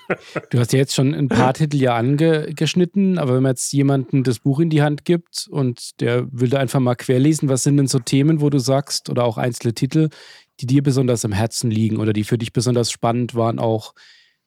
Du 0.50 0.58
hast 0.58 0.72
ja 0.72 0.78
jetzt 0.78 0.94
schon 0.94 1.12
ein 1.12 1.28
paar 1.28 1.54
Titel 1.54 1.76
ja 1.76 1.96
angeschnitten, 1.96 3.18
aber 3.18 3.34
wenn 3.34 3.42
man 3.42 3.52
jetzt 3.52 3.72
jemandem 3.72 4.22
das 4.22 4.38
Buch 4.40 4.60
in 4.60 4.70
die 4.70 4.82
Hand 4.82 5.04
gibt 5.04 5.48
und 5.50 6.00
der 6.00 6.28
will 6.30 6.50
da 6.50 6.58
einfach 6.58 6.78
mal 6.78 6.94
querlesen, 6.94 7.48
was 7.48 7.64
sind 7.64 7.78
denn 7.78 7.88
so 7.88 7.98
Themen, 7.98 8.40
wo 8.40 8.50
du 8.50 8.58
sagst, 8.58 9.10
oder 9.10 9.24
auch 9.24 9.38
einzelne 9.38 9.74
Titel, 9.74 10.10
die 10.60 10.66
dir 10.66 10.82
besonders 10.82 11.24
am 11.24 11.32
Herzen 11.32 11.70
liegen 11.70 11.98
oder 11.98 12.12
die 12.12 12.24
für 12.24 12.38
dich 12.38 12.52
besonders 12.52 12.90
spannend 12.90 13.34
waren, 13.34 13.58
auch 13.58 13.92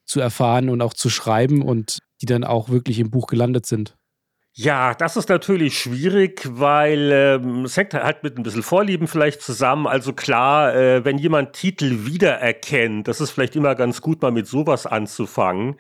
zu 0.06 0.20
erfahren 0.20 0.70
und 0.70 0.82
auch 0.82 0.94
zu 0.94 1.10
schreiben 1.10 1.62
und 1.62 2.00
die 2.22 2.26
dann 2.26 2.44
auch 2.44 2.70
wirklich 2.70 3.00
im 3.00 3.12
Buch 3.12 3.28
gelandet 3.28 3.66
sind? 3.66 3.99
Ja, 4.62 4.94
das 4.94 5.16
ist 5.16 5.30
natürlich 5.30 5.80
schwierig, 5.80 6.42
weil 6.52 7.12
ähm, 7.14 7.64
es 7.64 7.78
hängt 7.78 7.94
halt 7.94 8.24
mit 8.24 8.38
ein 8.38 8.44
bisschen 8.44 8.62
Vorlieben 8.62 9.08
vielleicht 9.08 9.42
zusammen. 9.42 9.88
Also 9.88 10.12
klar, 10.12 10.76
äh, 10.76 11.06
wenn 11.06 11.18
jemand 11.18 11.54
Titel 11.54 12.06
wiedererkennt, 12.06 13.08
das 13.08 13.22
ist 13.22 13.32
vielleicht 13.32 13.56
immer 13.56 13.74
ganz 13.76 14.02
gut, 14.02 14.22
mal 14.22 14.32
mit 14.34 14.48
sowas 14.48 14.86
anzufangen. 14.86 15.80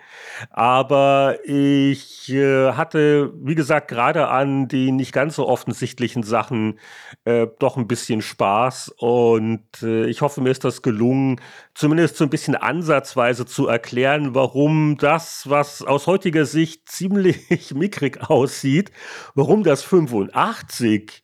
Aber 0.49 1.39
ich 1.43 2.29
äh, 2.29 2.71
hatte, 2.71 3.33
wie 3.43 3.55
gesagt, 3.55 3.89
gerade 3.89 4.29
an 4.29 4.69
den 4.69 4.95
nicht 4.95 5.11
ganz 5.11 5.35
so 5.35 5.45
offensichtlichen 5.49 6.23
Sachen 6.23 6.79
äh, 7.25 7.47
doch 7.59 7.75
ein 7.75 7.87
bisschen 7.87 8.21
Spaß. 8.21 8.93
Und 8.97 9.65
äh, 9.83 10.05
ich 10.05 10.21
hoffe, 10.21 10.39
mir 10.39 10.51
ist 10.51 10.63
das 10.63 10.81
gelungen, 10.81 11.41
zumindest 11.79 12.17
so 12.17 12.25
ein 12.25 12.29
bisschen 12.29 12.55
ansatzweise 12.55 13.45
zu 13.45 13.67
erklären, 13.67 14.35
warum 14.35 14.97
das, 14.97 15.49
was 15.49 15.81
aus 15.81 16.07
heutiger 16.07 16.45
Sicht 16.45 16.89
ziemlich 16.89 17.73
mickrig 17.73 18.29
aussieht, 18.29 18.59
sieht, 18.59 18.91
warum 19.35 19.63
das 19.63 19.83
85 19.83 21.23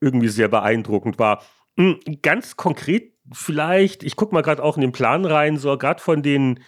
irgendwie 0.00 0.28
sehr 0.28 0.48
beeindruckend 0.48 1.18
war. 1.18 1.44
Hm, 1.76 2.00
ganz 2.20 2.56
konkret 2.56 3.12
vielleicht, 3.32 4.02
ich 4.02 4.16
gucke 4.16 4.34
mal 4.34 4.42
gerade 4.42 4.62
auch 4.62 4.76
in 4.76 4.80
den 4.80 4.92
Plan 4.92 5.24
rein, 5.24 5.56
so 5.56 5.78
gerade 5.78 6.02
von 6.02 6.22
den 6.22 6.60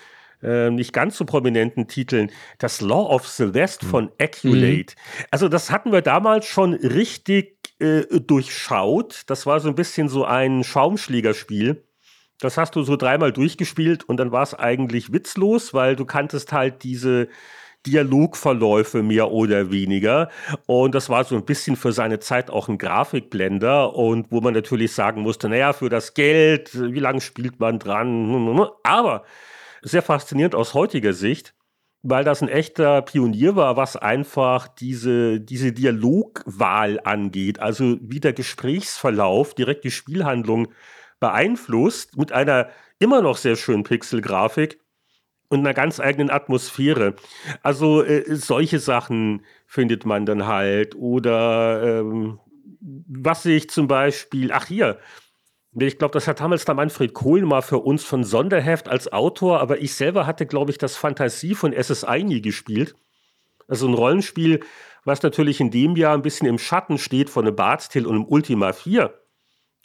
äh, 0.43 0.71
nicht 0.71 0.93
ganz 0.93 1.17
so 1.17 1.25
prominenten 1.25 1.89
Titeln, 1.89 2.31
das 2.59 2.81
Law 2.81 3.13
of 3.13 3.27
Celeste 3.29 3.83
hm. 3.83 3.91
von 3.91 4.13
Acculate. 4.19 4.95
Mhm. 4.95 5.25
Also 5.33 5.49
das 5.49 5.71
hatten 5.71 5.91
wir 5.91 6.03
damals 6.03 6.47
schon 6.47 6.75
richtig 6.75 7.59
äh, 7.81 8.03
durchschaut. 8.21 9.23
Das 9.27 9.47
war 9.47 9.59
so 9.59 9.69
ein 9.69 9.75
bisschen 9.75 10.09
so 10.09 10.25
ein 10.25 10.63
Schaumschlägerspiel. 10.63 11.85
Das 12.41 12.59
hast 12.59 12.75
du 12.77 12.83
so 12.83 12.97
dreimal 12.97 13.33
durchgespielt 13.33 14.05
und 14.05 14.19
dann 14.19 14.33
war 14.33 14.43
es 14.43 14.55
eigentlich 14.55 15.13
witzlos, 15.13 15.73
weil 15.73 15.97
du 15.97 16.05
kanntest 16.05 16.53
halt 16.53 16.83
diese 16.83 17.29
Dialogverläufe 17.87 19.03
mehr 19.03 19.31
oder 19.31 19.71
weniger. 19.71 20.31
Und 20.67 20.95
das 20.95 21.11
war 21.11 21.25
so 21.25 21.37
ein 21.37 21.45
bisschen 21.45 21.77
für 21.77 21.93
seine 21.93 22.19
Zeit 22.19 22.51
auch 22.51 22.69
ein 22.69 22.79
Grafikblender 22.79 23.95
und 23.95 24.31
wo 24.31 24.41
man 24.41 24.55
natürlich 24.55 24.93
sagen 24.93 25.21
musste, 25.21 25.49
naja, 25.49 25.73
für 25.73 25.89
das 25.89 26.15
Geld, 26.15 26.71
wie 26.75 27.01
lange 27.01 27.21
spielt 27.21 27.61
man 27.61 27.79
dran? 27.79 28.69
Aber 28.83 29.25
sehr 29.83 30.03
faszinierend 30.03 30.55
aus 30.55 30.75
heutiger 30.75 31.13
Sicht, 31.13 31.55
weil 32.03 32.25
das 32.25 32.43
ein 32.43 32.49
echter 32.49 33.03
Pionier 33.03 33.57
war, 33.57 33.77
was 33.77 33.97
einfach 33.97 34.69
diese, 34.69 35.41
diese 35.41 35.73
Dialogwahl 35.73 37.01
angeht, 37.05 37.61
also 37.61 37.99
wie 38.01 38.21
der 38.21 38.33
Gesprächsverlauf 38.33 39.55
direkt 39.55 39.85
die 39.85 39.91
Spielhandlung 39.91 40.69
beeinflusst 41.21 42.17
mit 42.17 42.33
einer 42.33 42.69
immer 42.99 43.23
noch 43.23 43.37
sehr 43.37 43.57
schönen 43.57 43.83
Pixelgrafik 43.83 44.79
und 45.49 45.61
einer 45.61 45.75
ganz 45.75 46.01
eigenen 46.01 46.31
Atmosphäre. 46.31 47.15
Also 47.63 48.03
äh, 48.03 48.35
solche 48.35 48.79
Sachen 48.79 49.45
findet 49.67 50.07
man 50.07 50.27
dann 50.27 50.47
halt. 50.47 50.95
Oder 50.95 52.01
ähm, 52.01 52.41
was 52.81 53.45
ich 53.47 53.71
zum 53.71 53.87
Beispiel, 53.87 54.53
ach 54.53 54.67
hier, 54.67 54.99
ich 55.77 55.99
glaube, 55.99 56.13
das 56.13 56.29
hat 56.29 56.41
damals 56.41 56.65
der 56.65 56.75
Manfred 56.75 57.15
Kohlen 57.15 57.47
mal 57.47 57.63
für 57.63 57.79
uns 57.79 58.05
von 58.05 58.23
Sonderheft 58.23 58.89
als 58.89 59.13
Autor, 59.13 59.61
aber 59.61 59.81
ich 59.81 59.95
selber 59.95 60.27
hatte, 60.27 60.47
glaube 60.47 60.71
ich, 60.71 60.79
das 60.79 60.97
Fantasie 60.97 61.55
von 61.55 61.73
SSI 61.73 62.23
nie 62.23 62.41
gespielt. 62.41 62.95
Also 63.67 63.89
ein 63.89 63.95
Rollenspiel, 63.95 64.61
was 65.05 65.23
natürlich 65.23 65.61
in 65.61 65.71
dem 65.71 65.97
Jahr 65.97 66.15
ein 66.15 66.23
bisschen 66.23 66.47
im 66.47 66.59
Schatten 66.59 66.99
steht 66.99 67.29
von 67.29 67.47
einem 67.47 67.57
Bard's 67.57 67.89
Tale 67.89 68.07
und 68.07 68.15
einem 68.15 68.27
Ultima 68.27 68.73
4. 68.73 69.13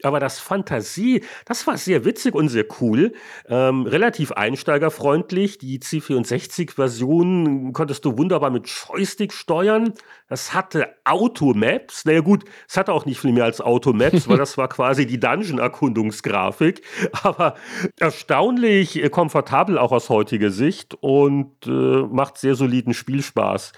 Aber 0.03 0.19
das 0.19 0.39
Fantasie, 0.39 1.23
das 1.45 1.67
war 1.67 1.77
sehr 1.77 2.05
witzig 2.05 2.35
und 2.35 2.47
sehr 2.49 2.65
cool. 2.79 3.13
Ähm, 3.47 3.85
relativ 3.85 4.31
einsteigerfreundlich. 4.31 5.57
Die 5.57 5.79
C64-Version 5.79 7.73
konntest 7.73 8.05
du 8.05 8.17
wunderbar 8.17 8.49
mit 8.49 8.67
Joystick 8.67 9.33
steuern. 9.33 9.93
Das 10.29 10.53
hatte 10.53 10.95
Automaps. 11.03 12.05
Naja 12.05 12.21
gut, 12.21 12.45
es 12.67 12.77
hatte 12.77 12.93
auch 12.93 13.05
nicht 13.05 13.19
viel 13.19 13.33
mehr 13.33 13.43
als 13.43 13.59
Automaps, 13.59 14.29
weil 14.29 14.37
das 14.37 14.57
war 14.57 14.69
quasi 14.69 15.05
die 15.05 15.19
Dungeon-Erkundungsgrafik. 15.19 16.81
Aber 17.23 17.55
erstaunlich 17.99 19.01
komfortabel 19.11 19.77
auch 19.77 19.91
aus 19.91 20.09
heutiger 20.09 20.51
Sicht 20.51 20.95
und 21.01 21.67
äh, 21.67 21.69
macht 21.69 22.37
sehr 22.37 22.55
soliden 22.55 22.93
Spielspaß. 22.93 23.73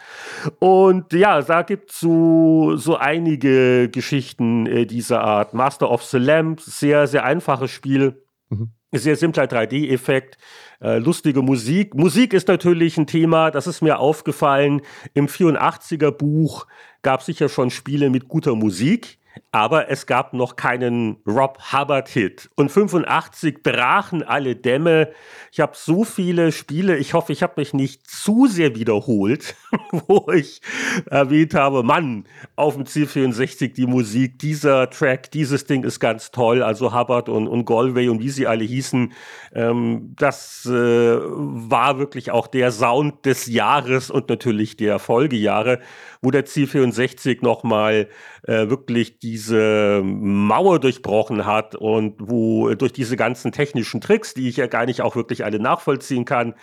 Und 0.59 1.13
ja, 1.13 1.41
da 1.41 1.63
gibt 1.63 1.91
es 1.91 1.99
so, 1.99 2.75
so 2.75 2.97
einige 2.97 3.89
Geschichten 3.89 4.67
äh, 4.67 4.85
dieser 4.85 5.23
Art. 5.23 5.53
Master 5.53 5.89
of 5.89 6.03
the 6.11 6.17
Lamp, 6.17 6.61
sehr, 6.61 7.07
sehr 7.07 7.23
einfaches 7.23 7.71
Spiel. 7.71 8.23
Mhm. 8.49 8.71
Sehr 8.93 9.15
simpler 9.15 9.45
3D-Effekt, 9.45 10.37
äh, 10.81 10.97
lustige 10.97 11.41
Musik. 11.41 11.95
Musik 11.95 12.33
ist 12.33 12.49
natürlich 12.49 12.97
ein 12.97 13.07
Thema, 13.07 13.49
das 13.49 13.65
ist 13.65 13.81
mir 13.81 13.99
aufgefallen. 13.99 14.81
Im 15.13 15.27
84er 15.27 16.11
Buch 16.11 16.67
gab 17.01 17.21
es 17.21 17.27
sicher 17.27 17.47
schon 17.47 17.69
Spiele 17.69 18.09
mit 18.09 18.27
guter 18.27 18.53
Musik 18.53 19.20
aber 19.51 19.89
es 19.89 20.05
gab 20.05 20.33
noch 20.33 20.55
keinen 20.55 21.17
Rob 21.27 21.59
Hubbard-Hit. 21.73 22.49
Und 22.55 22.71
85 22.71 23.63
brachen 23.63 24.23
alle 24.23 24.55
Dämme. 24.55 25.11
Ich 25.51 25.59
habe 25.59 25.73
so 25.75 26.05
viele 26.05 26.53
Spiele, 26.53 26.97
ich 26.97 27.13
hoffe, 27.13 27.33
ich 27.33 27.43
habe 27.43 27.53
mich 27.57 27.73
nicht 27.73 28.09
zu 28.09 28.47
sehr 28.47 28.75
wiederholt, 28.75 29.55
wo 29.91 30.31
ich 30.31 30.61
erwähnt 31.09 31.53
habe, 31.53 31.83
Mann, 31.83 32.25
auf 32.55 32.75
dem 32.75 32.85
C64 32.85 33.73
die 33.73 33.87
Musik, 33.87 34.39
dieser 34.39 34.89
Track, 34.89 35.31
dieses 35.31 35.65
Ding 35.65 35.83
ist 35.83 35.99
ganz 35.99 36.31
toll. 36.31 36.63
Also 36.63 36.97
Hubbard 36.97 37.27
und, 37.27 37.47
und 37.49 37.65
Galway 37.65 38.07
und 38.07 38.21
wie 38.21 38.29
sie 38.29 38.47
alle 38.47 38.63
hießen, 38.63 39.11
ähm, 39.53 40.13
das 40.17 40.65
äh, 40.65 40.71
war 40.71 41.99
wirklich 41.99 42.31
auch 42.31 42.47
der 42.47 42.71
Sound 42.71 43.25
des 43.25 43.47
Jahres 43.47 44.09
und 44.09 44.29
natürlich 44.29 44.77
der 44.77 44.99
Folgejahre, 44.99 45.79
wo 46.21 46.31
der 46.31 46.45
C64 46.45 47.39
nochmal 47.41 48.07
äh, 48.43 48.69
wirklich 48.69 49.19
diese 49.23 50.01
Mauer 50.03 50.79
durchbrochen 50.79 51.45
hat 51.45 51.75
und 51.75 52.15
wo 52.19 52.73
durch 52.73 52.93
diese 52.93 53.15
ganzen 53.15 53.51
technischen 53.51 54.01
Tricks, 54.01 54.33
die 54.33 54.49
ich 54.49 54.57
ja 54.57 54.67
gar 54.67 54.85
nicht 54.85 55.01
auch 55.01 55.15
wirklich 55.15 55.45
alle 55.45 55.59
nachvollziehen 55.59 56.25
kann, 56.25 56.55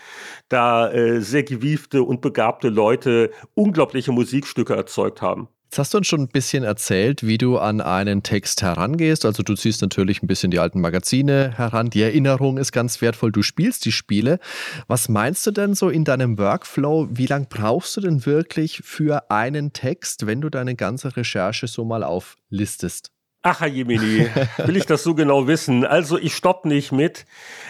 da 0.48 0.90
äh, 0.90 1.20
sehr 1.20 1.44
gewiefte 1.44 2.02
und 2.02 2.20
begabte 2.20 2.68
Leute 2.68 3.30
unglaubliche 3.54 4.12
Musikstücke 4.12 4.74
erzeugt 4.74 5.22
haben. 5.22 5.48
Jetzt 5.70 5.78
hast 5.78 5.92
du 5.92 5.98
uns 5.98 6.06
schon 6.06 6.22
ein 6.22 6.28
bisschen 6.28 6.64
erzählt, 6.64 7.26
wie 7.26 7.36
du 7.36 7.58
an 7.58 7.82
einen 7.82 8.22
Text 8.22 8.62
herangehst. 8.62 9.26
Also 9.26 9.42
du 9.42 9.54
ziehst 9.54 9.82
natürlich 9.82 10.22
ein 10.22 10.26
bisschen 10.26 10.50
die 10.50 10.60
alten 10.60 10.80
Magazine 10.80 11.52
heran. 11.58 11.90
Die 11.90 12.00
Erinnerung 12.00 12.56
ist 12.56 12.72
ganz 12.72 13.02
wertvoll. 13.02 13.32
Du 13.32 13.42
spielst 13.42 13.84
die 13.84 13.92
Spiele. 13.92 14.38
Was 14.86 15.10
meinst 15.10 15.46
du 15.46 15.50
denn 15.50 15.74
so 15.74 15.90
in 15.90 16.04
deinem 16.04 16.38
Workflow? 16.38 17.08
Wie 17.10 17.26
lange 17.26 17.48
brauchst 17.50 17.98
du 17.98 18.00
denn 18.00 18.24
wirklich 18.24 18.80
für 18.82 19.30
einen 19.30 19.74
Text, 19.74 20.26
wenn 20.26 20.40
du 20.40 20.48
deine 20.48 20.74
ganze 20.74 21.14
Recherche 21.14 21.66
so 21.66 21.84
mal 21.84 22.02
auflistest? 22.02 23.10
Ach, 23.42 23.64
Jemini, 23.64 24.26
will 24.64 24.76
ich 24.76 24.86
das 24.86 25.02
so 25.02 25.14
genau 25.14 25.46
wissen? 25.46 25.84
Also 25.84 26.18
ich 26.18 26.34
stopp 26.34 26.64
nicht 26.64 26.92
mit. 26.92 27.26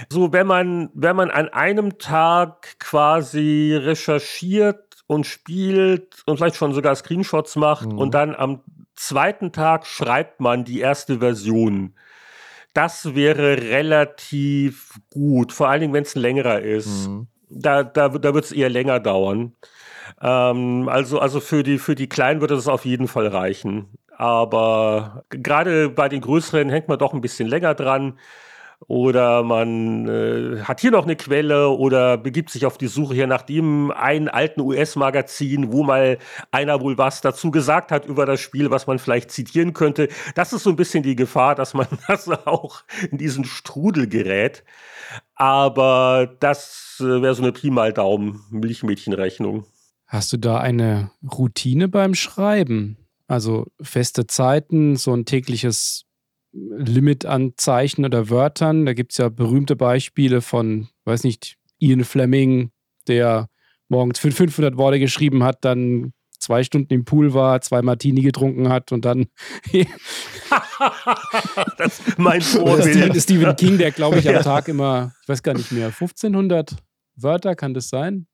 So, 0.09 0.33
wenn 0.33 0.47
man, 0.47 0.91
wenn 0.95 1.17
man 1.17 1.31
an 1.31 1.49
einem 1.49 1.99
Tag 1.99 2.79
quasi 2.79 3.75
recherchiert 3.75 4.88
und 5.09 5.27
spielt 5.27 6.23
und 6.27 6.37
vielleicht 6.37 6.57
schon 6.57 6.75
sogar 6.75 6.95
Screenshots 6.95 7.57
macht 7.57 7.91
mhm. 7.91 7.99
und 7.99 8.15
dann 8.15 8.37
am 8.37 8.61
zweiten 8.95 9.53
Tag 9.53 9.87
schreibt 9.87 10.39
man 10.39 10.65
die 10.65 10.81
erste 10.81 11.19
Version. 11.19 11.95
Das 12.75 13.15
wäre 13.15 13.57
relativ 13.57 15.01
gut, 15.11 15.53
vor 15.53 15.69
allen 15.69 15.81
Dingen, 15.81 15.95
wenn 15.95 16.03
es 16.05 16.15
ein 16.15 16.21
längerer 16.21 16.61
ist. 16.61 17.09
Mhm. 17.09 17.27
Da, 17.49 17.83
da, 17.83 18.11
da 18.11 18.35
wird 18.35 18.45
es 18.45 18.53
eher 18.53 18.69
länger 18.69 19.01
dauern. 19.01 19.55
Ähm, 20.21 20.89
also, 20.91 21.19
also 21.19 21.41
für 21.41 21.63
die, 21.63 21.79
für 21.79 21.95
die 21.95 22.09
Kleinen 22.09 22.43
würde 22.43 22.55
das 22.55 22.69
auf 22.69 22.85
jeden 22.85 23.09
Fall 23.09 23.29
reichen. 23.29 23.89
Aber 24.15 25.25
gerade 25.31 25.89
bei 25.89 26.11
den 26.11 26.21
größeren 26.21 26.69
hängt 26.69 26.89
man 26.89 26.99
doch 26.99 27.15
ein 27.15 27.23
bisschen 27.23 27.49
länger 27.49 27.75
dran 27.75 28.19
oder 28.87 29.43
man 29.43 30.09
äh, 30.09 30.63
hat 30.63 30.81
hier 30.81 30.93
noch 30.93 31.05
eine 31.05 31.17
Quelle 31.17 31.69
oder 31.71 32.17
begibt 32.17 32.51
sich 32.51 32.65
auf 32.65 32.79
die 32.79 32.87
Suche 32.87 33.15
hier 33.15 33.27
nach 33.27 33.43
dem 33.43 33.91
einen 33.91 34.29
alten 34.29 34.61
US-Magazin, 34.61 35.73
wo 35.73 35.83
mal 35.83 36.19
einer 36.53 36.81
wohl 36.81 36.97
was 36.97 37.21
dazu 37.21 37.51
gesagt 37.51 37.91
hat 37.91 38.07
über 38.07 38.25
das 38.25 38.41
Spiel, 38.41 38.71
was 38.71 38.87
man 38.87 38.99
vielleicht 38.99 39.31
zitieren 39.31 39.73
könnte. 39.73 40.09
Das 40.37 40.53
ist 40.53 40.63
so 40.63 40.71
ein 40.71 40.77
bisschen 40.77 41.03
die 41.03 41.17
Gefahr, 41.17 41.55
dass 41.55 41.75
man 41.75 41.87
das 42.07 42.29
auch 42.29 42.85
in 43.11 43.19
diesen 43.19 43.45
Strudel 43.45 44.07
gerät. 44.07 44.65
Aber 45.35 46.37
das 46.41 46.99
äh, 47.01 47.23
wäre 47.23 47.35
so 47.35 47.43
eine 47.43 47.53
Pi 47.53 47.71
mal 47.71 47.93
Daumen 47.93 48.45
Milchmädchenrechnung. 48.51 49.65
Hast 50.07 50.33
du 50.33 50.37
da 50.37 50.59
eine 50.59 51.11
Routine 51.23 51.89
beim 51.89 52.15
Schreiben? 52.15 52.97
Also 53.27 53.67
feste 53.83 54.27
Zeiten, 54.27 54.97
so 54.97 55.13
ein 55.13 55.27
tägliches 55.27 56.08
Limit 56.71 57.27
an 57.27 57.53
Zeichen 57.57 58.05
oder 58.05 58.31
Wörtern. 58.31 58.87
Da 58.87 58.93
gibt 58.93 59.13
es 59.13 59.19
ja 59.19 59.29
berühmte 59.29 59.77
Beispiele 59.77 60.41
von, 60.41 60.89
weiß 61.05 61.25
nicht, 61.25 61.57
Ian 61.79 62.05
Fleming, 62.05 62.71
der 63.07 63.49
morgens 63.89 64.19
500 64.19 64.77
Worte 64.77 64.99
geschrieben 64.99 65.45
hat, 65.45 65.65
dann 65.65 66.13
zwei 66.39 66.63
Stunden 66.63 66.93
im 66.93 67.05
Pool 67.05 67.35
war, 67.35 67.61
zwei 67.61 67.83
Martini 67.83 68.23
getrunken 68.23 68.69
hat 68.69 68.93
und 68.93 69.05
dann. 69.05 69.27
das 71.79 72.01
ist 72.01 72.19
mein 72.19 72.41
Vorbild. 72.43 72.95
Stephen, 72.95 73.21
Stephen 73.21 73.57
King, 73.57 73.79
der 73.79 73.91
glaube 73.91 74.19
ich 74.19 74.29
am 74.29 74.43
Tag 74.43 74.69
immer, 74.69 75.13
ich 75.23 75.29
weiß 75.29 75.43
gar 75.43 75.55
nicht 75.55 75.73
mehr, 75.73 75.87
1500 75.87 76.77
Wörter 77.17 77.55
kann 77.55 77.75
das 77.75 77.89
sein? 77.89 78.27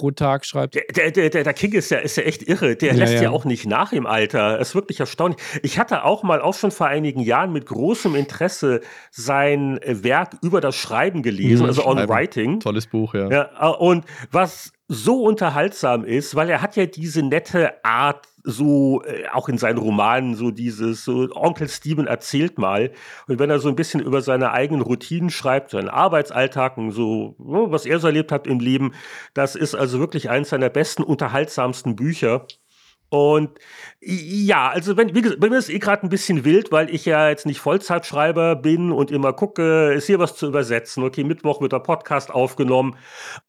Pro 0.00 0.10
Tag 0.10 0.46
schreibt. 0.46 0.74
Der, 0.74 1.10
der, 1.10 1.28
der, 1.28 1.44
der 1.44 1.52
King 1.52 1.72
ist 1.72 1.90
ja, 1.90 1.98
ist 1.98 2.16
ja 2.16 2.22
echt 2.22 2.42
irre. 2.42 2.74
Der 2.74 2.92
ja, 2.92 2.98
lässt 2.98 3.14
ja. 3.14 3.24
ja. 3.24 3.30
auch 3.30 3.44
nicht 3.44 3.66
nach 3.66 3.92
im 3.92 4.06
Alter. 4.06 4.56
Das 4.56 4.70
ist 4.70 4.74
wirklich 4.74 4.98
erstaunlich. 4.98 5.38
Ich 5.62 5.78
hatte 5.78 6.04
auch 6.04 6.22
mal, 6.22 6.40
auch 6.40 6.54
schon 6.54 6.70
vor 6.70 6.86
einigen 6.86 7.20
Jahren, 7.20 7.52
mit 7.52 7.66
großem 7.66 8.14
Interesse 8.14 8.80
sein 9.10 9.78
Werk 9.84 10.38
über 10.40 10.62
das 10.62 10.76
Schreiben 10.76 11.22
gelesen, 11.22 11.64
mhm, 11.64 11.68
also 11.68 11.82
Schreiben. 11.82 12.00
On 12.00 12.08
Writing. 12.08 12.60
Tolles 12.60 12.86
Buch, 12.86 13.12
ja. 13.12 13.28
ja. 13.30 13.68
Und 13.68 14.06
was 14.30 14.72
so 14.88 15.22
unterhaltsam 15.22 16.04
ist, 16.04 16.34
weil 16.34 16.48
er 16.48 16.62
hat 16.62 16.76
ja 16.76 16.86
diese 16.86 17.22
nette 17.22 17.84
Art, 17.84 18.26
so 18.44 19.02
äh, 19.04 19.28
auch 19.32 19.48
in 19.48 19.58
seinen 19.58 19.78
Romanen, 19.78 20.34
so 20.34 20.50
dieses, 20.50 21.04
so 21.04 21.28
Onkel 21.34 21.68
Steven 21.68 22.06
erzählt 22.06 22.58
mal. 22.58 22.92
Und 23.26 23.38
wenn 23.38 23.50
er 23.50 23.58
so 23.58 23.68
ein 23.68 23.76
bisschen 23.76 24.00
über 24.00 24.22
seine 24.22 24.52
eigenen 24.52 24.82
Routinen 24.82 25.30
schreibt, 25.30 25.70
seinen 25.70 25.88
Arbeitsalltag 25.88 26.76
und 26.78 26.92
so, 26.92 27.34
was 27.38 27.86
er 27.86 27.98
so 27.98 28.08
erlebt 28.08 28.32
hat 28.32 28.46
im 28.46 28.60
Leben, 28.60 28.92
das 29.34 29.56
ist 29.56 29.74
also 29.74 29.98
wirklich 29.98 30.30
eines 30.30 30.50
seiner 30.50 30.70
besten, 30.70 31.02
unterhaltsamsten 31.02 31.96
Bücher. 31.96 32.46
Und 33.10 33.58
ja, 34.00 34.68
also 34.68 34.96
wenn, 34.96 35.16
wie 35.16 35.22
gesagt, 35.22 35.40
bei 35.40 35.50
mir 35.50 35.58
ist 35.58 35.68
eh 35.68 35.80
gerade 35.80 36.04
ein 36.04 36.10
bisschen 36.10 36.44
wild, 36.44 36.70
weil 36.70 36.94
ich 36.94 37.04
ja 37.04 37.28
jetzt 37.28 37.44
nicht 37.44 37.58
Vollzeitschreiber 37.58 38.54
bin 38.54 38.92
und 38.92 39.10
immer 39.10 39.32
gucke, 39.32 39.92
ist 39.92 40.06
hier 40.06 40.20
was 40.20 40.36
zu 40.36 40.46
übersetzen. 40.46 41.02
Okay, 41.02 41.24
Mittwoch 41.24 41.60
wird 41.60 41.72
der 41.72 41.80
Podcast 41.80 42.30
aufgenommen. 42.30 42.96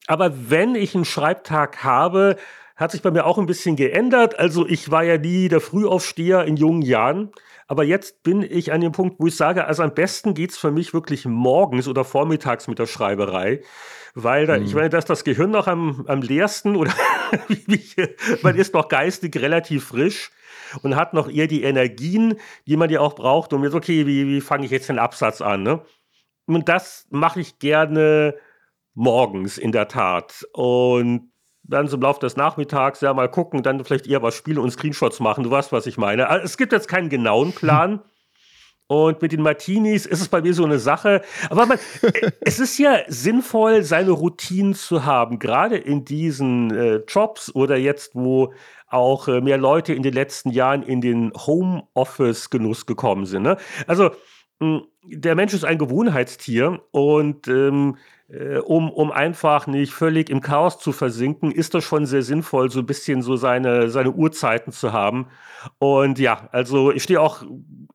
Aber 0.07 0.49
wenn 0.49 0.73
ich 0.73 0.95
einen 0.95 1.05
Schreibtag 1.05 1.83
habe, 1.83 2.37
hat 2.81 2.91
sich 2.91 3.01
bei 3.01 3.11
mir 3.11 3.25
auch 3.25 3.37
ein 3.37 3.45
bisschen 3.45 3.75
geändert. 3.75 4.37
Also 4.37 4.67
ich 4.67 4.91
war 4.91 5.03
ja 5.03 5.17
nie 5.17 5.47
der 5.47 5.61
Frühaufsteher 5.61 6.45
in 6.45 6.57
jungen 6.57 6.81
Jahren. 6.81 7.31
Aber 7.67 7.85
jetzt 7.85 8.23
bin 8.23 8.41
ich 8.41 8.73
an 8.73 8.81
dem 8.81 8.91
Punkt, 8.91 9.15
wo 9.19 9.27
ich 9.27 9.35
sage, 9.37 9.65
also 9.65 9.83
am 9.83 9.93
besten 9.93 10.33
geht's 10.33 10.57
für 10.57 10.71
mich 10.71 10.93
wirklich 10.93 11.25
morgens 11.25 11.87
oder 11.87 12.03
vormittags 12.03 12.67
mit 12.67 12.79
der 12.79 12.87
Schreiberei 12.87 13.61
weil 14.15 14.45
da, 14.45 14.57
mhm. 14.57 14.65
ich 14.65 14.73
meine, 14.73 14.89
dass 14.89 15.05
das 15.05 15.23
Gehirn 15.23 15.51
noch 15.51 15.67
am, 15.67 16.05
am 16.07 16.21
leersten 16.21 16.75
oder 16.75 16.93
man 18.41 18.55
ist 18.55 18.73
noch 18.73 18.87
geistig 18.87 19.35
relativ 19.37 19.85
frisch 19.85 20.31
und 20.83 20.95
hat 20.95 21.13
noch 21.13 21.29
eher 21.29 21.47
die 21.47 21.63
Energien, 21.63 22.35
die 22.67 22.77
man 22.77 22.89
ja 22.89 22.99
auch 22.99 23.15
braucht, 23.15 23.53
um 23.53 23.63
jetzt, 23.63 23.73
okay, 23.73 24.05
wie, 24.05 24.27
wie 24.27 24.41
fange 24.41 24.65
ich 24.65 24.71
jetzt 24.71 24.89
den 24.89 24.99
Absatz 24.99 25.41
an? 25.41 25.63
Ne? 25.63 25.81
Und 26.45 26.69
das 26.69 27.07
mache 27.09 27.39
ich 27.41 27.59
gerne 27.59 28.35
morgens 28.93 29.57
in 29.57 29.71
der 29.71 29.87
Tat. 29.87 30.45
Und 30.53 31.30
dann 31.71 31.87
so 31.87 31.97
im 31.97 32.03
Laufe 32.03 32.19
des 32.19 32.35
Nachmittags 32.35 33.01
ja 33.01 33.13
mal 33.13 33.29
gucken, 33.29 33.63
dann 33.63 33.83
vielleicht 33.83 34.07
eher 34.07 34.21
was 34.21 34.35
spielen 34.35 34.59
und 34.59 34.71
Screenshots 34.71 35.19
machen. 35.19 35.43
Du 35.43 35.51
weißt, 35.51 35.71
was 35.71 35.87
ich 35.87 35.97
meine. 35.97 36.29
Also, 36.29 36.45
es 36.45 36.57
gibt 36.57 36.71
jetzt 36.71 36.87
keinen 36.87 37.09
genauen 37.09 37.51
Plan. 37.55 38.01
Und 38.87 39.21
mit 39.21 39.31
den 39.31 39.41
Martinis 39.41 40.05
ist 40.05 40.19
es 40.19 40.27
bei 40.27 40.41
mir 40.41 40.53
so 40.53 40.65
eine 40.65 40.77
Sache. 40.77 41.21
Aber 41.49 41.65
man, 41.65 41.79
es 42.41 42.59
ist 42.59 42.77
ja 42.77 42.99
sinnvoll, 43.07 43.83
seine 43.83 44.11
Routinen 44.11 44.75
zu 44.75 45.05
haben, 45.05 45.39
gerade 45.39 45.77
in 45.77 46.03
diesen 46.03 46.75
äh, 46.75 46.95
Jobs 47.07 47.55
oder 47.55 47.77
jetzt, 47.77 48.15
wo 48.15 48.53
auch 48.87 49.29
äh, 49.29 49.39
mehr 49.39 49.57
Leute 49.57 49.93
in 49.93 50.03
den 50.03 50.13
letzten 50.13 50.49
Jahren 50.49 50.83
in 50.83 50.99
den 50.99 51.31
Homeoffice-Genuss 51.33 52.85
gekommen 52.85 53.25
sind. 53.25 53.43
Ne? 53.43 53.55
Also 53.87 54.11
der 55.03 55.35
Mensch 55.35 55.53
ist 55.53 55.65
ein 55.65 55.77
Gewohnheitstier 55.77 56.81
und 56.91 57.47
ähm, 57.47 57.97
äh, 58.31 58.59
um, 58.59 58.89
um 58.89 59.11
einfach 59.11 59.67
nicht 59.67 59.93
völlig 59.93 60.29
im 60.29 60.41
Chaos 60.41 60.79
zu 60.79 60.91
versinken, 60.91 61.51
ist 61.51 61.73
das 61.73 61.83
schon 61.83 62.05
sehr 62.05 62.23
sinnvoll, 62.23 62.69
so 62.71 62.79
ein 62.79 62.85
bisschen 62.85 63.21
so 63.21 63.35
seine, 63.35 63.89
seine 63.89 64.11
Uhrzeiten 64.11 64.71
zu 64.71 64.93
haben. 64.93 65.27
Und 65.79 66.17
ja, 66.17 66.47
also 66.51 66.91
ich 66.91 67.03
stehe 67.03 67.19
auch 67.19 67.43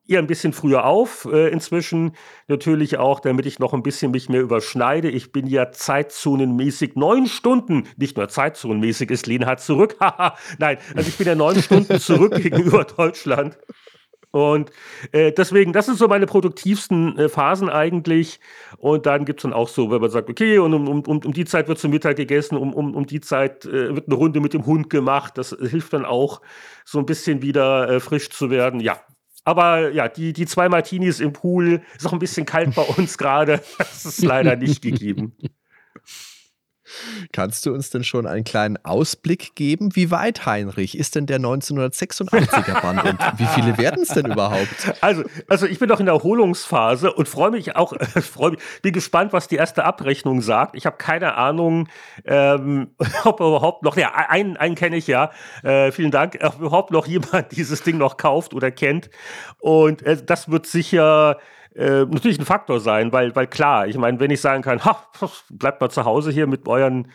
eher 0.07 0.19
ein 0.19 0.27
bisschen 0.27 0.53
früher 0.53 0.85
auf 0.85 1.27
äh, 1.31 1.49
inzwischen. 1.49 2.11
Natürlich 2.47 2.97
auch, 2.97 3.19
damit 3.19 3.45
ich 3.45 3.59
noch 3.59 3.73
ein 3.73 3.83
bisschen 3.83 4.11
mich 4.11 4.29
mehr 4.29 4.41
überschneide. 4.41 5.09
Ich 5.09 5.31
bin 5.31 5.47
ja 5.47 5.71
zeitzonenmäßig 5.71 6.95
neun 6.95 7.27
Stunden, 7.27 7.87
nicht 7.97 8.17
nur 8.17 8.29
zeitzonenmäßig 8.29 9.09
ist 9.11 9.27
Lenhard 9.27 9.59
zurück. 9.59 9.97
Nein, 10.59 10.77
also 10.95 11.09
ich 11.09 11.17
bin 11.17 11.27
ja 11.27 11.35
neun 11.35 11.61
Stunden 11.61 11.99
zurück 11.99 12.35
gegenüber 12.41 12.83
Deutschland. 12.83 13.57
Und 14.37 14.71
äh, 15.13 15.31
deswegen, 15.31 15.73
das 15.73 15.87
sind 15.87 15.97
so 15.97 16.07
meine 16.07 16.27
produktivsten 16.27 17.17
äh, 17.17 17.27
Phasen 17.27 17.69
eigentlich. 17.69 18.39
Und 18.77 19.07
dann 19.07 19.25
gibt 19.25 19.39
es 19.39 19.41
dann 19.41 19.53
auch 19.53 19.67
so, 19.67 19.89
wenn 19.89 19.99
man 19.99 20.11
sagt, 20.11 20.29
okay, 20.29 20.59
und 20.59 20.75
um, 20.75 20.87
um, 20.87 21.01
um 21.01 21.33
die 21.33 21.45
Zeit 21.45 21.67
wird 21.67 21.79
zum 21.79 21.89
Mittag 21.89 22.17
gegessen, 22.17 22.55
um, 22.55 22.71
um, 22.71 22.93
um 22.93 23.07
die 23.07 23.19
Zeit 23.19 23.65
äh, 23.65 23.95
wird 23.95 24.07
eine 24.07 24.15
Runde 24.15 24.39
mit 24.39 24.53
dem 24.53 24.67
Hund 24.67 24.91
gemacht. 24.91 25.39
Das 25.39 25.57
hilft 25.59 25.93
dann 25.93 26.05
auch, 26.05 26.41
so 26.85 26.99
ein 26.99 27.07
bisschen 27.07 27.41
wieder 27.41 27.89
äh, 27.89 27.99
frisch 27.99 28.29
zu 28.29 28.51
werden. 28.51 28.79
Ja. 28.79 28.99
Aber 29.43 29.91
ja, 29.91 30.07
die, 30.07 30.33
die 30.33 30.45
zwei 30.45 30.69
Martinis 30.69 31.19
im 31.19 31.33
Pool 31.33 31.81
ist 31.97 32.05
auch 32.05 32.13
ein 32.13 32.19
bisschen 32.19 32.45
kalt 32.45 32.75
bei 32.75 32.83
uns 32.83 33.17
gerade. 33.17 33.61
Das 33.79 34.05
ist 34.05 34.23
leider 34.23 34.55
nicht 34.55 34.83
gegeben. 34.83 35.35
Kannst 37.31 37.65
du 37.65 37.73
uns 37.73 37.89
denn 37.89 38.03
schon 38.03 38.25
einen 38.27 38.43
kleinen 38.43 38.77
Ausblick 38.83 39.55
geben? 39.55 39.95
Wie 39.95 40.11
weit, 40.11 40.45
Heinrich, 40.45 40.97
ist 40.97 41.15
denn 41.15 41.25
der 41.25 41.39
1986er 41.39 42.81
Band 42.81 43.03
und 43.03 43.19
wie 43.37 43.45
viele 43.45 43.77
werden 43.77 44.03
es 44.03 44.09
denn 44.09 44.25
überhaupt? 44.25 44.93
Also, 45.01 45.23
also 45.47 45.65
ich 45.65 45.79
bin 45.79 45.89
noch 45.89 45.99
in 45.99 46.05
der 46.05 46.15
Erholungsphase 46.15 47.13
und 47.13 47.27
freue 47.27 47.51
mich 47.51 47.75
auch, 47.75 47.93
äh, 48.15 48.21
freu 48.21 48.51
mich, 48.51 48.59
bin 48.81 48.93
gespannt, 48.93 49.33
was 49.33 49.47
die 49.47 49.55
erste 49.55 49.83
Abrechnung 49.83 50.41
sagt. 50.41 50.75
Ich 50.75 50.85
habe 50.85 50.97
keine 50.97 51.35
Ahnung, 51.35 51.87
ähm, 52.25 52.89
ob 53.23 53.39
überhaupt 53.39 53.83
noch, 53.83 53.97
ja, 53.97 54.13
einen, 54.13 54.57
einen 54.57 54.75
kenne 54.75 54.97
ich 54.97 55.07
ja, 55.07 55.31
äh, 55.63 55.91
vielen 55.91 56.11
Dank, 56.11 56.37
ob 56.41 56.59
überhaupt 56.59 56.91
noch 56.91 57.07
jemand 57.07 57.51
dieses 57.55 57.83
Ding 57.83 57.97
noch 57.97 58.17
kauft 58.17 58.53
oder 58.53 58.71
kennt. 58.71 59.09
Und 59.59 60.03
äh, 60.03 60.17
das 60.23 60.49
wird 60.49 60.65
sicher 60.65 61.37
äh, 61.77 62.05
natürlich 62.05 62.39
ein 62.39 62.45
Faktor 62.45 62.79
sein, 62.79 63.11
weil, 63.13 63.35
weil 63.35 63.47
klar, 63.47 63.87
ich 63.87 63.97
meine, 63.97 64.19
wenn 64.19 64.31
ich 64.31 64.41
sagen 64.41 64.63
kann, 64.63 64.83
ha, 64.83 65.07
bleibt 65.49 65.79
mal 65.79 65.89
zu 65.89 66.05
Hause 66.05 66.31
hier 66.31 66.47
mit 66.47 66.67
euren 66.67 67.11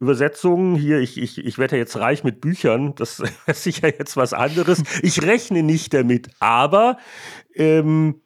Übersetzungen, 0.00 0.76
hier, 0.76 0.98
ich, 0.98 1.16
ich, 1.18 1.38
ich 1.38 1.58
werde 1.58 1.76
ja 1.76 1.80
jetzt 1.80 1.96
reich 1.98 2.24
mit 2.24 2.40
Büchern, 2.40 2.94
das 2.96 3.22
ist 3.46 3.62
sicher 3.62 3.88
jetzt 3.88 4.16
was 4.16 4.32
anderes. 4.32 4.82
Ich 5.02 5.22
rechne 5.22 5.62
nicht 5.62 5.94
damit, 5.94 6.30
aber 6.40 6.98
ähm, 7.54 8.20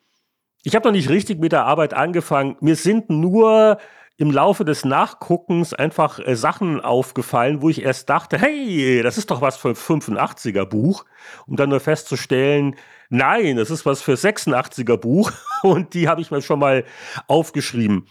ich 0.62 0.74
habe 0.74 0.86
noch 0.88 0.92
nicht 0.92 1.10
richtig 1.10 1.38
mit 1.40 1.52
der 1.52 1.64
Arbeit 1.64 1.92
angefangen. 1.92 2.56
Mir 2.60 2.76
sind 2.76 3.10
nur 3.10 3.78
im 4.16 4.30
Laufe 4.30 4.64
des 4.64 4.84
Nachguckens 4.84 5.74
einfach 5.74 6.20
äh, 6.20 6.36
Sachen 6.36 6.80
aufgefallen, 6.80 7.60
wo 7.60 7.68
ich 7.68 7.82
erst 7.82 8.08
dachte, 8.08 8.38
hey, 8.38 9.02
das 9.02 9.18
ist 9.18 9.30
doch 9.30 9.40
was 9.40 9.56
für 9.56 9.70
ein 9.70 9.74
85er 9.74 10.64
Buch, 10.64 11.04
um 11.46 11.56
dann 11.56 11.70
nur 11.70 11.80
festzustellen, 11.80 12.76
nein, 13.08 13.56
das 13.56 13.70
ist 13.70 13.86
was 13.86 14.02
für 14.02 14.14
86er 14.14 14.96
Buch 14.96 15.32
und 15.62 15.94
die 15.94 16.08
habe 16.08 16.20
ich 16.20 16.30
mir 16.30 16.42
schon 16.42 16.58
mal 16.58 16.84
aufgeschrieben. 17.28 18.06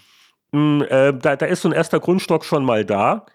Hm, 0.54 0.86
äh, 0.88 1.14
da, 1.14 1.36
da, 1.36 1.48
ist 1.48 1.64
so 1.64 1.70
ein 1.70 1.74
erster 1.74 2.00
Grundstock 2.00 2.46
schon 2.46 2.64
mal 2.64 2.86
da. 2.86 3.26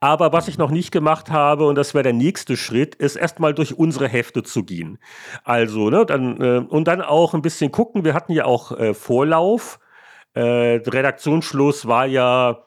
Aber 0.00 0.32
was 0.32 0.48
ich 0.48 0.58
noch 0.58 0.72
nicht 0.72 0.90
gemacht 0.90 1.30
habe, 1.30 1.66
und 1.66 1.76
das 1.76 1.94
wäre 1.94 2.02
der 2.02 2.12
nächste 2.12 2.56
Schritt, 2.56 2.96
ist 2.96 3.14
erstmal 3.14 3.54
durch 3.54 3.78
unsere 3.78 4.08
Hefte 4.08 4.42
zu 4.42 4.64
gehen. 4.64 4.98
Also, 5.44 5.88
ne, 5.88 6.04
dann, 6.04 6.40
äh, 6.40 6.58
und 6.68 6.88
dann 6.88 7.00
auch 7.00 7.32
ein 7.32 7.42
bisschen 7.42 7.70
gucken. 7.70 8.04
Wir 8.04 8.14
hatten 8.14 8.32
ja 8.32 8.44
auch 8.44 8.72
äh, 8.72 8.92
Vorlauf. 8.92 9.78
Äh, 10.34 10.40
Redaktionsschluss 10.84 11.86
war 11.86 12.06
ja 12.06 12.64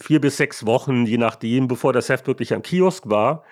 vier 0.00 0.20
bis 0.20 0.38
sechs 0.38 0.64
Wochen, 0.64 1.04
je 1.04 1.18
nachdem, 1.18 1.68
bevor 1.68 1.92
das 1.92 2.08
Heft 2.08 2.26
wirklich 2.26 2.54
am 2.54 2.62
Kiosk 2.62 3.08
war. 3.08 3.44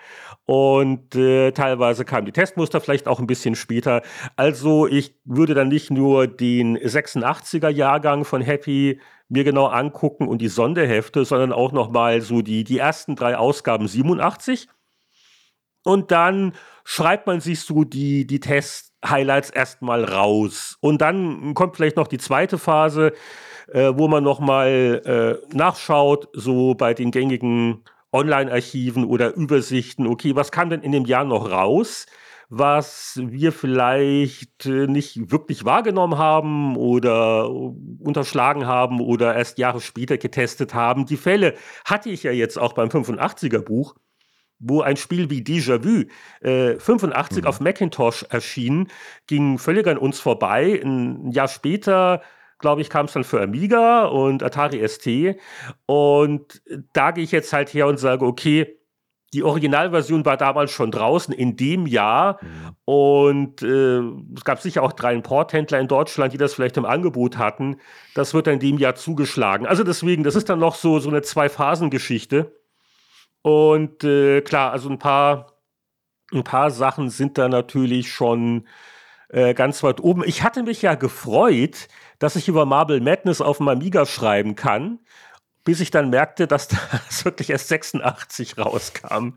Und 0.45 1.15
äh, 1.15 1.51
teilweise 1.51 2.05
kamen 2.05 2.27
die 2.27 2.31
Testmuster 2.31 2.79
vielleicht 2.79 3.07
auch 3.07 3.19
ein 3.19 3.27
bisschen 3.27 3.55
später. 3.55 4.03
Also 4.35 4.85
ich 4.87 5.15
würde 5.25 5.55
dann 5.55 5.69
nicht 5.69 5.89
nur 5.89 6.27
den 6.27 6.77
86er 6.77 7.69
Jahrgang 7.69 8.25
von 8.25 8.41
Happy 8.41 8.99
mir 9.27 9.43
genau 9.43 9.65
angucken 9.65 10.27
und 10.27 10.39
die 10.39 10.47
Sonderhefte, 10.47 11.25
sondern 11.25 11.51
auch 11.51 11.71
noch 11.71 11.89
mal 11.89 12.21
so 12.21 12.41
die, 12.41 12.63
die 12.63 12.77
ersten 12.77 13.15
drei 13.15 13.37
Ausgaben 13.37 13.87
87. 13.87 14.67
Und 15.83 16.11
dann 16.11 16.53
schreibt 16.83 17.25
man 17.25 17.39
sich 17.39 17.61
so 17.61 17.83
die, 17.83 18.27
die 18.27 18.39
Test-Highlights 18.39 19.49
erstmal 19.49 20.03
raus. 20.03 20.77
Und 20.79 21.01
dann 21.01 21.55
kommt 21.55 21.75
vielleicht 21.75 21.97
noch 21.97 22.07
die 22.07 22.17
zweite 22.19 22.59
Phase, 22.59 23.13
äh, 23.67 23.93
wo 23.95 24.07
man 24.07 24.23
noch 24.23 24.39
mal 24.39 25.41
äh, 25.49 25.55
nachschaut, 25.55 26.27
so 26.33 26.75
bei 26.75 26.93
den 26.93 27.09
gängigen 27.09 27.83
Online-Archiven 28.15 29.05
oder 29.05 29.35
Übersichten, 29.35 30.07
okay, 30.07 30.35
was 30.35 30.51
kam 30.51 30.69
denn 30.69 30.81
in 30.81 30.91
dem 30.91 31.05
Jahr 31.05 31.25
noch 31.25 31.51
raus, 31.51 32.05
was 32.49 33.19
wir 33.21 33.51
vielleicht 33.51 34.65
äh, 34.65 34.87
nicht 34.87 35.31
wirklich 35.31 35.65
wahrgenommen 35.65 36.17
haben 36.17 36.77
oder 36.77 37.49
unterschlagen 37.99 38.65
haben 38.65 39.01
oder 39.01 39.35
erst 39.35 39.57
Jahre 39.57 39.81
später 39.81 40.17
getestet 40.17 40.73
haben. 40.73 41.05
Die 41.05 41.17
Fälle 41.17 41.55
hatte 41.85 42.09
ich 42.09 42.23
ja 42.23 42.31
jetzt 42.31 42.57
auch 42.57 42.73
beim 42.73 42.89
85er 42.89 43.59
Buch 43.59 43.95
wo 44.57 44.81
ein 44.81 44.95
Spiel 44.95 45.29
wie 45.29 45.41
Déjà-vu 45.41 46.05
äh, 46.41 46.79
85 46.79 47.43
mhm. 47.43 47.47
auf 47.47 47.59
Macintosh 47.59 48.25
erschien, 48.29 48.87
ging 49.27 49.57
völlig 49.57 49.85
an 49.85 49.97
uns 49.97 50.19
vorbei. 50.19 50.79
Ein 50.81 51.29
Jahr 51.31 51.49
später 51.49 52.21
glaube 52.65 52.81
ich, 52.81 52.89
kam 52.89 53.05
es 53.05 53.13
dann 53.13 53.23
für 53.23 53.39
Amiga 53.41 54.05
und 54.05 54.41
Atari 54.41 54.81
ST. 54.87 55.37
Und 55.85 56.63
da 56.93 57.11
gehe 57.11 57.23
ich 57.23 57.31
jetzt 57.31 57.53
halt 57.53 57.71
her 57.75 57.85
und 57.85 57.99
sage, 57.99 58.25
okay, 58.25 58.79
Die 59.35 59.43
Originalversion 59.43 60.23
war 60.23 60.37
damals 60.37 60.71
schon 60.71 60.91
draußen 60.91 61.33
in 61.33 61.57
dem 61.57 61.87
Jahr 61.87 62.39
mhm. 62.41 62.75
und 62.85 63.61
äh, 63.63 63.99
es 64.33 64.45
gab 64.45 64.61
sicher 64.61 64.81
auch 64.81 64.93
drei 64.93 65.13
Importhändler 65.13 65.77
in 65.81 65.89
Deutschland, 65.89 66.31
die 66.31 66.37
das 66.37 66.53
vielleicht 66.53 66.77
im 66.77 66.85
Angebot 66.85 67.37
hatten. 67.37 67.75
Das 68.13 68.33
wird 68.33 68.47
dann 68.47 68.53
in 68.53 68.59
dem 68.61 68.77
Jahr 68.77 68.95
zugeschlagen. 68.95 69.67
Also 69.67 69.83
deswegen, 69.83 70.23
das 70.23 70.37
ist 70.37 70.47
dann 70.47 70.59
noch 70.59 70.75
so, 70.75 70.99
so 70.99 71.09
eine 71.09 71.21
Zwei-Phasen-Geschichte. 71.21 72.55
Und 73.41 74.05
äh, 74.05 74.39
klar, 74.41 74.71
also 74.71 74.89
ein 74.89 74.99
paar, 74.99 75.57
ein 76.31 76.45
paar 76.45 76.71
Sachen 76.71 77.09
sind 77.09 77.37
da 77.37 77.49
natürlich 77.49 78.13
schon 78.13 78.67
äh, 79.29 79.53
ganz 79.53 79.83
weit 79.83 80.01
oben. 80.01 80.23
Ich 80.25 80.43
hatte 80.43 80.63
mich 80.63 80.81
ja 80.81 80.95
gefreut, 80.95 81.87
dass 82.19 82.35
ich 82.35 82.47
über 82.47 82.65
Marble 82.65 83.01
Madness 83.01 83.41
auf 83.41 83.57
dem 83.57 83.67
Amiga 83.67 84.05
schreiben 84.05 84.55
kann 84.55 84.99
bis 85.65 85.81
ich 85.81 85.91
dann 85.91 86.09
merkte, 86.09 86.47
dass 86.47 86.67
das 87.07 87.25
wirklich 87.25 87.49
erst 87.49 87.67
86 87.67 88.57
rauskam. 88.57 89.33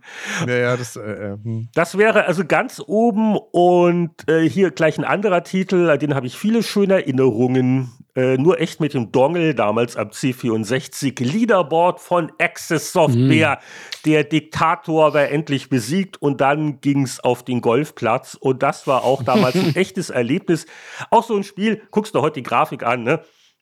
Ja, 0.46 0.56
ja, 0.56 0.76
das, 0.76 0.94
äh, 0.94 1.00
äh, 1.00 1.38
hm. 1.42 1.68
das 1.74 1.98
wäre 1.98 2.26
also 2.26 2.44
ganz 2.44 2.80
oben 2.86 3.36
und 3.36 4.28
äh, 4.28 4.48
hier 4.48 4.70
gleich 4.70 4.98
ein 4.98 5.04
anderer 5.04 5.42
Titel, 5.42 5.90
an 5.90 5.98
den 5.98 6.14
habe 6.14 6.26
ich 6.28 6.38
viele 6.38 6.62
schöne 6.62 6.94
Erinnerungen. 6.94 7.90
Äh, 8.14 8.36
nur 8.36 8.60
echt 8.60 8.80
mit 8.80 8.94
dem 8.94 9.12
Dongle 9.12 9.54
damals 9.54 9.96
am 9.96 10.08
C64 10.08 11.22
Leaderboard 11.22 12.00
von 12.00 12.32
Access 12.38 12.92
Software. 12.92 13.60
Mhm. 13.60 14.02
Der 14.06 14.24
Diktator 14.24 15.14
war 15.14 15.28
endlich 15.28 15.68
besiegt 15.68 16.20
und 16.20 16.40
dann 16.40 16.80
ging 16.80 17.04
es 17.04 17.20
auf 17.20 17.44
den 17.44 17.60
Golfplatz 17.60 18.34
und 18.34 18.62
das 18.62 18.86
war 18.86 19.04
auch 19.04 19.22
damals 19.22 19.54
ein 19.54 19.74
echtes 19.76 20.10
Erlebnis. 20.10 20.66
Auch 21.10 21.22
so 21.22 21.36
ein 21.36 21.44
Spiel, 21.44 21.80
guckst 21.92 22.14
du 22.14 22.20
heute 22.20 22.40
die 22.40 22.42
Grafik 22.42 22.82
an, 22.82 23.04
ne? 23.04 23.20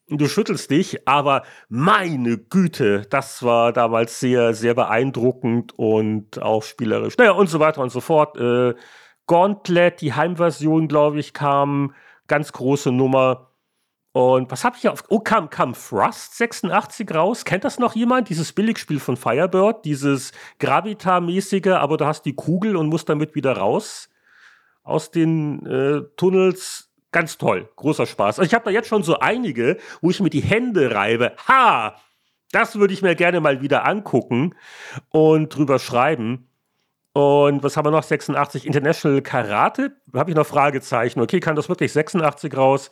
Du 0.08 0.28
schüttelst 0.28 0.70
dich, 0.70 1.08
aber 1.08 1.42
meine 1.68 2.38
Güte, 2.38 3.02
das 3.10 3.42
war 3.42 3.72
damals 3.72 4.20
sehr, 4.20 4.54
sehr 4.54 4.74
beeindruckend 4.74 5.76
und 5.76 6.40
auch 6.40 6.62
spielerisch. 6.62 7.18
Naja, 7.18 7.32
und 7.32 7.48
so 7.48 7.58
weiter 7.58 7.82
und 7.82 7.90
so 7.90 8.00
fort. 8.00 8.36
Äh, 8.36 8.74
Gauntlet, 9.26 10.00
die 10.00 10.14
Heimversion, 10.14 10.86
glaube 10.86 11.18
ich, 11.18 11.32
kam. 11.32 11.92
Ganz 12.28 12.52
große 12.52 12.92
Nummer. 12.92 13.50
Und 14.12 14.50
was 14.52 14.64
habe 14.64 14.76
ich 14.76 14.82
hier 14.82 14.92
auf. 14.92 15.02
Oh, 15.08 15.18
kam, 15.18 15.50
kam 15.50 15.74
Thrust 15.74 16.36
86 16.36 17.12
raus? 17.12 17.44
Kennt 17.44 17.64
das 17.64 17.80
noch 17.80 17.96
jemand? 17.96 18.28
Dieses 18.28 18.52
Billigspiel 18.52 19.00
von 19.00 19.16
Firebird, 19.16 19.84
dieses 19.84 20.30
Gravita-mäßige, 20.60 21.74
aber 21.78 21.96
du 21.96 22.06
hast 22.06 22.22
die 22.26 22.36
Kugel 22.36 22.76
und 22.76 22.88
musst 22.88 23.08
damit 23.08 23.34
wieder 23.34 23.56
raus 23.56 24.08
aus 24.84 25.10
den 25.10 25.66
äh, 25.66 26.02
Tunnels 26.16 26.85
Ganz 27.16 27.38
toll, 27.38 27.66
großer 27.76 28.04
Spaß. 28.04 28.40
Also 28.40 28.46
ich 28.46 28.52
habe 28.52 28.66
da 28.66 28.70
jetzt 28.70 28.88
schon 28.88 29.02
so 29.02 29.18
einige, 29.18 29.78
wo 30.02 30.10
ich 30.10 30.20
mir 30.20 30.28
die 30.28 30.42
Hände 30.42 30.94
reibe. 30.94 31.32
Ha! 31.48 31.96
Das 32.52 32.78
würde 32.78 32.92
ich 32.92 33.00
mir 33.00 33.14
gerne 33.14 33.40
mal 33.40 33.62
wieder 33.62 33.86
angucken 33.86 34.54
und 35.08 35.48
drüber 35.48 35.78
schreiben. 35.78 36.50
Und 37.14 37.62
was 37.62 37.78
haben 37.78 37.86
wir 37.86 37.90
noch? 37.90 38.02
86 38.02 38.66
International 38.66 39.22
Karate? 39.22 39.96
Habe 40.12 40.30
ich 40.30 40.36
noch 40.36 40.46
Fragezeichen. 40.46 41.22
Okay, 41.22 41.40
kann 41.40 41.56
das 41.56 41.70
wirklich 41.70 41.90
86 41.94 42.54
raus? 42.54 42.90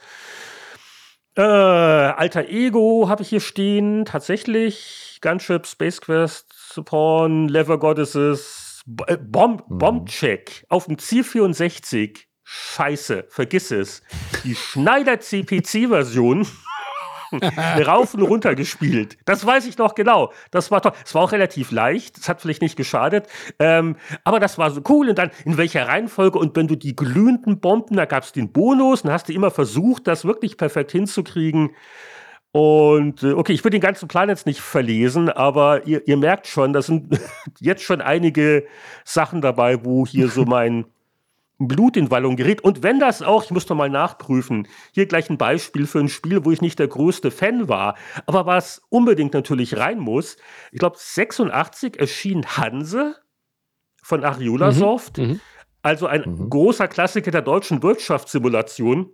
Äh, 1.36 1.42
Alter 1.42 2.48
Ego 2.48 3.10
habe 3.10 3.20
ich 3.20 3.28
hier 3.28 3.40
stehen. 3.40 4.06
Tatsächlich. 4.06 5.18
Gunship, 5.20 5.66
Space 5.66 6.00
Quest, 6.00 6.54
Spawn, 6.72 7.48
Lever 7.48 7.78
Goddesses, 7.78 8.82
äh, 9.06 9.18
Bomb, 9.18 9.68
mhm. 9.68 9.78
Bomb 9.78 10.08
Check 10.08 10.64
auf 10.70 10.86
dem 10.86 10.96
Ziel 10.96 11.24
64. 11.24 12.26
Scheiße, 12.44 13.24
vergiss 13.28 13.70
es. 13.70 14.02
Die 14.44 14.54
Schneider 14.54 15.18
CPC-Version 15.18 16.46
rauf 17.86 18.14
und 18.14 18.22
runter 18.22 18.54
gespielt. 18.54 19.16
Das 19.24 19.44
weiß 19.44 19.66
ich 19.66 19.78
noch 19.78 19.94
genau. 19.94 20.32
Das 20.50 20.70
war 20.70 20.82
toll. 20.82 20.92
Es 21.04 21.14
war 21.14 21.22
auch 21.22 21.32
relativ 21.32 21.70
leicht. 21.70 22.18
Es 22.18 22.28
hat 22.28 22.42
vielleicht 22.42 22.62
nicht 22.62 22.76
geschadet. 22.76 23.28
Ähm, 23.58 23.96
aber 24.24 24.40
das 24.40 24.58
war 24.58 24.70
so 24.70 24.82
cool. 24.88 25.08
Und 25.08 25.18
dann 25.18 25.30
in 25.44 25.56
welcher 25.56 25.88
Reihenfolge? 25.88 26.38
Und 26.38 26.54
wenn 26.56 26.68
du 26.68 26.76
die 26.76 26.94
glühenden 26.94 27.60
Bomben, 27.60 27.96
da 27.96 28.04
gab 28.04 28.24
es 28.24 28.32
den 28.32 28.52
Bonus, 28.52 29.02
dann 29.02 29.12
hast 29.12 29.28
du 29.28 29.32
immer 29.32 29.50
versucht, 29.50 30.06
das 30.06 30.24
wirklich 30.24 30.56
perfekt 30.56 30.92
hinzukriegen. 30.92 31.70
Und 32.52 33.24
äh, 33.24 33.32
okay, 33.32 33.52
ich 33.52 33.64
würde 33.64 33.78
den 33.78 33.82
ganzen 33.82 34.06
Plan 34.06 34.28
jetzt 34.28 34.46
nicht 34.46 34.60
verlesen, 34.60 35.28
aber 35.28 35.88
ihr, 35.88 36.06
ihr 36.06 36.16
merkt 36.16 36.46
schon, 36.46 36.72
da 36.72 36.82
sind 36.82 37.18
jetzt 37.60 37.82
schon 37.82 38.00
einige 38.00 38.64
Sachen 39.04 39.40
dabei, 39.40 39.84
wo 39.84 40.06
hier 40.06 40.28
so 40.28 40.44
mein 40.44 40.84
Blut 41.58 41.96
in 41.96 42.10
Wallung 42.10 42.36
gerät. 42.36 42.62
Und 42.62 42.82
wenn 42.82 42.98
das 42.98 43.22
auch, 43.22 43.44
ich 43.44 43.50
muss 43.50 43.66
doch 43.66 43.76
mal 43.76 43.90
nachprüfen, 43.90 44.66
hier 44.92 45.06
gleich 45.06 45.30
ein 45.30 45.38
Beispiel 45.38 45.86
für 45.86 46.00
ein 46.00 46.08
Spiel, 46.08 46.44
wo 46.44 46.50
ich 46.50 46.60
nicht 46.60 46.78
der 46.78 46.88
größte 46.88 47.30
Fan 47.30 47.68
war, 47.68 47.96
aber 48.26 48.46
was 48.46 48.82
unbedingt 48.88 49.34
natürlich 49.34 49.76
rein 49.76 49.98
muss. 49.98 50.36
Ich 50.72 50.78
glaube, 50.78 50.96
86 50.98 51.98
erschien 51.98 52.44
Hanse 52.44 53.16
von 54.02 54.24
Ariola 54.24 54.68
mhm. 54.68 54.74
Soft, 54.74 55.18
mhm. 55.18 55.40
also 55.82 56.06
ein 56.06 56.22
mhm. 56.26 56.50
großer 56.50 56.88
Klassiker 56.88 57.30
der 57.30 57.42
deutschen 57.42 57.82
Wirtschaftssimulation. 57.82 59.10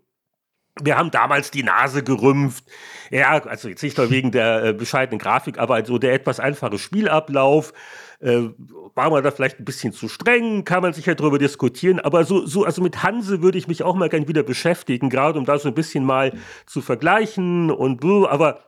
Wir 0.80 0.96
haben 0.96 1.10
damals 1.10 1.50
die 1.50 1.62
Nase 1.62 2.02
gerümpft. 2.02 2.64
Ja, 3.10 3.42
also 3.42 3.68
jetzt 3.68 3.82
nicht 3.82 3.98
nur 3.98 4.10
wegen 4.10 4.30
der 4.30 4.64
äh, 4.64 4.72
bescheidenen 4.72 5.18
Grafik, 5.18 5.58
aber 5.58 5.74
so 5.74 5.80
also 5.80 5.98
der 5.98 6.14
etwas 6.14 6.40
einfache 6.40 6.78
Spielablauf. 6.78 7.72
Äh, 8.20 8.50
war 8.94 9.10
man 9.10 9.22
da 9.24 9.30
vielleicht 9.30 9.58
ein 9.58 9.64
bisschen 9.64 9.92
zu 9.92 10.08
streng? 10.08 10.64
Kann 10.64 10.82
man 10.82 10.92
sich 10.92 11.06
ja 11.06 11.14
darüber 11.14 11.38
diskutieren. 11.38 12.00
Aber 12.00 12.24
so, 12.24 12.46
so, 12.46 12.64
also 12.64 12.82
mit 12.82 13.02
Hanse 13.02 13.42
würde 13.42 13.58
ich 13.58 13.68
mich 13.68 13.82
auch 13.82 13.94
mal 13.94 14.08
gern 14.08 14.28
wieder 14.28 14.42
beschäftigen, 14.42 15.08
gerade 15.08 15.38
um 15.38 15.44
da 15.44 15.58
so 15.58 15.68
ein 15.68 15.74
bisschen 15.74 16.04
mal 16.04 16.32
zu 16.66 16.82
vergleichen 16.82 17.70
und 17.70 18.04
aber 18.04 18.64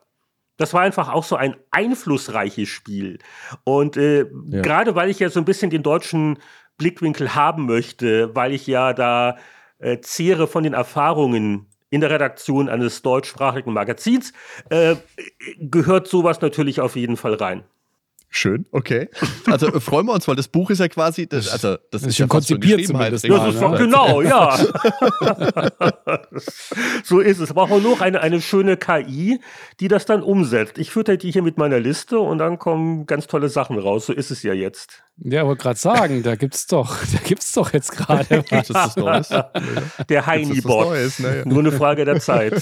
das 0.57 0.75
war 0.75 0.83
einfach 0.83 1.09
auch 1.09 1.25
so 1.25 1.37
ein 1.37 1.57
einflussreiches 1.71 2.69
Spiel. 2.69 3.19
Und 3.65 3.97
äh, 3.97 4.27
ja. 4.49 4.63
gerade 4.63 4.95
weil 4.95 5.11
ich 5.11 5.19
ja 5.19 5.29
so 5.29 5.41
ein 5.41 5.45
bisschen 5.45 5.71
den 5.71 5.83
deutschen 5.83 6.39
Blickwinkel 6.79 7.35
haben 7.35 7.67
möchte, 7.67 8.35
weil 8.35 8.53
ich 8.53 8.67
ja 8.67 8.93
da 8.93 9.37
äh, 9.79 10.01
zehre 10.01 10.47
von 10.47 10.63
den 10.63 10.75
Erfahrungen 10.75 11.72
in 11.93 12.01
der 12.01 12.11
Redaktion 12.11 12.71
eines 12.71 13.03
deutschsprachigen 13.03 13.73
Magazins, 13.75 14.33
äh, 14.71 14.97
gehört 15.59 16.09
sowas 16.09 16.41
natürlich 16.41 16.81
auf 16.81 16.97
jeden 16.97 17.19
Fall 17.19 17.35
rein. 17.35 17.65
Schön, 18.35 18.65
okay. 18.73 19.11
Also 19.45 19.67
äh, 19.67 19.79
freuen 19.79 20.07
wir 20.07 20.15
uns, 20.15 20.27
weil 20.27 20.37
das 20.37 20.49
Buch 20.49 20.71
ist 20.71 20.79
ja 20.79 20.89
quasi, 20.89 21.27
das, 21.27 21.51
also 21.51 21.73
das, 21.91 22.01
das 22.01 22.05
ist, 22.05 22.17
schon 22.17 22.29
konzipiert 22.29 22.83
zumindest. 22.87 23.29
Mal, 23.29 23.41
das 23.43 23.55
ist 23.55 23.61
ne? 23.61 23.77
Genau, 23.77 24.23
ja. 24.23 24.57
so 27.05 27.21
ist 27.21 27.41
es. 27.41 27.51
Aber 27.51 27.65
auch 27.65 27.83
noch 27.83 28.01
eine, 28.01 28.23
eine 28.23 28.41
schöne 28.41 28.79
KI, 28.79 29.39
die 29.81 29.89
das 29.89 30.07
dann 30.07 30.23
umsetzt. 30.23 30.79
Ich 30.79 30.91
fütter 30.91 31.19
die 31.19 31.31
hier 31.31 31.43
mit 31.43 31.59
meiner 31.59 31.79
Liste 31.79 32.21
und 32.21 32.39
dann 32.39 32.59
kommen 32.59 33.05
ganz 33.05 33.27
tolle 33.27 33.51
Sachen 33.51 33.79
raus. 33.79 34.07
So 34.07 34.15
ist 34.15 34.31
es 34.31 34.43
ja 34.43 34.55
jetzt. 34.55 35.03
Ja, 35.19 35.45
wollte 35.45 35.65
gerade 35.65 35.79
sagen, 35.79 36.23
da 36.23 36.35
gibt's 36.35 36.67
doch, 36.67 36.97
da 37.13 37.19
gibt's 37.23 37.53
doch 37.53 37.75
jetzt 37.75 37.93
gerade 37.93 38.45
was. 38.49 39.29
Der 40.09 40.27
Heini-Bot. 40.27 41.19
Ne? 41.19 41.43
Nur 41.45 41.59
eine 41.59 41.73
Frage 41.73 42.07
der 42.07 42.19
Zeit. 42.19 42.55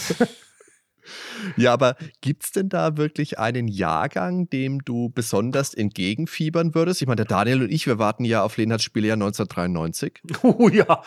Ja, 1.56 1.72
aber 1.72 1.96
gibt 2.20 2.44
es 2.44 2.52
denn 2.52 2.68
da 2.68 2.96
wirklich 2.96 3.38
einen 3.38 3.68
Jahrgang, 3.68 4.48
dem 4.50 4.84
du 4.84 5.10
besonders 5.10 5.74
entgegenfiebern 5.74 6.74
würdest? 6.74 7.02
Ich 7.02 7.06
meine, 7.06 7.16
der 7.16 7.26
Daniel 7.26 7.62
und 7.62 7.70
ich, 7.70 7.86
wir 7.86 7.98
warten 7.98 8.24
ja 8.24 8.42
auf 8.42 8.56
Lenhards 8.56 8.84
Spielejahr 8.84 9.16
1993. 9.16 10.20
Oh 10.42 10.68
ja, 10.68 11.02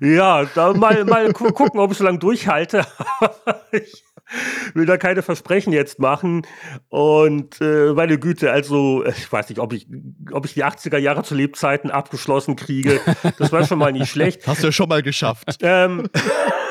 ja, 0.00 0.44
da 0.54 0.72
mal, 0.72 1.04
mal 1.04 1.32
gucken, 1.32 1.78
ob 1.78 1.92
ich 1.92 1.98
so 1.98 2.04
lange 2.04 2.18
durchhalte. 2.18 2.84
ich 3.72 4.04
will 4.74 4.86
da 4.86 4.96
keine 4.96 5.22
Versprechen 5.22 5.72
jetzt 5.72 5.98
machen. 5.98 6.46
Und 6.88 7.60
äh, 7.60 7.92
meine 7.92 8.18
Güte, 8.18 8.50
also 8.50 9.04
ich 9.06 9.30
weiß 9.30 9.48
nicht, 9.48 9.58
ob 9.58 9.72
ich, 9.72 9.86
ob 10.32 10.44
ich 10.44 10.54
die 10.54 10.64
80er 10.64 10.98
Jahre 10.98 11.22
zu 11.22 11.34
Lebzeiten 11.34 11.90
abgeschlossen 11.90 12.56
kriege. 12.56 13.00
Das 13.38 13.52
war 13.52 13.66
schon 13.66 13.78
mal 13.78 13.92
nicht 13.92 14.10
schlecht. 14.10 14.46
Hast 14.46 14.62
du 14.62 14.68
ja 14.68 14.72
schon 14.72 14.88
mal 14.88 15.02
geschafft. 15.02 15.58
Ähm, 15.60 16.08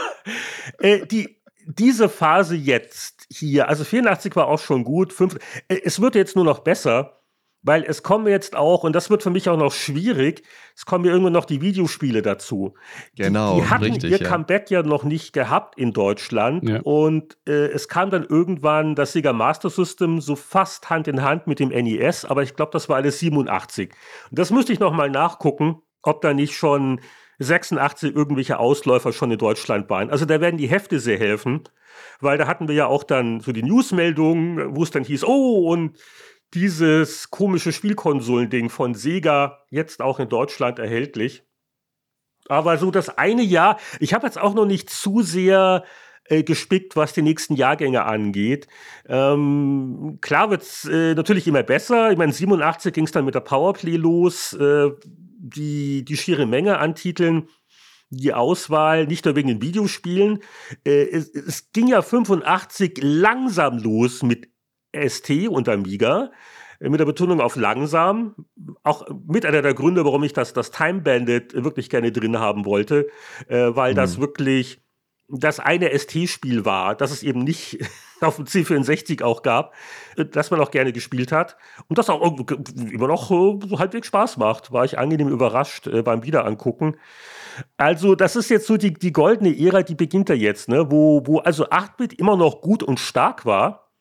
äh, 0.80 1.06
die, 1.06 1.38
diese 1.68 2.08
Phase 2.10 2.56
jetzt 2.56 3.28
hier, 3.30 3.68
also 3.68 3.84
84 3.84 4.36
war 4.36 4.48
auch 4.48 4.60
schon 4.60 4.84
gut, 4.84 5.12
5, 5.14 5.36
äh, 5.68 5.80
es 5.84 6.02
wird 6.02 6.16
jetzt 6.16 6.36
nur 6.36 6.46
noch 6.46 6.60
besser, 6.60 7.18
weil 7.64 7.84
es 7.84 8.02
kommen 8.02 8.28
jetzt 8.28 8.56
auch, 8.56 8.86
und 8.86 8.94
das 8.96 9.10
wird 9.10 9.24
für 9.24 9.30
mich 9.30 9.50
auch 9.50 9.58
noch 9.58 9.74
schwierig, 9.74 10.44
es 10.76 10.86
kommen 10.86 11.04
ja 11.04 11.12
irgendwann 11.12 11.34
noch 11.34 11.44
die 11.44 11.60
Videospiele 11.60 12.22
dazu. 12.22 12.76
Genau. 13.18 13.56
Die, 13.56 13.62
die 13.62 13.70
hatten 13.70 13.84
richtig, 13.84 14.12
ihr 14.12 14.22
ja. 14.22 14.30
Comeback 14.30 14.72
ja 14.72 14.84
noch 14.84 15.04
nicht 15.04 15.34
gehabt 15.34 15.78
in 15.78 15.92
Deutschland. 15.92 16.70
Ja. 16.70 16.80
Und 16.82 17.38
äh, 17.46 17.68
es 17.68 17.90
kam 17.90 18.10
dann 18.10 18.24
irgendwann 18.24 18.96
das 18.96 19.12
Sega 19.12 19.34
Master 19.34 19.70
System 19.70 20.22
so 20.22 20.38
fast 20.38 20.90
Hand 20.90 21.10
in 21.10 21.24
Hand 21.24 21.48
mit 21.48 21.60
dem 21.60 21.70
NES, 21.70 22.24
aber 22.24 22.44
ich 22.44 22.56
glaube, 22.56 22.72
das 22.72 22.88
war 22.88 22.96
alles 22.96 23.20
87. 23.20 23.92
Und 24.30 24.40
das 24.40 24.52
müsste 24.52 24.72
ich 24.72 24.80
nochmal 24.80 25.10
nachgucken, 25.10 25.82
ob 26.04 26.22
da 26.22 26.34
nicht 26.34 26.56
schon 26.56 27.02
86 27.40 28.16
irgendwelche 28.16 28.60
Ausläufer 28.60 29.14
schon 29.14 29.32
in 29.32 29.38
Deutschland 29.38 29.90
waren. 29.90 30.10
Also 30.10 30.26
da 30.26 30.42
werden 30.42 30.58
die 30.58 30.68
Hefte 30.68 31.00
sehr 31.00 31.20
helfen, 31.20 31.64
weil 32.20 32.38
da 32.38 32.48
hatten 32.48 32.68
wir 32.68 32.76
ja 32.76 32.88
auch 32.88 33.04
dann 33.04 33.40
so 33.40 33.52
die 33.52 33.64
Newsmeldungen, 33.64 34.76
wo 34.76 34.84
es 34.84 34.92
dann 34.92 35.04
hieß, 35.04 35.24
oh, 35.24 35.72
und 35.72 35.98
dieses 36.54 37.30
komische 37.30 37.72
Spielkonsolending 37.72 38.70
von 38.70 38.96
Sega 38.96 39.60
jetzt 39.70 40.02
auch 40.02 40.20
in 40.20 40.30
Deutschland 40.30 40.80
erhältlich. 40.80 41.44
Aber 42.48 42.78
so 42.78 42.92
das 42.92 43.18
eine 43.18 43.44
Jahr, 43.44 43.78
ich 44.00 44.14
habe 44.14 44.26
jetzt 44.26 44.40
auch 44.40 44.54
noch 44.54 44.66
nicht 44.66 44.90
zu 44.90 45.22
sehr 45.22 45.84
äh, 46.30 46.44
gespickt, 46.44 46.96
was 46.96 47.14
die 47.14 47.22
nächsten 47.22 47.56
Jahrgänge 47.56 48.06
angeht. 48.06 48.68
Ähm, 49.08 50.20
klar 50.22 50.50
wird's 50.50 50.86
äh, 50.86 51.14
natürlich 51.14 51.48
immer 51.48 51.64
besser. 51.64 52.12
Ich 52.12 52.18
meine, 52.18 52.32
87 52.32 52.94
ging 52.94 53.06
es 53.06 53.12
dann 53.12 53.26
mit 53.26 53.36
der 53.36 53.42
Powerplay 53.42 53.98
los. 53.98 54.54
Äh, 54.54 54.92
die, 55.38 56.04
die 56.04 56.18
schiere 56.18 56.46
Menge 56.46 56.80
an 56.80 56.96
Titeln 56.96 57.48
die 58.10 58.34
Auswahl, 58.34 59.06
nicht 59.06 59.26
nur 59.26 59.36
wegen 59.36 59.50
den 59.50 59.62
Videospielen. 59.62 60.40
Äh, 60.86 61.10
es, 61.10 61.30
es, 61.30 61.72
ging 61.72 61.88
ja 61.88 62.02
85 62.02 63.00
langsam 63.02 63.78
los 63.80 64.24
mit 64.24 64.50
ST 64.96 65.50
und 65.50 65.68
Amiga, 65.68 66.32
äh, 66.80 66.90
mit 66.90 67.00
der 67.00 67.06
Betonung 67.06 67.42
auf 67.42 67.56
langsam. 67.56 68.36
Auch 68.84 69.08
mit 69.28 69.46
einer 69.46 69.62
der 69.62 69.74
Gründe, 69.74 70.06
warum 70.06 70.24
ich 70.24 70.34
das, 70.34 70.54
das 70.54 70.72
Time 70.72 71.02
Bandit 71.02 71.54
wirklich 71.54 71.90
gerne 71.90 72.12
drin 72.12 72.40
haben 72.40 72.66
wollte, 72.66 73.08
äh, 73.48 73.76
weil 73.76 73.92
mhm. 73.92 73.98
das 73.98 74.20
wirklich 74.20 74.80
das 75.30 75.60
eine 75.60 75.98
ST-Spiel 75.98 76.64
war, 76.64 76.96
das 76.96 77.12
es 77.12 77.22
eben 77.22 77.44
nicht 77.44 77.80
auf 78.22 78.38
dem 78.38 78.46
C64 78.46 79.24
auch 79.24 79.42
gab, 79.42 79.74
äh, 80.16 80.26
das 80.26 80.52
man 80.52 80.60
auch 80.60 80.72
gerne 80.72 80.94
gespielt 80.94 81.32
hat 81.32 81.58
und 81.88 81.98
das 81.98 82.10
auch 82.10 82.22
immer 82.76 83.08
noch 83.08 83.32
äh, 83.32 83.78
halbwegs 83.78 84.08
Spaß 84.08 84.38
macht. 84.38 84.72
War 84.72 84.86
ich 84.86 84.98
angenehm 84.98 85.30
überrascht 85.30 85.88
äh, 85.88 86.02
beim 86.02 86.24
Wiederangucken. 86.24 86.98
Also, 87.78 88.16
das 88.16 88.36
ist 88.36 88.50
jetzt 88.50 88.68
so 88.68 88.78
die, 88.78 88.94
die 88.94 89.12
goldene 89.12 89.58
Ära, 89.58 89.82
die 89.82 89.96
beginnt 89.96 90.30
ja 90.30 90.36
jetzt, 90.36 90.70
ne? 90.70 90.92
wo, 90.92 91.26
wo 91.26 91.40
also 91.40 91.68
8-Bit 91.70 92.14
immer 92.14 92.38
noch 92.38 92.62
gut 92.62 92.84
und 92.84 93.00
stark 93.00 93.46
war 93.46 93.92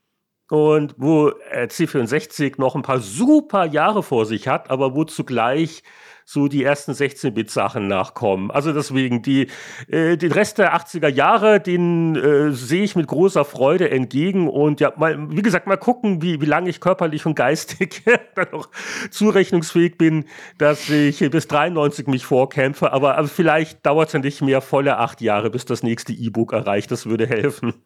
und 0.50 0.94
wo 0.98 1.30
C64 1.30 2.54
noch 2.58 2.76
ein 2.76 2.82
paar 2.82 3.00
super 3.00 3.64
Jahre 3.64 4.02
vor 4.02 4.26
sich 4.26 4.46
hat, 4.46 4.70
aber 4.70 4.94
wo 4.94 5.04
zugleich 5.04 5.82
so 6.28 6.48
die 6.48 6.64
ersten 6.64 6.90
16-Bit-Sachen 6.90 7.86
nachkommen. 7.86 8.50
Also 8.50 8.72
deswegen, 8.72 9.22
die, 9.22 9.46
äh, 9.86 10.16
den 10.16 10.32
Rest 10.32 10.58
der 10.58 10.74
80er 10.76 11.08
Jahre, 11.08 11.60
den 11.60 12.16
äh, 12.16 12.50
sehe 12.50 12.82
ich 12.82 12.96
mit 12.96 13.06
großer 13.06 13.44
Freude 13.44 13.92
entgegen. 13.92 14.48
Und 14.48 14.80
ja, 14.80 14.92
mal, 14.96 15.30
wie 15.30 15.40
gesagt, 15.40 15.68
mal 15.68 15.76
gucken, 15.76 16.22
wie, 16.22 16.40
wie 16.40 16.46
lange 16.46 16.68
ich 16.68 16.80
körperlich 16.80 17.26
und 17.26 17.36
geistig 17.36 18.02
dann 18.34 18.48
noch 18.50 18.68
zurechnungsfähig 19.10 19.98
bin, 19.98 20.24
dass 20.58 20.90
ich 20.90 21.20
bis 21.30 21.46
93 21.46 22.08
mich 22.08 22.26
vorkämpfe. 22.26 22.92
Aber 22.92 23.16
also 23.16 23.32
vielleicht 23.32 23.86
dauert 23.86 24.08
es 24.08 24.14
ja 24.14 24.18
nicht 24.18 24.42
mehr 24.42 24.60
volle 24.60 24.98
acht 24.98 25.20
Jahre, 25.20 25.48
bis 25.50 25.64
das 25.64 25.84
nächste 25.84 26.12
E-Book 26.12 26.52
erreicht. 26.52 26.90
Das 26.90 27.06
würde 27.06 27.28
helfen. 27.28 27.72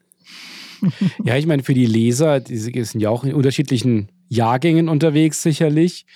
Ja, 1.24 1.36
ich 1.36 1.46
meine, 1.46 1.62
für 1.62 1.74
die 1.74 1.84
Leser, 1.84 2.40
die 2.40 2.56
sind 2.56 3.00
ja 3.02 3.10
auch 3.10 3.24
in 3.24 3.34
unterschiedlichen 3.34 4.08
Jahrgängen 4.28 4.88
unterwegs, 4.88 5.42
sicherlich. 5.42 6.06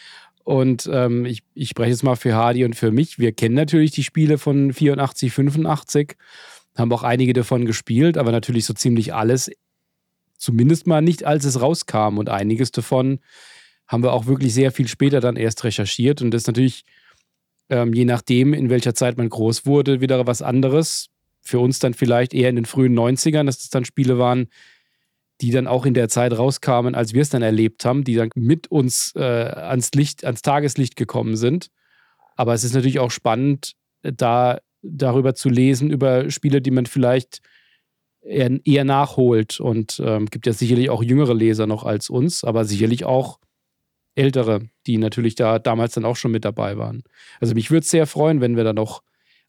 Und 0.44 0.88
ähm, 0.92 1.24
ich, 1.24 1.42
ich 1.54 1.70
spreche 1.70 1.90
jetzt 1.90 2.04
mal 2.04 2.16
für 2.16 2.34
Hardy 2.34 2.64
und 2.64 2.76
für 2.76 2.92
mich. 2.92 3.18
Wir 3.18 3.32
kennen 3.32 3.54
natürlich 3.54 3.90
die 3.92 4.04
Spiele 4.04 4.36
von 4.36 4.72
84, 4.72 5.32
85, 5.32 6.16
haben 6.76 6.92
auch 6.92 7.02
einige 7.02 7.32
davon 7.32 7.64
gespielt, 7.64 8.18
aber 8.18 8.30
natürlich 8.30 8.66
so 8.66 8.74
ziemlich 8.74 9.14
alles, 9.14 9.50
zumindest 10.36 10.86
mal 10.86 11.00
nicht, 11.00 11.24
als 11.24 11.46
es 11.46 11.60
rauskam. 11.60 12.18
Und 12.18 12.28
einiges 12.28 12.70
davon 12.72 13.20
haben 13.88 14.02
wir 14.02 14.12
auch 14.12 14.26
wirklich 14.26 14.52
sehr 14.52 14.70
viel 14.70 14.86
später 14.86 15.20
dann 15.20 15.36
erst 15.36 15.64
recherchiert. 15.64 16.20
Und 16.20 16.30
das 16.30 16.42
ist 16.42 16.46
natürlich, 16.46 16.84
ähm, 17.70 17.94
je 17.94 18.04
nachdem, 18.04 18.52
in 18.52 18.68
welcher 18.68 18.94
Zeit 18.94 19.16
man 19.16 19.30
groß 19.30 19.64
wurde, 19.64 20.02
wieder 20.02 20.26
was 20.26 20.42
anderes. 20.42 21.08
Für 21.40 21.58
uns 21.58 21.78
dann 21.78 21.94
vielleicht 21.94 22.34
eher 22.34 22.50
in 22.50 22.56
den 22.56 22.64
frühen 22.66 22.98
90ern, 22.98 23.44
dass 23.46 23.58
das 23.58 23.70
dann 23.70 23.84
Spiele 23.86 24.18
waren, 24.18 24.48
die 25.40 25.50
dann 25.50 25.66
auch 25.66 25.84
in 25.86 25.94
der 25.94 26.08
Zeit 26.08 26.36
rauskamen, 26.36 26.94
als 26.94 27.12
wir 27.12 27.22
es 27.22 27.30
dann 27.30 27.42
erlebt 27.42 27.84
haben, 27.84 28.04
die 28.04 28.14
dann 28.14 28.30
mit 28.34 28.68
uns 28.70 29.12
äh, 29.16 29.20
ans 29.22 29.90
Licht, 29.94 30.24
ans 30.24 30.42
Tageslicht 30.42 30.96
gekommen 30.96 31.36
sind. 31.36 31.68
Aber 32.36 32.54
es 32.54 32.64
ist 32.64 32.74
natürlich 32.74 33.00
auch 33.00 33.10
spannend, 33.10 33.74
da 34.02 34.58
darüber 34.82 35.34
zu 35.34 35.48
lesen, 35.48 35.90
über 35.90 36.30
Spiele, 36.30 36.60
die 36.60 36.70
man 36.70 36.86
vielleicht 36.86 37.40
eher, 38.22 38.50
eher 38.64 38.84
nachholt. 38.84 39.60
Und 39.60 40.00
ähm, 40.04 40.26
gibt 40.26 40.46
ja 40.46 40.52
sicherlich 40.52 40.90
auch 40.90 41.02
jüngere 41.02 41.34
Leser 41.34 41.66
noch 41.66 41.84
als 41.84 42.10
uns, 42.10 42.44
aber 42.44 42.64
sicherlich 42.64 43.04
auch 43.04 43.38
ältere, 44.14 44.68
die 44.86 44.98
natürlich 44.98 45.34
da 45.34 45.58
damals 45.58 45.94
dann 45.94 46.04
auch 46.04 46.16
schon 46.16 46.30
mit 46.30 46.44
dabei 46.44 46.78
waren. 46.78 47.02
Also 47.40 47.54
mich 47.54 47.70
würde 47.70 47.84
es 47.84 47.90
sehr 47.90 48.06
freuen, 48.06 48.40
wenn 48.40 48.56
wir 48.56 48.64
da 48.64 48.72
noch 48.72 49.02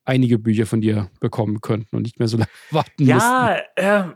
einige 0.05 0.39
Bücher 0.39 0.65
von 0.65 0.81
dir 0.81 1.09
bekommen 1.19 1.61
könnten 1.61 1.95
und 1.95 2.03
nicht 2.03 2.19
mehr 2.19 2.27
so 2.27 2.37
lange 2.37 2.49
warten 2.71 3.05
ja, 3.05 3.15
müssten. 3.15 3.83
Ja, 3.83 4.09
äh, 4.09 4.13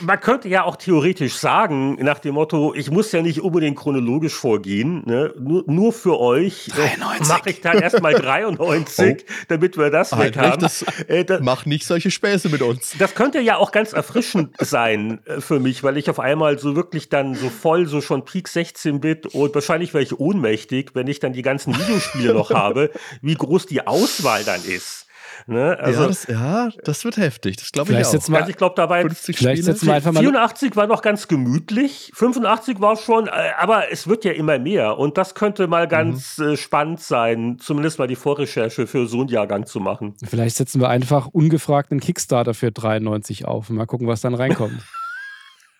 man 0.00 0.20
könnte 0.20 0.48
ja 0.48 0.64
auch 0.64 0.76
theoretisch 0.76 1.34
sagen, 1.34 1.94
nach 2.00 2.18
dem 2.18 2.34
Motto, 2.34 2.74
ich 2.74 2.90
muss 2.90 3.12
ja 3.12 3.22
nicht 3.22 3.40
unbedingt 3.40 3.76
chronologisch 3.76 4.34
vorgehen, 4.34 5.02
ne? 5.06 5.34
nur, 5.38 5.64
nur 5.66 5.92
für 5.92 6.18
euch 6.18 6.68
äh, 6.68 6.98
mache 7.26 7.50
ich 7.50 7.60
dann 7.60 7.78
erstmal 7.78 8.14
93, 8.14 9.16
oh. 9.28 9.32
damit 9.48 9.76
wir 9.76 9.90
das 9.90 10.12
halt 10.12 10.36
weg 10.36 10.42
haben. 10.42 10.60
Das, 10.60 10.84
äh, 11.08 11.24
das, 11.24 11.40
mach 11.42 11.66
nicht 11.66 11.86
solche 11.86 12.10
Späße 12.10 12.48
mit 12.48 12.62
uns. 12.62 12.94
Das 12.98 13.14
könnte 13.14 13.40
ja 13.40 13.56
auch 13.56 13.70
ganz 13.72 13.92
erfrischend 13.92 14.54
sein 14.58 15.20
äh, 15.26 15.40
für 15.40 15.60
mich, 15.60 15.82
weil 15.82 15.96
ich 15.98 16.08
auf 16.08 16.20
einmal 16.20 16.58
so 16.58 16.74
wirklich 16.74 17.08
dann 17.08 17.34
so 17.34 17.50
voll, 17.50 17.86
so 17.86 18.00
schon 18.00 18.24
Peak 18.24 18.48
16-Bit 18.48 19.26
und 19.26 19.54
wahrscheinlich 19.54 19.92
wäre 19.92 20.02
ich 20.02 20.18
ohnmächtig, 20.18 20.90
wenn 20.94 21.06
ich 21.06 21.20
dann 21.20 21.32
die 21.32 21.42
ganzen 21.42 21.78
Videospiele 21.78 22.32
noch 22.32 22.50
habe, 22.54 22.90
wie 23.22 23.34
groß 23.34 23.66
die 23.66 23.86
Auswahl 23.86 24.42
dann 24.44 24.64
ist. 24.64 25.06
Ne? 25.50 25.76
Also, 25.80 26.02
ja, 26.02 26.06
das, 26.06 26.26
ja, 26.28 26.68
das 26.84 27.04
wird 27.04 27.16
heftig. 27.16 27.56
Das 27.56 27.72
glaube 27.72 27.92
ich 27.92 27.98
auch. 27.98 28.04
Setzen 28.04 28.32
wir, 28.32 28.38
also 28.38 28.50
ich 28.50 28.56
glaube 28.56 28.76
dabei, 28.76 29.00
50 29.00 29.36
vielleicht 29.36 29.64
setzen 29.64 29.86
wir 29.88 29.94
einfach 29.94 30.12
mal 30.12 30.20
84 30.20 30.76
war 30.76 30.86
noch 30.86 31.02
ganz 31.02 31.26
gemütlich, 31.26 32.12
85 32.14 32.80
war 32.80 32.96
schon, 32.96 33.26
äh, 33.26 33.30
aber 33.58 33.90
es 33.90 34.06
wird 34.06 34.24
ja 34.24 34.30
immer 34.30 34.60
mehr 34.60 34.96
und 34.96 35.18
das 35.18 35.34
könnte 35.34 35.66
mal 35.66 35.86
mhm. 35.86 35.90
ganz 35.90 36.38
mhm. 36.38 36.56
spannend 36.56 37.00
sein, 37.00 37.58
zumindest 37.58 37.98
mal 37.98 38.06
die 38.06 38.14
Vorrecherche 38.14 38.86
für 38.86 39.08
so 39.08 39.20
einen 39.20 39.28
Jahrgang 39.28 39.66
zu 39.66 39.80
machen. 39.80 40.14
Vielleicht 40.24 40.54
setzen 40.54 40.80
wir 40.80 40.88
einfach 40.88 41.26
ungefragt 41.26 41.90
einen 41.90 41.98
Kickstarter 41.98 42.54
für 42.54 42.70
93 42.70 43.44
auf 43.44 43.70
und 43.70 43.76
mal 43.76 43.86
gucken, 43.86 44.06
was 44.06 44.20
dann 44.20 44.34
reinkommt. 44.34 44.80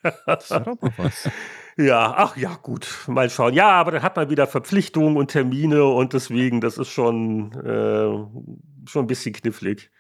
das 0.27 0.51
wäre 0.51 0.65
doch 0.65 0.81
mal 0.81 0.93
was. 0.97 1.31
Ja, 1.77 2.15
ach 2.17 2.37
ja, 2.37 2.59
gut, 2.61 2.89
mal 3.07 3.31
schauen. 3.31 3.55
Ja, 3.55 3.71
aber 3.71 3.93
dann 3.93 4.03
hat 4.03 4.17
man 4.17 4.29
wieder 4.29 4.47
Verpflichtungen 4.47 5.17
und 5.17 5.29
Termine 5.29 5.85
und 5.85 6.13
deswegen, 6.13 6.61
das 6.61 6.77
ist 6.77 6.89
schon, 6.89 7.53
äh, 7.53 8.70
schon 8.87 9.05
ein 9.05 9.09
bisschen 9.09 9.33
knifflig. 9.33 9.91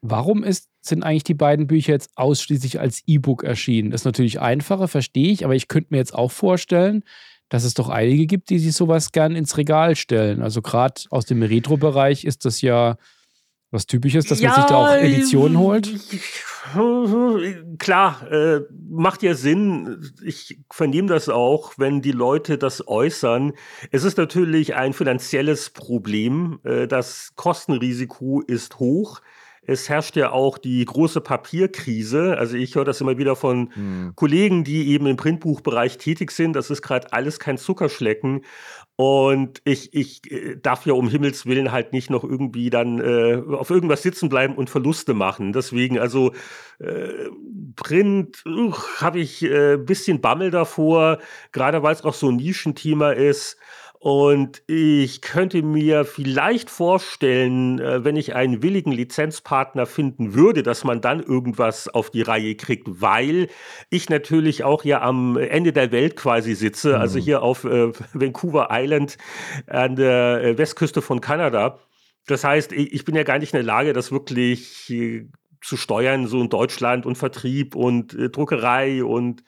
Warum 0.00 0.44
ist, 0.44 0.68
sind 0.82 1.02
eigentlich 1.02 1.24
die 1.24 1.34
beiden 1.34 1.66
Bücher 1.66 1.92
jetzt 1.92 2.10
ausschließlich 2.16 2.78
als 2.78 3.02
E-Book 3.06 3.42
erschienen? 3.42 3.90
Das 3.90 4.02
ist 4.02 4.04
natürlich 4.06 4.40
einfacher, 4.40 4.86
verstehe 4.86 5.32
ich, 5.32 5.44
aber 5.44 5.54
ich 5.54 5.68
könnte 5.68 5.88
mir 5.92 5.98
jetzt 5.98 6.14
auch 6.14 6.30
vorstellen, 6.30 7.04
dass 7.48 7.64
es 7.64 7.74
doch 7.74 7.88
einige 7.88 8.26
gibt, 8.26 8.50
die 8.50 8.58
sich 8.58 8.74
sowas 8.74 9.12
gern 9.12 9.34
ins 9.34 9.56
Regal 9.56 9.96
stellen. 9.96 10.42
Also 10.42 10.60
gerade 10.60 11.02
aus 11.10 11.24
dem 11.24 11.42
Retro-Bereich 11.42 12.24
ist 12.24 12.44
das 12.44 12.60
ja 12.60 12.96
was 13.74 13.86
typisch 13.86 14.14
ist, 14.14 14.30
dass 14.30 14.40
ja, 14.40 14.50
man 14.50 14.60
sich 14.60 14.64
da 14.66 14.76
auch 14.76 14.94
Editionen 14.94 15.58
holt? 15.58 15.92
Klar, 17.78 18.32
äh, 18.32 18.60
macht 18.88 19.22
ja 19.22 19.34
Sinn. 19.34 20.00
Ich 20.24 20.60
vernehme 20.70 21.08
das 21.08 21.28
auch, 21.28 21.74
wenn 21.76 22.00
die 22.00 22.12
Leute 22.12 22.56
das 22.56 22.86
äußern. 22.86 23.52
Es 23.90 24.04
ist 24.04 24.16
natürlich 24.16 24.74
ein 24.74 24.92
finanzielles 24.92 25.70
Problem. 25.70 26.60
Äh, 26.62 26.86
das 26.86 27.32
Kostenrisiko 27.34 28.40
ist 28.40 28.78
hoch. 28.78 29.20
Es 29.66 29.88
herrscht 29.88 30.16
ja 30.16 30.30
auch 30.30 30.58
die 30.58 30.84
große 30.84 31.20
Papierkrise. 31.20 32.36
Also 32.38 32.56
ich 32.56 32.74
höre 32.74 32.84
das 32.84 33.00
immer 33.00 33.18
wieder 33.18 33.34
von 33.34 33.70
hm. 33.74 34.12
Kollegen, 34.14 34.62
die 34.62 34.88
eben 34.88 35.06
im 35.06 35.16
Printbuchbereich 35.16 35.98
tätig 35.98 36.32
sind. 36.32 36.54
Das 36.54 36.70
ist 36.70 36.82
gerade 36.82 37.12
alles 37.12 37.38
kein 37.38 37.56
Zuckerschlecken. 37.56 38.42
Und 38.96 39.60
ich, 39.64 39.92
ich 39.92 40.30
äh, 40.30 40.56
darf 40.56 40.86
ja 40.86 40.92
um 40.92 41.08
Himmels 41.08 41.46
Willen 41.46 41.72
halt 41.72 41.92
nicht 41.92 42.10
noch 42.10 42.22
irgendwie 42.22 42.70
dann 42.70 43.00
äh, 43.00 43.42
auf 43.52 43.70
irgendwas 43.70 44.02
sitzen 44.02 44.28
bleiben 44.28 44.54
und 44.54 44.70
Verluste 44.70 45.14
machen. 45.14 45.52
Deswegen, 45.52 45.98
also 45.98 46.32
äh, 46.78 47.28
Print 47.74 48.44
habe 49.00 49.18
ich 49.18 49.42
äh, 49.42 49.78
bisschen 49.78 50.20
Bammel 50.20 50.52
davor, 50.52 51.18
gerade 51.50 51.82
weil 51.82 51.94
es 51.94 52.04
auch 52.04 52.14
so 52.14 52.28
ein 52.28 52.36
Nischenthema 52.36 53.10
ist. 53.10 53.56
Und 54.04 54.62
ich 54.66 55.22
könnte 55.22 55.62
mir 55.62 56.04
vielleicht 56.04 56.68
vorstellen, 56.68 57.78
äh, 57.78 58.04
wenn 58.04 58.16
ich 58.16 58.34
einen 58.34 58.62
willigen 58.62 58.92
Lizenzpartner 58.92 59.86
finden 59.86 60.34
würde, 60.34 60.62
dass 60.62 60.84
man 60.84 61.00
dann 61.00 61.22
irgendwas 61.22 61.88
auf 61.88 62.10
die 62.10 62.20
Reihe 62.20 62.54
kriegt, 62.54 63.00
weil 63.00 63.48
ich 63.88 64.10
natürlich 64.10 64.62
auch 64.62 64.84
ja 64.84 65.00
am 65.00 65.38
Ende 65.38 65.72
der 65.72 65.90
Welt 65.90 66.16
quasi 66.16 66.54
sitze, 66.54 66.90
mhm. 66.90 67.00
also 67.00 67.18
hier 67.18 67.42
auf 67.42 67.64
äh, 67.64 67.92
Vancouver 68.12 68.68
Island 68.70 69.16
an 69.68 69.96
der 69.96 70.44
äh, 70.44 70.58
Westküste 70.58 71.00
von 71.00 71.22
Kanada. 71.22 71.78
Das 72.26 72.44
heißt, 72.44 72.72
ich 72.72 73.06
bin 73.06 73.14
ja 73.14 73.22
gar 73.22 73.38
nicht 73.38 73.54
in 73.54 73.56
der 73.56 73.64
Lage, 73.64 73.94
das 73.94 74.12
wirklich 74.12 74.92
zu 75.64 75.76
steuern, 75.76 76.26
so 76.26 76.40
in 76.40 76.50
Deutschland 76.50 77.06
und 77.06 77.16
Vertrieb 77.16 77.74
und 77.74 78.14
äh, 78.14 78.28
Druckerei 78.28 79.02
und 79.02 79.42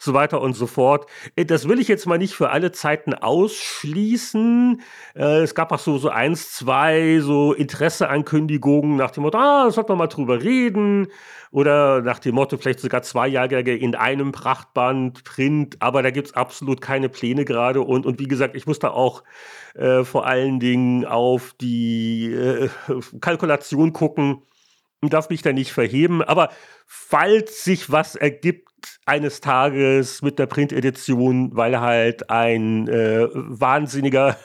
so 0.00 0.14
weiter 0.14 0.40
und 0.40 0.54
so 0.54 0.66
fort. 0.66 1.08
Äh, 1.36 1.44
das 1.44 1.68
will 1.68 1.78
ich 1.78 1.86
jetzt 1.86 2.06
mal 2.06 2.18
nicht 2.18 2.34
für 2.34 2.50
alle 2.50 2.72
Zeiten 2.72 3.14
ausschließen. 3.14 4.80
Äh, 5.14 5.42
es 5.42 5.54
gab 5.54 5.70
auch 5.70 5.78
so, 5.78 5.98
so 5.98 6.08
eins, 6.08 6.52
zwei 6.52 7.20
so 7.20 7.52
Interesseankündigungen 7.52 8.96
nach 8.96 9.12
dem 9.12 9.22
Motto, 9.22 9.38
ah, 9.38 9.64
da 9.66 9.70
sollte 9.70 9.92
man 9.92 9.98
mal 9.98 10.06
drüber 10.08 10.42
reden. 10.42 11.08
Oder 11.52 12.02
nach 12.02 12.20
dem 12.20 12.36
Motto, 12.36 12.56
vielleicht 12.56 12.80
sogar 12.80 13.02
zwei 13.02 13.26
Jahrgänge 13.26 13.74
in 13.74 13.94
einem 13.96 14.30
Prachtband, 14.32 15.24
Print, 15.24 15.76
aber 15.80 16.02
da 16.02 16.10
gibt 16.10 16.28
es 16.28 16.34
absolut 16.34 16.80
keine 16.80 17.08
Pläne 17.08 17.44
gerade. 17.44 17.80
Und, 17.80 18.06
und 18.06 18.20
wie 18.20 18.28
gesagt, 18.28 18.56
ich 18.56 18.66
muss 18.66 18.78
da 18.78 18.90
auch 18.90 19.24
äh, 19.74 20.04
vor 20.04 20.26
allen 20.26 20.60
Dingen 20.60 21.04
auf 21.04 21.54
die 21.60 22.32
äh, 22.32 22.68
Kalkulation 23.20 23.92
gucken 23.92 24.42
darf 25.08 25.30
mich 25.30 25.42
da 25.42 25.52
nicht 25.52 25.72
verheben. 25.72 26.22
Aber 26.22 26.50
falls 26.86 27.64
sich 27.64 27.90
was 27.90 28.16
ergibt 28.16 28.68
eines 29.06 29.40
Tages 29.40 30.22
mit 30.22 30.38
der 30.38 30.46
Printedition, 30.46 31.56
weil 31.56 31.80
halt 31.80 32.30
ein 32.30 32.88
äh, 32.88 33.28
Wahnsinniger 33.32 34.36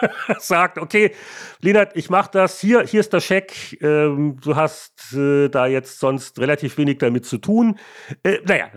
sagt, 0.38 0.78
okay, 0.78 1.12
Linat, 1.60 1.96
ich 1.96 2.10
mach 2.10 2.28
das, 2.28 2.60
hier, 2.60 2.84
hier 2.84 3.00
ist 3.00 3.12
der 3.12 3.20
Scheck, 3.20 3.78
ähm, 3.82 4.38
du 4.42 4.56
hast 4.56 5.12
äh, 5.14 5.48
da 5.48 5.66
jetzt 5.66 5.98
sonst 5.98 6.38
relativ 6.38 6.78
wenig 6.78 6.98
damit 6.98 7.26
zu 7.26 7.38
tun. 7.38 7.78
Äh, 8.22 8.38
naja, 8.44 8.70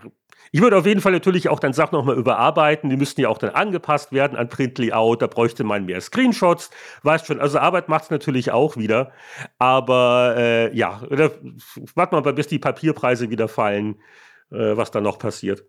ich 0.57 0.63
würde 0.63 0.75
auf 0.75 0.87
jeden 0.87 1.01
Fall 1.01 1.11
natürlich 1.11 1.49
auch 1.49 1.59
dann 1.59 1.73
Sachen 1.73 1.93
nochmal 1.93 2.17
überarbeiten. 2.17 2.89
Die 2.89 2.97
müssten 2.97 3.21
ja 3.21 3.29
auch 3.29 3.37
dann 3.37 3.51
angepasst 3.51 4.11
werden 4.11 4.35
an 4.35 4.49
Print-Layout. 4.49 5.21
Da 5.21 5.27
bräuchte 5.27 5.63
man 5.63 5.85
mehr 5.85 6.01
Screenshots. 6.01 6.71
Weißt 7.03 7.27
schon, 7.27 7.39
also 7.39 7.59
Arbeit 7.59 7.89
macht 7.89 8.05
es 8.05 8.09
natürlich 8.09 8.49
auch 8.49 8.75
wieder. 8.75 9.11
Aber 9.59 10.33
äh, 10.35 10.75
ja, 10.75 11.03
warten 11.93 12.15
wir 12.15 12.21
mal, 12.21 12.33
bis 12.33 12.47
die 12.47 12.57
Papierpreise 12.57 13.29
wieder 13.29 13.47
fallen, 13.47 13.97
äh, 14.49 14.75
was 14.75 14.89
da 14.89 14.99
noch 14.99 15.19
passiert. 15.19 15.63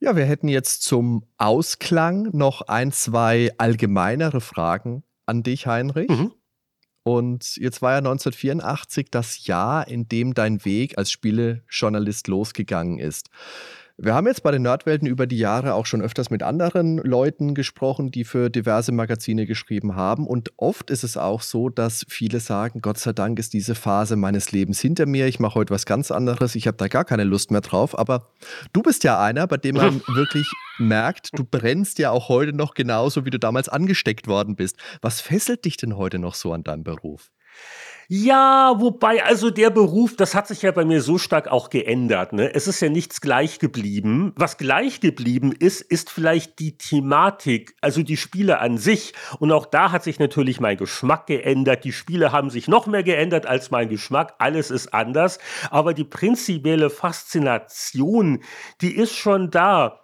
Ja, 0.00 0.16
wir 0.16 0.26
hätten 0.26 0.48
jetzt 0.48 0.82
zum 0.82 1.24
Ausklang 1.38 2.28
noch 2.34 2.60
ein, 2.60 2.92
zwei 2.92 3.52
allgemeinere 3.56 4.42
Fragen 4.42 5.02
an 5.24 5.42
dich, 5.42 5.66
Heinrich. 5.66 6.10
Mhm. 6.10 6.32
Und 7.08 7.56
jetzt 7.56 7.80
war 7.80 7.92
ja 7.92 7.98
1984 7.98 9.10
das 9.10 9.46
Jahr, 9.46 9.88
in 9.88 10.10
dem 10.10 10.34
dein 10.34 10.62
Weg 10.66 10.98
als 10.98 11.10
Spielejournalist 11.10 12.28
losgegangen 12.28 12.98
ist. 12.98 13.30
Wir 14.00 14.14
haben 14.14 14.28
jetzt 14.28 14.44
bei 14.44 14.52
den 14.52 14.62
Nerdwelten 14.62 15.08
über 15.08 15.26
die 15.26 15.38
Jahre 15.38 15.74
auch 15.74 15.84
schon 15.84 16.02
öfters 16.02 16.30
mit 16.30 16.44
anderen 16.44 16.98
Leuten 16.98 17.56
gesprochen, 17.56 18.12
die 18.12 18.22
für 18.22 18.48
diverse 18.48 18.92
Magazine 18.92 19.44
geschrieben 19.44 19.96
haben. 19.96 20.28
Und 20.28 20.52
oft 20.56 20.90
ist 20.90 21.02
es 21.02 21.16
auch 21.16 21.42
so, 21.42 21.68
dass 21.68 22.06
viele 22.08 22.38
sagen, 22.38 22.80
Gott 22.80 22.98
sei 22.98 23.12
Dank 23.12 23.40
ist 23.40 23.54
diese 23.54 23.74
Phase 23.74 24.14
meines 24.14 24.52
Lebens 24.52 24.78
hinter 24.80 25.06
mir. 25.06 25.26
Ich 25.26 25.40
mache 25.40 25.56
heute 25.56 25.74
was 25.74 25.84
ganz 25.84 26.12
anderes. 26.12 26.54
Ich 26.54 26.68
habe 26.68 26.76
da 26.76 26.86
gar 26.86 27.04
keine 27.04 27.24
Lust 27.24 27.50
mehr 27.50 27.60
drauf. 27.60 27.98
Aber 27.98 28.28
du 28.72 28.82
bist 28.82 29.02
ja 29.02 29.20
einer, 29.20 29.48
bei 29.48 29.56
dem 29.56 29.74
man 29.74 30.00
wirklich 30.14 30.48
merkt, 30.78 31.36
du 31.36 31.42
brennst 31.42 31.98
ja 31.98 32.12
auch 32.12 32.28
heute 32.28 32.52
noch 32.52 32.74
genauso, 32.74 33.24
wie 33.24 33.30
du 33.30 33.40
damals 33.40 33.68
angesteckt 33.68 34.28
worden 34.28 34.54
bist. 34.54 34.76
Was 35.02 35.20
fesselt 35.20 35.64
dich 35.64 35.76
denn 35.76 35.96
heute 35.96 36.20
noch 36.20 36.36
so 36.36 36.52
an 36.52 36.62
deinem 36.62 36.84
Beruf? 36.84 37.32
Ja, 38.10 38.72
wobei, 38.78 39.22
also 39.22 39.50
der 39.50 39.68
Beruf, 39.68 40.16
das 40.16 40.34
hat 40.34 40.48
sich 40.48 40.62
ja 40.62 40.72
bei 40.72 40.86
mir 40.86 41.02
so 41.02 41.18
stark 41.18 41.48
auch 41.48 41.68
geändert. 41.68 42.32
Ne? 42.32 42.54
Es 42.54 42.66
ist 42.66 42.80
ja 42.80 42.88
nichts 42.88 43.20
gleich 43.20 43.58
geblieben. 43.58 44.32
Was 44.34 44.56
gleich 44.56 45.00
geblieben 45.00 45.52
ist, 45.52 45.82
ist 45.82 46.08
vielleicht 46.08 46.58
die 46.58 46.78
Thematik, 46.78 47.76
also 47.82 48.02
die 48.02 48.16
Spiele 48.16 48.60
an 48.60 48.78
sich. 48.78 49.12
Und 49.40 49.52
auch 49.52 49.66
da 49.66 49.92
hat 49.92 50.04
sich 50.04 50.18
natürlich 50.18 50.58
mein 50.58 50.78
Geschmack 50.78 51.26
geändert. 51.26 51.84
Die 51.84 51.92
Spiele 51.92 52.32
haben 52.32 52.48
sich 52.48 52.66
noch 52.66 52.86
mehr 52.86 53.02
geändert 53.02 53.44
als 53.44 53.70
mein 53.70 53.90
Geschmack. 53.90 54.36
Alles 54.38 54.70
ist 54.70 54.94
anders. 54.94 55.38
Aber 55.70 55.92
die 55.92 56.04
prinzipielle 56.04 56.88
Faszination, 56.88 58.42
die 58.80 58.96
ist 58.96 59.16
schon 59.16 59.50
da. 59.50 60.00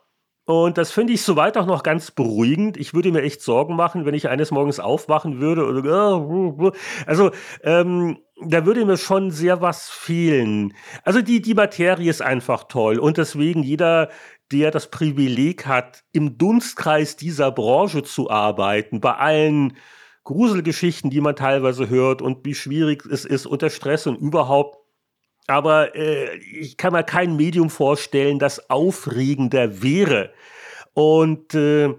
Und 0.46 0.76
das 0.76 0.90
finde 0.90 1.14
ich 1.14 1.22
soweit 1.22 1.56
auch 1.56 1.64
noch 1.64 1.82
ganz 1.82 2.10
beruhigend. 2.10 2.76
Ich 2.76 2.92
würde 2.92 3.10
mir 3.10 3.22
echt 3.22 3.40
Sorgen 3.40 3.76
machen, 3.76 4.04
wenn 4.04 4.14
ich 4.14 4.28
eines 4.28 4.50
Morgens 4.50 4.78
aufwachen 4.78 5.40
würde. 5.40 5.64
Oder, 5.66 6.72
also, 7.06 7.30
ähm, 7.62 8.18
da 8.42 8.66
würde 8.66 8.84
mir 8.84 8.98
schon 8.98 9.30
sehr 9.30 9.62
was 9.62 9.88
fehlen. 9.88 10.74
Also 11.02 11.22
die, 11.22 11.40
die 11.40 11.54
Materie 11.54 12.10
ist 12.10 12.20
einfach 12.20 12.64
toll. 12.64 12.98
Und 12.98 13.16
deswegen 13.16 13.62
jeder, 13.62 14.10
der 14.52 14.70
das 14.70 14.90
Privileg 14.90 15.66
hat, 15.66 16.04
im 16.12 16.36
Dunstkreis 16.36 17.16
dieser 17.16 17.50
Branche 17.50 18.02
zu 18.02 18.28
arbeiten, 18.28 19.00
bei 19.00 19.14
allen 19.14 19.76
Gruselgeschichten, 20.24 21.10
die 21.10 21.20
man 21.20 21.36
teilweise 21.36 21.88
hört 21.88 22.20
und 22.20 22.44
wie 22.44 22.54
schwierig 22.54 23.06
es 23.06 23.24
ist 23.24 23.46
unter 23.46 23.70
Stress 23.70 24.06
und 24.06 24.16
überhaupt, 24.16 24.83
aber 25.46 25.94
äh, 25.94 26.36
ich 26.36 26.76
kann 26.76 26.92
mir 26.92 27.02
kein 27.02 27.36
Medium 27.36 27.70
vorstellen, 27.70 28.38
das 28.38 28.70
aufregender 28.70 29.82
wäre. 29.82 30.30
Und 30.94 31.54
äh, 31.54 31.94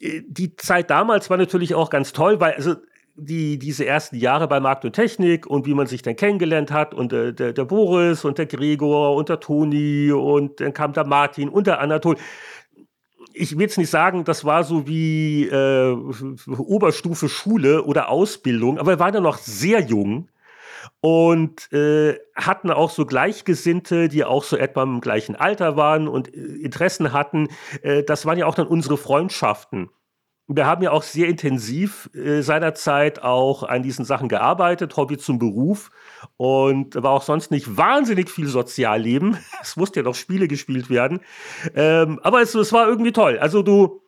die 0.00 0.56
Zeit 0.56 0.90
damals 0.90 1.30
war 1.30 1.36
natürlich 1.36 1.74
auch 1.74 1.90
ganz 1.90 2.12
toll, 2.12 2.40
weil 2.40 2.54
also 2.54 2.74
die, 3.14 3.58
diese 3.58 3.86
ersten 3.86 4.16
Jahre 4.16 4.46
bei 4.46 4.60
Markt 4.60 4.84
und 4.84 4.92
Technik 4.92 5.46
und 5.46 5.66
wie 5.66 5.74
man 5.74 5.86
sich 5.86 6.02
dann 6.02 6.16
kennengelernt 6.16 6.70
hat 6.70 6.92
und 6.92 7.12
äh, 7.12 7.32
der, 7.32 7.52
der 7.52 7.64
Boris 7.64 8.24
und 8.24 8.36
der 8.38 8.46
Gregor 8.46 9.16
und 9.16 9.28
der 9.28 9.40
Toni 9.40 10.12
und 10.12 10.60
dann 10.60 10.74
kam 10.74 10.92
der 10.92 11.06
Martin 11.06 11.48
und 11.48 11.66
der 11.66 11.80
Anatol 11.80 12.16
ich 13.38 13.52
will 13.52 13.62
jetzt 13.62 13.76
nicht 13.76 13.90
sagen, 13.90 14.24
das 14.24 14.46
war 14.46 14.64
so 14.64 14.86
wie 14.86 15.46
äh, 15.46 15.94
Oberstufe 16.56 17.28
Schule 17.28 17.84
oder 17.84 18.08
Ausbildung, 18.08 18.78
aber 18.78 18.92
wir 18.92 18.98
waren 18.98 19.12
ja 19.12 19.20
noch 19.20 19.36
sehr 19.36 19.80
jung 19.80 20.28
und 21.06 21.72
äh, 21.72 22.18
hatten 22.34 22.72
auch 22.72 22.90
so 22.90 23.06
Gleichgesinnte, 23.06 24.08
die 24.08 24.24
auch 24.24 24.42
so 24.42 24.56
etwa 24.56 24.82
im 24.82 25.00
gleichen 25.00 25.36
Alter 25.36 25.76
waren 25.76 26.08
und 26.08 26.34
äh, 26.34 26.40
Interessen 26.40 27.12
hatten. 27.12 27.46
Äh, 27.82 28.02
das 28.02 28.26
waren 28.26 28.36
ja 28.38 28.46
auch 28.46 28.56
dann 28.56 28.66
unsere 28.66 28.96
Freundschaften. 28.96 29.88
Wir 30.48 30.66
haben 30.66 30.82
ja 30.82 30.90
auch 30.90 31.04
sehr 31.04 31.28
intensiv 31.28 32.10
äh, 32.12 32.40
seinerzeit 32.40 33.22
auch 33.22 33.62
an 33.62 33.84
diesen 33.84 34.04
Sachen 34.04 34.28
gearbeitet, 34.28 34.96
Hobby 34.96 35.16
zum 35.16 35.38
Beruf 35.38 35.92
und 36.38 37.00
war 37.00 37.12
auch 37.12 37.22
sonst 37.22 37.52
nicht 37.52 37.76
wahnsinnig 37.76 38.28
viel 38.28 38.48
Sozialleben. 38.48 39.38
Es 39.62 39.76
musste 39.76 40.00
ja 40.00 40.04
noch 40.04 40.16
Spiele 40.16 40.48
gespielt 40.48 40.90
werden. 40.90 41.20
Ähm, 41.76 42.18
aber 42.24 42.42
es, 42.42 42.52
es 42.56 42.72
war 42.72 42.88
irgendwie 42.88 43.12
toll. 43.12 43.38
Also 43.38 43.62
du, 43.62 44.02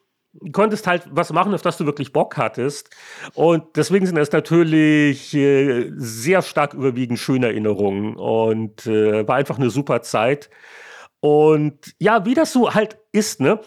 konntest 0.52 0.86
halt 0.86 1.04
was 1.10 1.32
machen, 1.32 1.54
auf 1.54 1.62
das 1.62 1.76
du 1.76 1.86
wirklich 1.86 2.12
Bock 2.12 2.36
hattest. 2.36 2.90
Und 3.34 3.76
deswegen 3.76 4.06
sind 4.06 4.16
es 4.18 4.32
natürlich 4.32 5.34
äh, 5.34 5.90
sehr 5.96 6.42
stark 6.42 6.74
überwiegend 6.74 7.18
schöne 7.18 7.46
Erinnerungen 7.46 8.16
und 8.16 8.86
äh, 8.86 9.26
war 9.26 9.36
einfach 9.36 9.58
eine 9.58 9.70
super 9.70 10.02
Zeit. 10.02 10.50
Und 11.20 11.94
ja, 11.98 12.24
wie 12.24 12.34
das 12.34 12.52
so 12.52 12.74
halt 12.74 12.98
ist, 13.12 13.40
ne? 13.40 13.60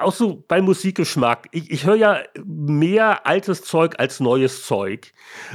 Auch 0.00 0.12
so 0.12 0.42
beim 0.48 0.64
Musikgeschmack. 0.64 1.48
Ich, 1.52 1.70
ich 1.70 1.84
höre 1.84 1.96
ja 1.96 2.22
mehr 2.44 3.26
altes 3.26 3.62
Zeug 3.62 3.96
als 3.98 4.20
neues 4.20 4.64
Zeug. 4.64 5.12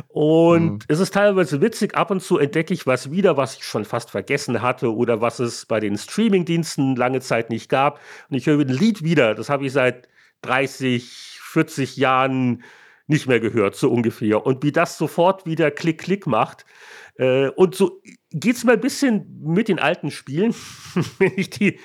Und 0.10 0.72
mhm. 0.72 0.80
es 0.88 1.00
ist 1.00 1.14
teilweise 1.14 1.60
witzig, 1.60 1.96
ab 1.96 2.12
und 2.12 2.22
zu 2.22 2.38
entdecke 2.38 2.74
ich 2.74 2.86
was 2.86 3.10
wieder, 3.10 3.36
was 3.36 3.58
ich 3.58 3.64
schon 3.64 3.84
fast 3.84 4.12
vergessen 4.12 4.62
hatte 4.62 4.96
oder 4.96 5.22
was 5.22 5.40
es 5.40 5.66
bei 5.66 5.80
den 5.80 5.98
Streamingdiensten 5.98 6.96
lange 6.96 7.22
Zeit 7.22 7.50
nicht 7.50 7.68
gab. 7.68 8.00
Und 8.30 8.38
ich 8.38 8.46
höre 8.46 8.60
ein 8.60 8.68
Lied 8.68 9.04
wieder, 9.04 9.34
das 9.34 9.50
habe 9.50 9.66
ich 9.66 9.74
seit 9.74 10.08
30, 10.44 11.40
40 11.42 11.98
Jahren 11.98 12.64
nicht 13.08 13.28
mehr 13.28 13.40
gehört, 13.40 13.76
so 13.76 13.92
ungefähr. 13.92 14.46
Und 14.46 14.64
wie 14.64 14.72
das 14.72 14.98
sofort 14.98 15.46
wieder 15.46 15.72
Klick-Klick 15.72 16.28
macht. 16.28 16.66
Äh, 17.16 17.50
und 17.50 17.76
so 17.76 18.02
geht 18.32 18.56
es 18.56 18.64
mir 18.64 18.74
ein 18.74 18.82
bisschen 18.82 19.42
mit 19.44 19.68
den 19.68 19.80
alten 19.80 20.12
Spielen, 20.12 20.56
wenn 21.18 21.34
ich 21.36 21.50
die 21.50 21.80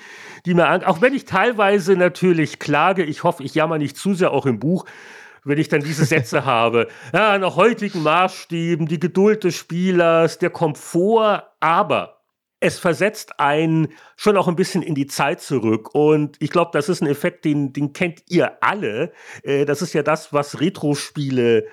die 0.47 0.53
mir 0.53 0.67
an, 0.67 0.83
auch 0.85 1.01
wenn 1.01 1.13
ich 1.13 1.25
teilweise 1.25 1.97
natürlich 1.97 2.57
klage, 2.57 3.03
ich 3.03 3.23
hoffe, 3.25 3.43
ich 3.43 3.53
jammer 3.53 3.77
nicht 3.77 3.97
zu 3.97 4.13
sehr 4.13 4.31
auch 4.31 4.45
im 4.45 4.59
Buch, 4.59 4.85
wenn 5.43 5.57
ich 5.57 5.67
dann 5.67 5.81
diese 5.81 6.05
Sätze 6.15 6.45
habe. 6.45 6.87
Ja, 7.13 7.37
nach 7.37 7.57
heutigen 7.57 8.01
Maßstäben, 8.01 8.87
die 8.87 8.99
Geduld 8.99 9.43
des 9.43 9.55
Spielers, 9.55 10.39
der 10.39 10.49
Komfort, 10.49 11.43
aber 11.59 12.21
es 12.61 12.79
versetzt 12.79 13.41
einen 13.41 13.89
schon 14.15 14.37
auch 14.37 14.47
ein 14.47 14.55
bisschen 14.55 14.81
in 14.81 14.95
die 14.95 15.05
Zeit 15.05 15.41
zurück. 15.41 15.93
Und 15.93 16.37
ich 16.39 16.49
glaube, 16.49 16.71
das 16.73 16.87
ist 16.87 17.01
ein 17.01 17.07
Effekt, 17.07 17.43
den, 17.43 17.73
den 17.73 17.91
kennt 17.91 18.23
ihr 18.29 18.63
alle. 18.63 19.11
Äh, 19.43 19.65
das 19.65 19.81
ist 19.81 19.93
ja 19.93 20.01
das, 20.01 20.31
was 20.31 20.61
Retro-Spiele 20.61 21.67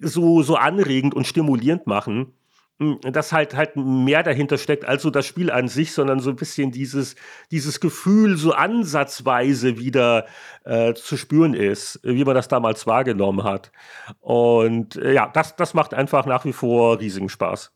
so, 0.00 0.42
so 0.42 0.56
anregend 0.56 1.14
und 1.14 1.26
stimulierend 1.26 1.86
machen. 1.86 2.32
Hm, 2.80 3.00
dass 3.00 3.32
halt 3.32 3.56
halt 3.56 3.74
mehr 3.74 4.22
dahinter 4.22 4.56
steckt 4.56 4.84
als 4.84 5.02
so 5.02 5.10
das 5.10 5.26
Spiel 5.26 5.50
an 5.50 5.66
sich, 5.66 5.92
sondern 5.92 6.20
so 6.20 6.30
ein 6.30 6.36
bisschen 6.36 6.70
dieses, 6.70 7.16
dieses 7.50 7.80
Gefühl 7.80 8.36
so 8.36 8.52
ansatzweise 8.52 9.78
wieder 9.78 10.26
äh, 10.64 10.94
zu 10.94 11.16
spüren 11.16 11.54
ist, 11.54 11.98
wie 12.04 12.24
man 12.24 12.36
das 12.36 12.46
damals 12.46 12.86
wahrgenommen 12.86 13.42
hat. 13.42 13.72
Und 14.20 14.94
äh, 14.94 15.12
ja, 15.12 15.26
das, 15.26 15.56
das 15.56 15.74
macht 15.74 15.92
einfach 15.92 16.24
nach 16.26 16.44
wie 16.44 16.52
vor 16.52 17.00
riesigen 17.00 17.28
Spaß. 17.28 17.72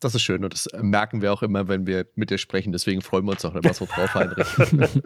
Das 0.00 0.14
ist 0.14 0.22
schön 0.22 0.42
und 0.42 0.54
das 0.54 0.68
merken 0.80 1.20
wir 1.20 1.32
auch 1.32 1.42
immer, 1.42 1.68
wenn 1.68 1.86
wir 1.86 2.06
mit 2.14 2.30
dir 2.30 2.38
sprechen. 2.38 2.72
Deswegen 2.72 3.02
freuen 3.02 3.26
wir 3.26 3.32
uns 3.32 3.44
auch 3.44 3.54
immer 3.54 3.74
so 3.74 3.84
drauf, 3.84 4.14
Heinrich. 4.14 4.48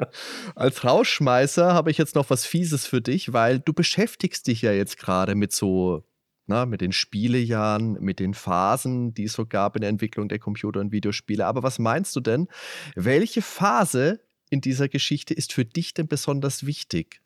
Als 0.55 0.85
Rausschmeißer 0.85 1.75
habe 1.75 1.91
ich 1.91 1.99
jetzt 1.99 2.15
noch 2.15 2.31
was 2.31 2.47
Fieses 2.47 2.87
für 2.87 3.03
dich, 3.03 3.33
weil 3.33 3.59
du 3.59 3.73
beschäftigst 3.73 4.47
dich 4.47 4.63
ja 4.63 4.73
jetzt 4.73 4.99
gerade 4.99 5.35
mit 5.35 5.53
so 5.53 6.05
na, 6.47 6.67
mit 6.67 6.81
den 6.81 6.93
Spielejahren, 6.93 7.95
mit 8.01 8.21
den 8.21 8.35
Phasen, 8.35 9.15
die 9.15 9.25
es 9.25 9.33
so 9.33 9.47
gab 9.47 9.77
in 9.77 9.81
der 9.81 9.91
Entwicklung 9.91 10.29
der 10.29 10.39
Computer- 10.39 10.81
und 10.81 10.93
Videospiele. 10.93 11.47
Aber 11.47 11.63
was 11.63 11.79
meinst 11.79 12.15
du 12.17 12.21
denn? 12.21 12.49
Welche 12.95 13.43
Phase 13.43 14.21
in 14.51 14.61
dieser 14.61 14.89
Geschichte 14.89 15.35
ist 15.35 15.53
für 15.53 15.65
dich 15.65 15.95
denn 15.95 16.07
besonders 16.07 16.67
wichtig 16.67 17.21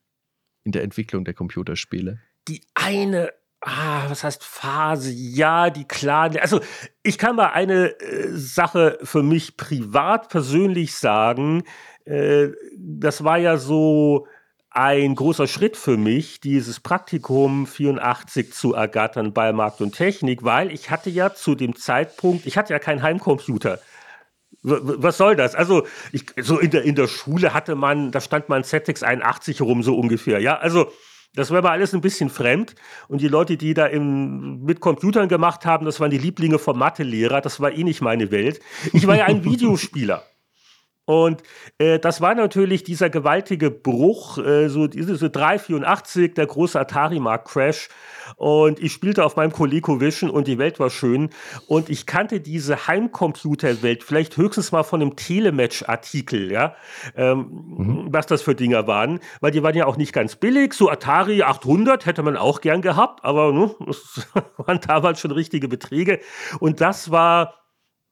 in 0.64 0.72
der 0.72 0.82
Entwicklung 0.82 1.24
der 1.24 1.34
Computerspiele? 1.34 2.20
Die 2.48 2.62
eine 2.74 3.32
Ah, 3.62 4.08
was 4.08 4.24
heißt 4.24 4.42
Phase? 4.42 5.10
Ja, 5.12 5.68
die 5.68 5.84
klaren. 5.84 6.38
Also, 6.38 6.60
ich 7.02 7.18
kann 7.18 7.36
mal 7.36 7.48
eine 7.48 7.90
äh, 8.00 8.28
Sache 8.30 8.98
für 9.02 9.22
mich 9.22 9.58
privat 9.58 10.30
persönlich 10.30 10.94
sagen. 10.94 11.64
Äh, 12.06 12.48
das 12.78 13.22
war 13.22 13.36
ja 13.36 13.58
so 13.58 14.26
ein 14.70 15.16
großer 15.16 15.48
Schritt 15.48 15.76
für 15.76 15.96
mich, 15.96 16.40
dieses 16.40 16.78
Praktikum 16.78 17.66
84 17.66 18.52
zu 18.52 18.74
ergattern 18.74 19.32
bei 19.32 19.52
Markt 19.52 19.80
und 19.80 19.96
Technik, 19.96 20.44
weil 20.44 20.70
ich 20.70 20.90
hatte 20.90 21.10
ja 21.10 21.34
zu 21.34 21.56
dem 21.56 21.74
Zeitpunkt, 21.74 22.46
ich 22.46 22.56
hatte 22.56 22.72
ja 22.72 22.78
keinen 22.78 23.02
Heimcomputer. 23.02 23.80
Was 24.62 25.16
soll 25.16 25.36
das? 25.36 25.54
Also, 25.54 25.86
ich, 26.12 26.26
so 26.40 26.58
in 26.58 26.70
der, 26.70 26.82
in 26.82 26.94
der 26.94 27.08
Schule 27.08 27.54
hatte 27.54 27.74
man, 27.74 28.10
da 28.12 28.20
stand 28.20 28.48
man 28.48 28.62
ZX 28.62 29.02
81 29.02 29.62
rum, 29.62 29.82
so 29.82 29.96
ungefähr. 29.96 30.38
Ja, 30.40 30.58
also, 30.58 30.92
das 31.34 31.50
war 31.50 31.58
aber 31.58 31.70
alles 31.70 31.94
ein 31.94 32.00
bisschen 32.00 32.28
fremd. 32.28 32.74
Und 33.08 33.22
die 33.22 33.28
Leute, 33.28 33.56
die 33.56 33.74
da 33.74 33.86
im, 33.86 34.62
mit 34.64 34.80
Computern 34.80 35.28
gemacht 35.28 35.64
haben, 35.64 35.86
das 35.86 35.98
waren 35.98 36.10
die 36.10 36.18
Lieblinge 36.18 36.58
vom 36.58 36.78
Mathelehrer. 36.78 37.40
Das 37.40 37.60
war 37.60 37.72
eh 37.72 37.84
nicht 37.84 38.02
meine 38.02 38.30
Welt. 38.30 38.60
Ich 38.92 39.06
war 39.06 39.16
ja 39.16 39.24
ein 39.26 39.44
Videospieler. 39.44 40.24
Und 41.10 41.42
äh, 41.78 41.98
das 41.98 42.20
war 42.20 42.36
natürlich 42.36 42.84
dieser 42.84 43.10
gewaltige 43.10 43.72
Bruch, 43.72 44.38
äh, 44.38 44.68
so 44.68 44.86
diese 44.86 45.28
384, 45.28 46.34
der 46.34 46.46
große 46.46 46.78
Atari-Markt-Crash. 46.78 47.88
Und 48.36 48.78
ich 48.78 48.92
spielte 48.92 49.24
auf 49.24 49.34
meinem 49.34 49.50
ColecoVision 49.50 50.30
und 50.30 50.46
die 50.46 50.56
Welt 50.58 50.78
war 50.78 50.88
schön. 50.88 51.30
Und 51.66 51.90
ich 51.90 52.06
kannte 52.06 52.38
diese 52.38 52.86
Heimcomputerwelt 52.86 54.04
vielleicht 54.04 54.36
höchstens 54.36 54.70
mal 54.70 54.84
von 54.84 55.02
einem 55.02 55.16
Telematch-Artikel, 55.16 56.52
ja, 56.52 56.76
ähm, 57.16 57.64
mhm. 57.76 58.06
was 58.10 58.26
das 58.26 58.42
für 58.42 58.54
Dinger 58.54 58.86
waren, 58.86 59.18
weil 59.40 59.50
die 59.50 59.64
waren 59.64 59.74
ja 59.74 59.86
auch 59.86 59.96
nicht 59.96 60.12
ganz 60.12 60.36
billig. 60.36 60.74
So 60.74 60.90
Atari 60.90 61.42
800 61.42 62.06
hätte 62.06 62.22
man 62.22 62.36
auch 62.36 62.60
gern 62.60 62.82
gehabt, 62.82 63.24
aber 63.24 63.50
ne, 63.52 63.74
das 63.84 64.28
waren 64.58 64.78
damals 64.86 65.18
schon 65.18 65.32
richtige 65.32 65.66
Beträge. 65.66 66.20
Und 66.60 66.80
das 66.80 67.10
war 67.10 67.59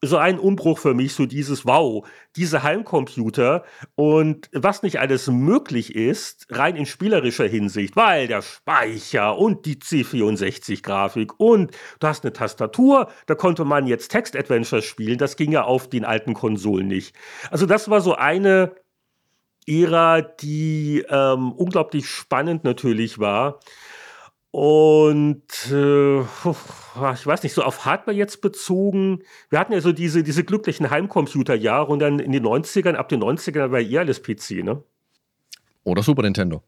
so 0.00 0.16
ein 0.16 0.38
Umbruch 0.38 0.78
für 0.78 0.94
mich, 0.94 1.14
so 1.14 1.26
dieses 1.26 1.66
Wow, 1.66 2.06
diese 2.36 2.62
Heimcomputer 2.62 3.64
und 3.96 4.48
was 4.52 4.82
nicht 4.82 5.00
alles 5.00 5.26
möglich 5.26 5.94
ist, 5.96 6.46
rein 6.50 6.76
in 6.76 6.86
spielerischer 6.86 7.46
Hinsicht, 7.48 7.96
weil 7.96 8.28
der 8.28 8.42
Speicher 8.42 9.36
und 9.36 9.66
die 9.66 9.76
C64-Grafik 9.76 11.38
und 11.38 11.72
du 11.98 12.06
hast 12.06 12.24
eine 12.24 12.32
Tastatur, 12.32 13.10
da 13.26 13.34
konnte 13.34 13.64
man 13.64 13.86
jetzt 13.86 14.12
Text-Adventures 14.12 14.84
spielen, 14.84 15.18
das 15.18 15.36
ging 15.36 15.50
ja 15.50 15.64
auf 15.64 15.88
den 15.88 16.04
alten 16.04 16.34
Konsolen 16.34 16.86
nicht. 16.86 17.16
Also 17.50 17.66
das 17.66 17.90
war 17.90 18.00
so 18.00 18.14
eine 18.14 18.72
Ära, 19.66 20.22
die 20.22 21.04
ähm, 21.10 21.52
unglaublich 21.52 22.08
spannend 22.08 22.64
natürlich 22.64 23.18
war. 23.18 23.60
Und 24.60 25.44
äh, 25.70 26.18
ich 26.20 26.26
weiß 27.26 27.44
nicht, 27.44 27.52
so 27.52 27.62
auf 27.62 27.84
Hardware 27.84 28.16
jetzt 28.16 28.40
bezogen, 28.40 29.22
wir 29.50 29.60
hatten 29.60 29.72
ja 29.72 29.80
so 29.80 29.92
diese, 29.92 30.24
diese 30.24 30.42
glücklichen 30.42 30.90
Heimcomputer-Jahre 30.90 31.92
und 31.92 32.00
dann 32.00 32.18
in 32.18 32.32
den 32.32 32.44
90ern, 32.44 32.94
ab 32.94 33.08
den 33.08 33.22
90ern 33.22 33.70
war 33.70 33.78
eher 33.78 34.00
alles 34.00 34.20
PC, 34.20 34.64
ne? 34.64 34.82
Oder 35.84 36.02
Super 36.02 36.22
Nintendo. 36.22 36.64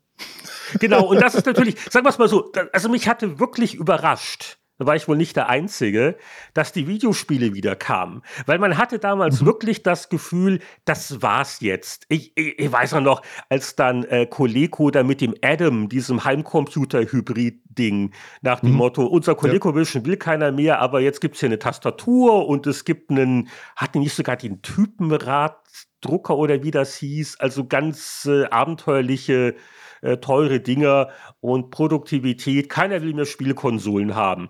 Genau, 0.79 1.05
und 1.05 1.21
das 1.21 1.35
ist 1.35 1.47
natürlich, 1.47 1.81
sagen 1.91 2.07
wir 2.07 2.11
es 2.11 2.19
mal 2.19 2.29
so, 2.29 2.53
also 2.73 2.89
mich 2.89 3.09
hatte 3.09 3.41
wirklich 3.41 3.75
überrascht, 3.75 4.60
da 4.81 4.87
war 4.87 4.97
ich 4.97 5.07
wohl 5.09 5.19
nicht 5.19 5.37
der 5.37 5.51
Einzige, 5.51 6.17
dass 6.55 6.73
die 6.73 6.89
Videospiele 6.89 7.53
wieder 7.53 7.77
kamen. 7.77 8.23
Weil 8.47 8.59
man 8.59 8.79
hatte 8.79 8.99
damals 8.99 9.43
mhm. 9.43 9.47
wirklich 9.47 9.83
das 9.83 10.09
Gefühl, 10.09 10.61
das 10.87 11.21
war's 11.21 11.61
jetzt. 11.61 12.07
Ich, 12.09 12.33
ich, 12.35 12.59
ich 12.59 12.73
weiß 12.73 12.95
noch, 12.95 13.21
als 13.51 13.77
dann 13.77 14.05
äh, 14.05 14.25
Coleco 14.25 14.91
da 14.91 15.03
mit 15.03 15.21
dem 15.21 15.35
Adam, 15.43 15.91
diesem 15.91 16.25
Heimcomputer-Hybrid-Ding, 16.25 18.13
nach 18.41 18.61
dem 18.61 18.71
mhm. 18.71 18.77
Motto, 18.77 19.05
unser 19.05 19.35
ColecoVision 19.35 20.03
ja. 20.03 20.09
will 20.09 20.17
keiner 20.17 20.51
mehr, 20.51 20.81
aber 20.81 21.01
jetzt 21.01 21.21
gibt's 21.21 21.41
hier 21.41 21.51
eine 21.51 21.59
Tastatur 21.59 22.49
und 22.49 22.67
es 22.67 22.87
gibt 22.87 23.11
einen, 23.11 23.51
hatten 23.77 23.99
nicht 23.99 24.15
sogar 24.15 24.37
den 24.37 24.63
Typenraddrucker 24.63 26.39
oder 26.39 26.63
wie 26.63 26.71
das 26.71 26.97
hieß, 26.97 27.39
also 27.39 27.67
ganz 27.67 28.25
äh, 28.25 28.47
abenteuerliche 28.47 29.57
äh, 30.03 30.17
teure 30.17 30.61
Dinger 30.61 31.09
und 31.41 31.71
Produktivität. 31.71 32.69
Keiner 32.69 33.03
will 33.03 33.15
mehr 33.15 33.27
Spielkonsolen 33.27 34.15
haben. 34.15 34.49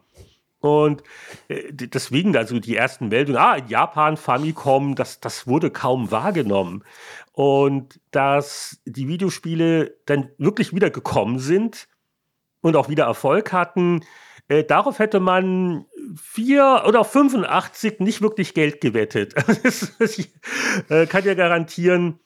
Und 0.60 1.02
äh, 1.48 1.72
deswegen, 1.72 2.36
also 2.36 2.60
die 2.60 2.76
ersten 2.76 3.08
Meldungen, 3.08 3.40
ah, 3.40 3.56
in 3.56 3.68
Japan, 3.68 4.16
Famicom, 4.16 4.94
das, 4.94 5.20
das 5.20 5.46
wurde 5.46 5.70
kaum 5.70 6.10
wahrgenommen. 6.10 6.84
Und 7.32 7.98
dass 8.10 8.80
die 8.84 9.08
Videospiele 9.08 9.96
dann 10.04 10.30
wirklich 10.38 10.74
wieder 10.74 10.90
gekommen 10.90 11.38
sind 11.38 11.88
und 12.60 12.76
auch 12.76 12.90
wieder 12.90 13.04
Erfolg 13.04 13.52
hatten, 13.52 14.04
äh, 14.48 14.64
darauf 14.64 14.98
hätte 14.98 15.18
man 15.18 15.86
vier 16.20 16.82
oder 16.86 17.04
85 17.04 18.00
nicht 18.00 18.20
wirklich 18.20 18.52
Geld 18.52 18.82
gewettet. 18.82 19.34
ich 19.98 20.30
äh, 20.90 21.06
kann 21.06 21.24
ja 21.24 21.34
garantieren, 21.34 22.20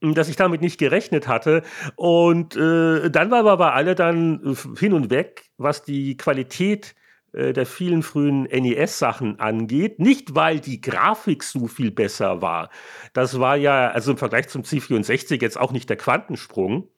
dass 0.00 0.30
ich 0.30 0.36
damit 0.36 0.62
nicht 0.62 0.78
gerechnet 0.78 1.28
hatte. 1.28 1.62
Und 1.96 2.56
äh, 2.56 3.10
dann 3.10 3.30
war 3.30 3.44
aber 3.44 3.74
alle 3.74 3.94
dann 3.94 4.56
hin 4.78 4.94
und 4.94 5.10
weg, 5.10 5.50
was 5.58 5.82
die 5.82 6.16
Qualität 6.16 6.94
äh, 6.94 7.03
der 7.34 7.66
vielen 7.66 8.02
frühen 8.02 8.44
NES-Sachen 8.44 9.40
angeht. 9.40 9.98
Nicht, 9.98 10.34
weil 10.34 10.60
die 10.60 10.80
Grafik 10.80 11.42
so 11.42 11.66
viel 11.66 11.90
besser 11.90 12.40
war. 12.42 12.70
Das 13.12 13.40
war 13.40 13.56
ja, 13.56 13.88
also 13.88 14.12
im 14.12 14.18
Vergleich 14.18 14.48
zum 14.48 14.62
C64 14.62 15.40
jetzt 15.40 15.58
auch 15.58 15.72
nicht 15.72 15.88
der 15.90 15.96
Quantensprung. 15.96 16.88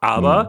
Aber 0.00 0.44
mhm. 0.44 0.48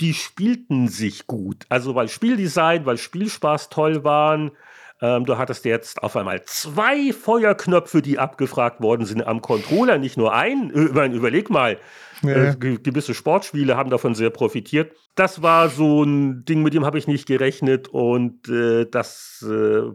die 0.00 0.14
spielten 0.14 0.88
sich 0.88 1.26
gut. 1.26 1.66
Also 1.68 1.94
weil 1.94 2.08
Spieldesign, 2.08 2.86
weil 2.86 2.98
Spielspaß 2.98 3.68
toll 3.68 4.04
waren. 4.04 4.52
Ähm, 5.00 5.24
du 5.24 5.38
hattest 5.38 5.64
jetzt 5.64 6.02
auf 6.02 6.16
einmal 6.16 6.42
zwei 6.44 7.12
Feuerknöpfe, 7.12 8.02
die 8.02 8.18
abgefragt 8.18 8.80
worden 8.80 9.06
sind 9.06 9.26
am 9.26 9.42
Controller, 9.42 9.98
nicht 9.98 10.16
nur 10.16 10.34
ein. 10.34 10.70
Überleg 10.70 11.50
mal, 11.50 11.78
ja. 12.22 12.52
Äh, 12.52 12.56
gewisse 12.56 13.14
Sportspiele 13.14 13.76
haben 13.76 13.90
davon 13.90 14.14
sehr 14.14 14.30
profitiert. 14.30 14.92
Das 15.14 15.42
war 15.42 15.68
so 15.68 16.02
ein 16.02 16.44
Ding, 16.44 16.62
mit 16.62 16.74
dem 16.74 16.84
habe 16.84 16.98
ich 16.98 17.06
nicht 17.06 17.26
gerechnet 17.26 17.88
und 17.88 18.48
äh, 18.48 18.86
das 18.90 19.44
äh, 19.46 19.48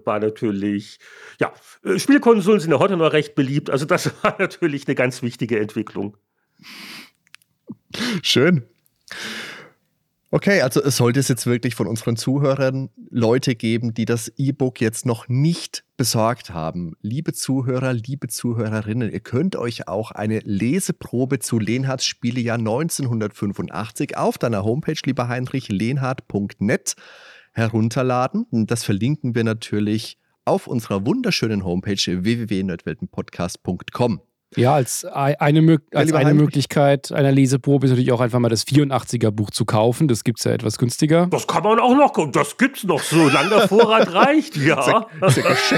war 0.05 0.19
natürlich, 0.19 0.99
ja, 1.39 1.53
äh, 1.84 1.99
Spielkonsolen 1.99 2.59
sind 2.59 2.71
ja 2.71 2.80
heute 2.80 2.97
noch 2.97 3.13
recht 3.13 3.36
beliebt, 3.36 3.69
also 3.69 3.86
das 3.86 4.11
war 4.24 4.36
natürlich 4.39 4.88
eine 4.88 4.95
ganz 4.95 5.21
wichtige 5.21 5.59
Entwicklung. 5.59 6.17
Schön. 8.21 8.63
Okay, 10.34 10.61
also 10.61 10.81
es 10.81 10.97
sollte 10.97 11.19
es 11.19 11.27
jetzt 11.27 11.45
wirklich 11.45 11.75
von 11.75 11.86
unseren 11.86 12.15
Zuhörern 12.15 12.89
Leute 13.11 13.53
geben, 13.53 13.93
die 13.93 14.05
das 14.05 14.34
E-Book 14.36 14.81
jetzt 14.81 15.05
noch 15.05 15.27
nicht 15.27 15.84
besorgt 15.95 16.49
haben. 16.49 16.95
Liebe 17.03 17.34
Zuhörer, 17.34 17.93
liebe 17.93 18.27
Zuhörerinnen, 18.29 19.11
ihr 19.11 19.19
könnt 19.19 19.55
euch 19.55 19.88
auch 19.88 20.09
eine 20.09 20.39
Leseprobe 20.39 21.38
zu 21.38 21.59
Lehnhards 21.59 22.05
Spielejahr 22.05 22.57
1985 22.57 24.17
auf 24.17 24.39
deiner 24.39 24.63
Homepage, 24.63 24.97
lieber 25.05 25.27
Heinrich, 25.27 25.69
lehnhard.net 25.69 26.95
herunterladen. 27.51 28.47
Das 28.65 28.84
verlinken 28.84 29.36
wir 29.36 29.43
natürlich 29.43 30.17
auf 30.45 30.65
unserer 30.65 31.05
wunderschönen 31.05 31.63
Homepage 31.63 32.23
www.nerdweltenpodcast.com. 32.23 34.19
Ja, 34.55 34.73
als 34.73 35.05
eine, 35.05 35.79
als 35.93 36.13
eine 36.13 36.33
Möglichkeit 36.33 37.11
einer 37.11 37.31
Leseprobe 37.31 37.85
ist 37.85 37.91
natürlich 37.91 38.11
auch 38.11 38.21
einfach 38.21 38.39
mal 38.39 38.49
das 38.49 38.65
84er 38.65 39.31
Buch 39.31 39.51
zu 39.51 39.65
kaufen. 39.65 40.07
Das 40.07 40.23
gibt 40.23 40.39
es 40.39 40.45
ja 40.45 40.51
etwas 40.51 40.77
günstiger. 40.77 41.27
Das 41.27 41.47
kann 41.47 41.63
man 41.63 41.79
auch 41.79 41.95
noch, 41.95 42.13
das 42.31 42.57
gibt 42.57 42.77
es 42.77 42.83
noch, 42.83 43.01
solange 43.01 43.49
der 43.49 43.67
Vorrat 43.67 44.13
reicht, 44.13 44.57
ja. 44.57 45.07
Das 45.19 45.37
ist 45.37 45.73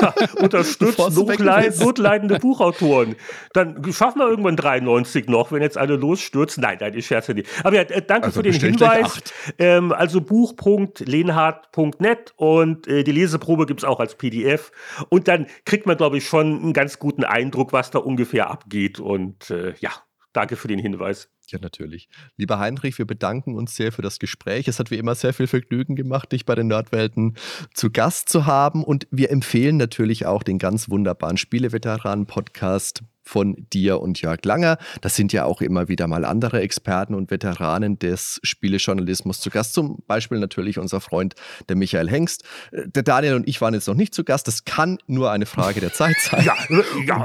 ja 0.00 0.14
unterstützt 0.40 0.98
notleid, 0.98 1.78
notleidende 1.80 2.38
Buchautoren. 2.38 3.16
Dann 3.52 3.82
schaffen 3.92 4.20
wir 4.20 4.28
irgendwann 4.28 4.56
93 4.56 5.28
noch, 5.28 5.52
wenn 5.52 5.62
jetzt 5.62 5.78
alle 5.78 5.96
losstürzen. 5.96 6.62
Nein, 6.62 6.78
nein, 6.80 6.94
ich 6.94 7.06
scherze 7.06 7.34
nicht. 7.34 7.48
Aber 7.62 7.76
ja, 7.76 7.82
äh, 7.82 8.02
danke 8.02 8.26
also 8.26 8.40
für 8.40 8.44
den 8.44 8.54
Hinweis. 8.54 9.22
Ähm, 9.58 9.92
also 9.92 10.20
buch.lehnhardt.net 10.20 12.34
und 12.36 12.86
äh, 12.86 13.04
die 13.04 13.12
Leseprobe 13.12 13.66
gibt 13.66 13.80
es 13.80 13.84
auch 13.84 14.00
als 14.00 14.14
PDF. 14.14 14.72
Und 15.08 15.28
dann 15.28 15.46
kriegt 15.64 15.86
man, 15.86 15.96
glaube 15.96 16.18
ich, 16.18 16.26
schon 16.26 16.60
einen 16.60 16.72
ganz 16.72 16.98
guten 16.98 17.24
Eindruck, 17.24 17.72
was 17.72 17.90
da 17.90 17.98
ungefähr 18.04 18.50
abgeht. 18.50 19.00
Und 19.00 19.50
äh, 19.50 19.74
ja, 19.80 19.90
danke 20.32 20.56
für 20.56 20.68
den 20.68 20.78
Hinweis. 20.78 21.30
Ja, 21.48 21.58
natürlich. 21.60 22.08
Lieber 22.36 22.58
Heinrich, 22.58 22.98
wir 22.98 23.06
bedanken 23.06 23.54
uns 23.54 23.76
sehr 23.76 23.92
für 23.92 24.02
das 24.02 24.18
Gespräch. 24.18 24.66
Es 24.66 24.78
hat 24.78 24.90
wie 24.90 24.96
immer 24.96 25.14
sehr 25.14 25.34
viel 25.34 25.46
Vergnügen 25.46 25.94
gemacht, 25.94 26.32
dich 26.32 26.46
bei 26.46 26.54
den 26.54 26.68
Nerdwelten 26.68 27.36
zu 27.74 27.90
Gast 27.90 28.28
zu 28.28 28.46
haben. 28.46 28.82
Und 28.82 29.06
wir 29.10 29.30
empfehlen 29.30 29.76
natürlich 29.76 30.26
auch 30.26 30.42
den 30.42 30.58
ganz 30.58 30.88
wunderbaren 30.88 31.36
Spieleveteranen-Podcast 31.36 33.02
von 33.24 33.66
dir 33.72 34.00
und 34.00 34.20
Jörg 34.20 34.44
Langer. 34.44 34.78
Das 35.00 35.16
sind 35.16 35.32
ja 35.32 35.44
auch 35.44 35.60
immer 35.60 35.88
wieder 35.88 36.06
mal 36.06 36.24
andere 36.24 36.60
Experten 36.60 37.14
und 37.14 37.30
Veteranen 37.30 37.98
des 37.98 38.40
Spielejournalismus 38.42 39.40
zu 39.40 39.50
Gast. 39.50 39.74
Zum 39.74 40.02
Beispiel 40.06 40.38
natürlich 40.38 40.78
unser 40.78 41.00
Freund, 41.00 41.34
der 41.68 41.76
Michael 41.76 42.08
Hengst. 42.08 42.44
Der 42.72 43.02
Daniel 43.02 43.34
und 43.34 43.48
ich 43.48 43.60
waren 43.60 43.74
jetzt 43.74 43.88
noch 43.88 43.94
nicht 43.94 44.14
zu 44.14 44.24
Gast. 44.24 44.46
Das 44.46 44.64
kann 44.64 44.98
nur 45.06 45.30
eine 45.32 45.46
Frage 45.46 45.80
der 45.80 45.92
Zeit 45.92 46.16
sein. 46.20 46.44
Ja, 46.44 46.54
ja 47.06 47.24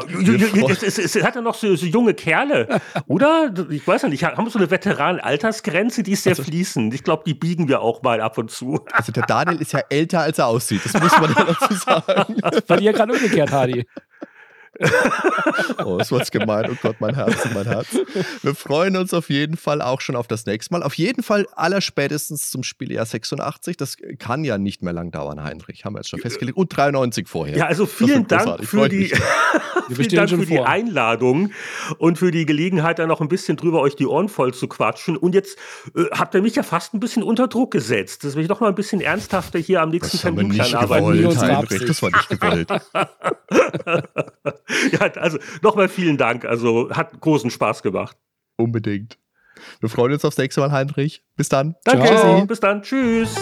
es, 0.69 0.83
es, 0.83 1.15
es, 1.15 1.23
hat 1.23 1.35
ja 1.35 1.41
noch 1.41 1.55
so, 1.55 1.75
so, 1.75 1.85
junge 1.85 2.13
Kerle, 2.13 2.81
oder? 3.07 3.53
Ich 3.69 3.85
weiß 3.85 4.03
ja 4.03 4.09
nicht, 4.09 4.23
haben 4.23 4.45
wir 4.45 4.51
so 4.51 4.59
eine 4.59 4.71
Veteran-Altersgrenze, 4.71 6.03
die 6.03 6.13
ist 6.13 6.23
sehr 6.23 6.31
also, 6.31 6.43
fließend. 6.43 6.93
Ich 6.93 7.03
glaube, 7.03 7.23
die 7.25 7.33
biegen 7.33 7.67
wir 7.67 7.81
auch 7.81 8.01
mal 8.01 8.21
ab 8.21 8.37
und 8.37 8.51
zu. 8.51 8.79
Also 8.91 9.11
der 9.11 9.23
Daniel 9.25 9.61
ist 9.61 9.73
ja 9.73 9.81
älter, 9.89 10.21
als 10.21 10.39
er 10.39 10.47
aussieht. 10.47 10.81
Das 10.85 10.93
muss 11.01 11.11
man 11.19 11.33
ja 11.33 11.43
dazu 11.43 11.73
sagen. 11.73 12.35
Das 12.41 12.69
war 12.69 12.81
ja 12.81 12.91
gerade 12.91 13.13
umgekehrt, 13.13 13.51
Hardy. 13.51 13.85
oh, 15.85 15.97
das 15.97 16.11
war 16.11 16.23
gemein. 16.25 16.69
Oh 16.71 16.75
Gott, 16.81 16.97
mein 16.99 17.15
Herz, 17.15 17.47
mein 17.53 17.65
Herz. 17.65 17.87
Wir 18.41 18.55
freuen 18.55 18.95
uns 18.95 19.13
auf 19.13 19.29
jeden 19.29 19.57
Fall 19.57 19.81
auch 19.81 19.99
schon 19.99 20.15
auf 20.15 20.27
das 20.27 20.45
nächste 20.45 20.73
Mal. 20.73 20.83
Auf 20.83 20.93
jeden 20.93 21.21
Fall 21.21 21.47
allerspätestens 21.53 22.49
zum 22.49 22.63
Spieljahr 22.63 23.05
86. 23.05 23.77
Das 23.77 23.97
kann 24.19 24.43
ja 24.43 24.57
nicht 24.57 24.81
mehr 24.81 24.93
lang 24.93 25.11
dauern, 25.11 25.43
Heinrich. 25.43 25.83
Haben 25.83 25.95
wir 25.95 25.99
jetzt 25.99 26.09
schon 26.09 26.19
festgelegt. 26.19 26.57
Und 26.57 26.75
93 26.75 27.27
vorher. 27.27 27.57
Ja, 27.57 27.65
also 27.65 27.85
vielen 27.85 28.27
Dank 28.27 28.65
für 28.65 28.87
die, 28.87 29.11
vielen 29.91 30.09
Dank 30.09 30.29
für 30.29 30.45
die 30.45 30.59
Einladung 30.59 31.51
und 31.97 32.17
für 32.17 32.31
die 32.31 32.45
Gelegenheit, 32.45 32.99
da 32.99 33.07
noch 33.07 33.21
ein 33.21 33.27
bisschen 33.27 33.57
drüber 33.57 33.81
euch 33.81 33.95
die 33.95 34.07
Ohren 34.07 34.29
voll 34.29 34.53
zu 34.53 34.67
quatschen. 34.67 35.17
Und 35.17 35.35
jetzt 35.35 35.57
äh, 35.95 36.05
habt 36.11 36.35
ihr 36.35 36.41
mich 36.41 36.55
ja 36.55 36.63
fast 36.63 36.93
ein 36.93 37.01
bisschen 37.01 37.23
unter 37.23 37.47
Druck 37.47 37.71
gesetzt, 37.71 38.23
dass 38.23 38.37
wir 38.37 38.47
doch 38.47 38.61
mal 38.61 38.69
ein 38.69 38.75
bisschen 38.75 39.01
ernsthafter 39.01 39.59
hier 39.59 39.81
am 39.81 39.89
nächsten 39.89 40.17
Terminplan 40.17 40.75
arbeiten. 40.75 41.23
Das 41.23 42.01
war 42.01 42.11
nicht 42.11 42.29
gewollt. 42.29 42.69
ja, 44.91 45.11
also 45.15 45.37
nochmal 45.61 45.89
vielen 45.89 46.17
Dank. 46.17 46.45
Also 46.45 46.89
hat 46.91 47.19
großen 47.19 47.49
Spaß 47.49 47.83
gemacht. 47.83 48.17
Unbedingt. 48.57 49.17
Wir 49.79 49.89
freuen 49.89 50.13
uns 50.13 50.23
aufs 50.23 50.37
nächste 50.37 50.61
Mal, 50.61 50.71
Heinrich. 50.71 51.23
Bis 51.35 51.49
dann. 51.49 51.75
Danke. 51.83 52.07
Ciao. 52.07 52.45
Bis 52.45 52.59
dann. 52.59 52.81
Tschüss. 52.81 53.35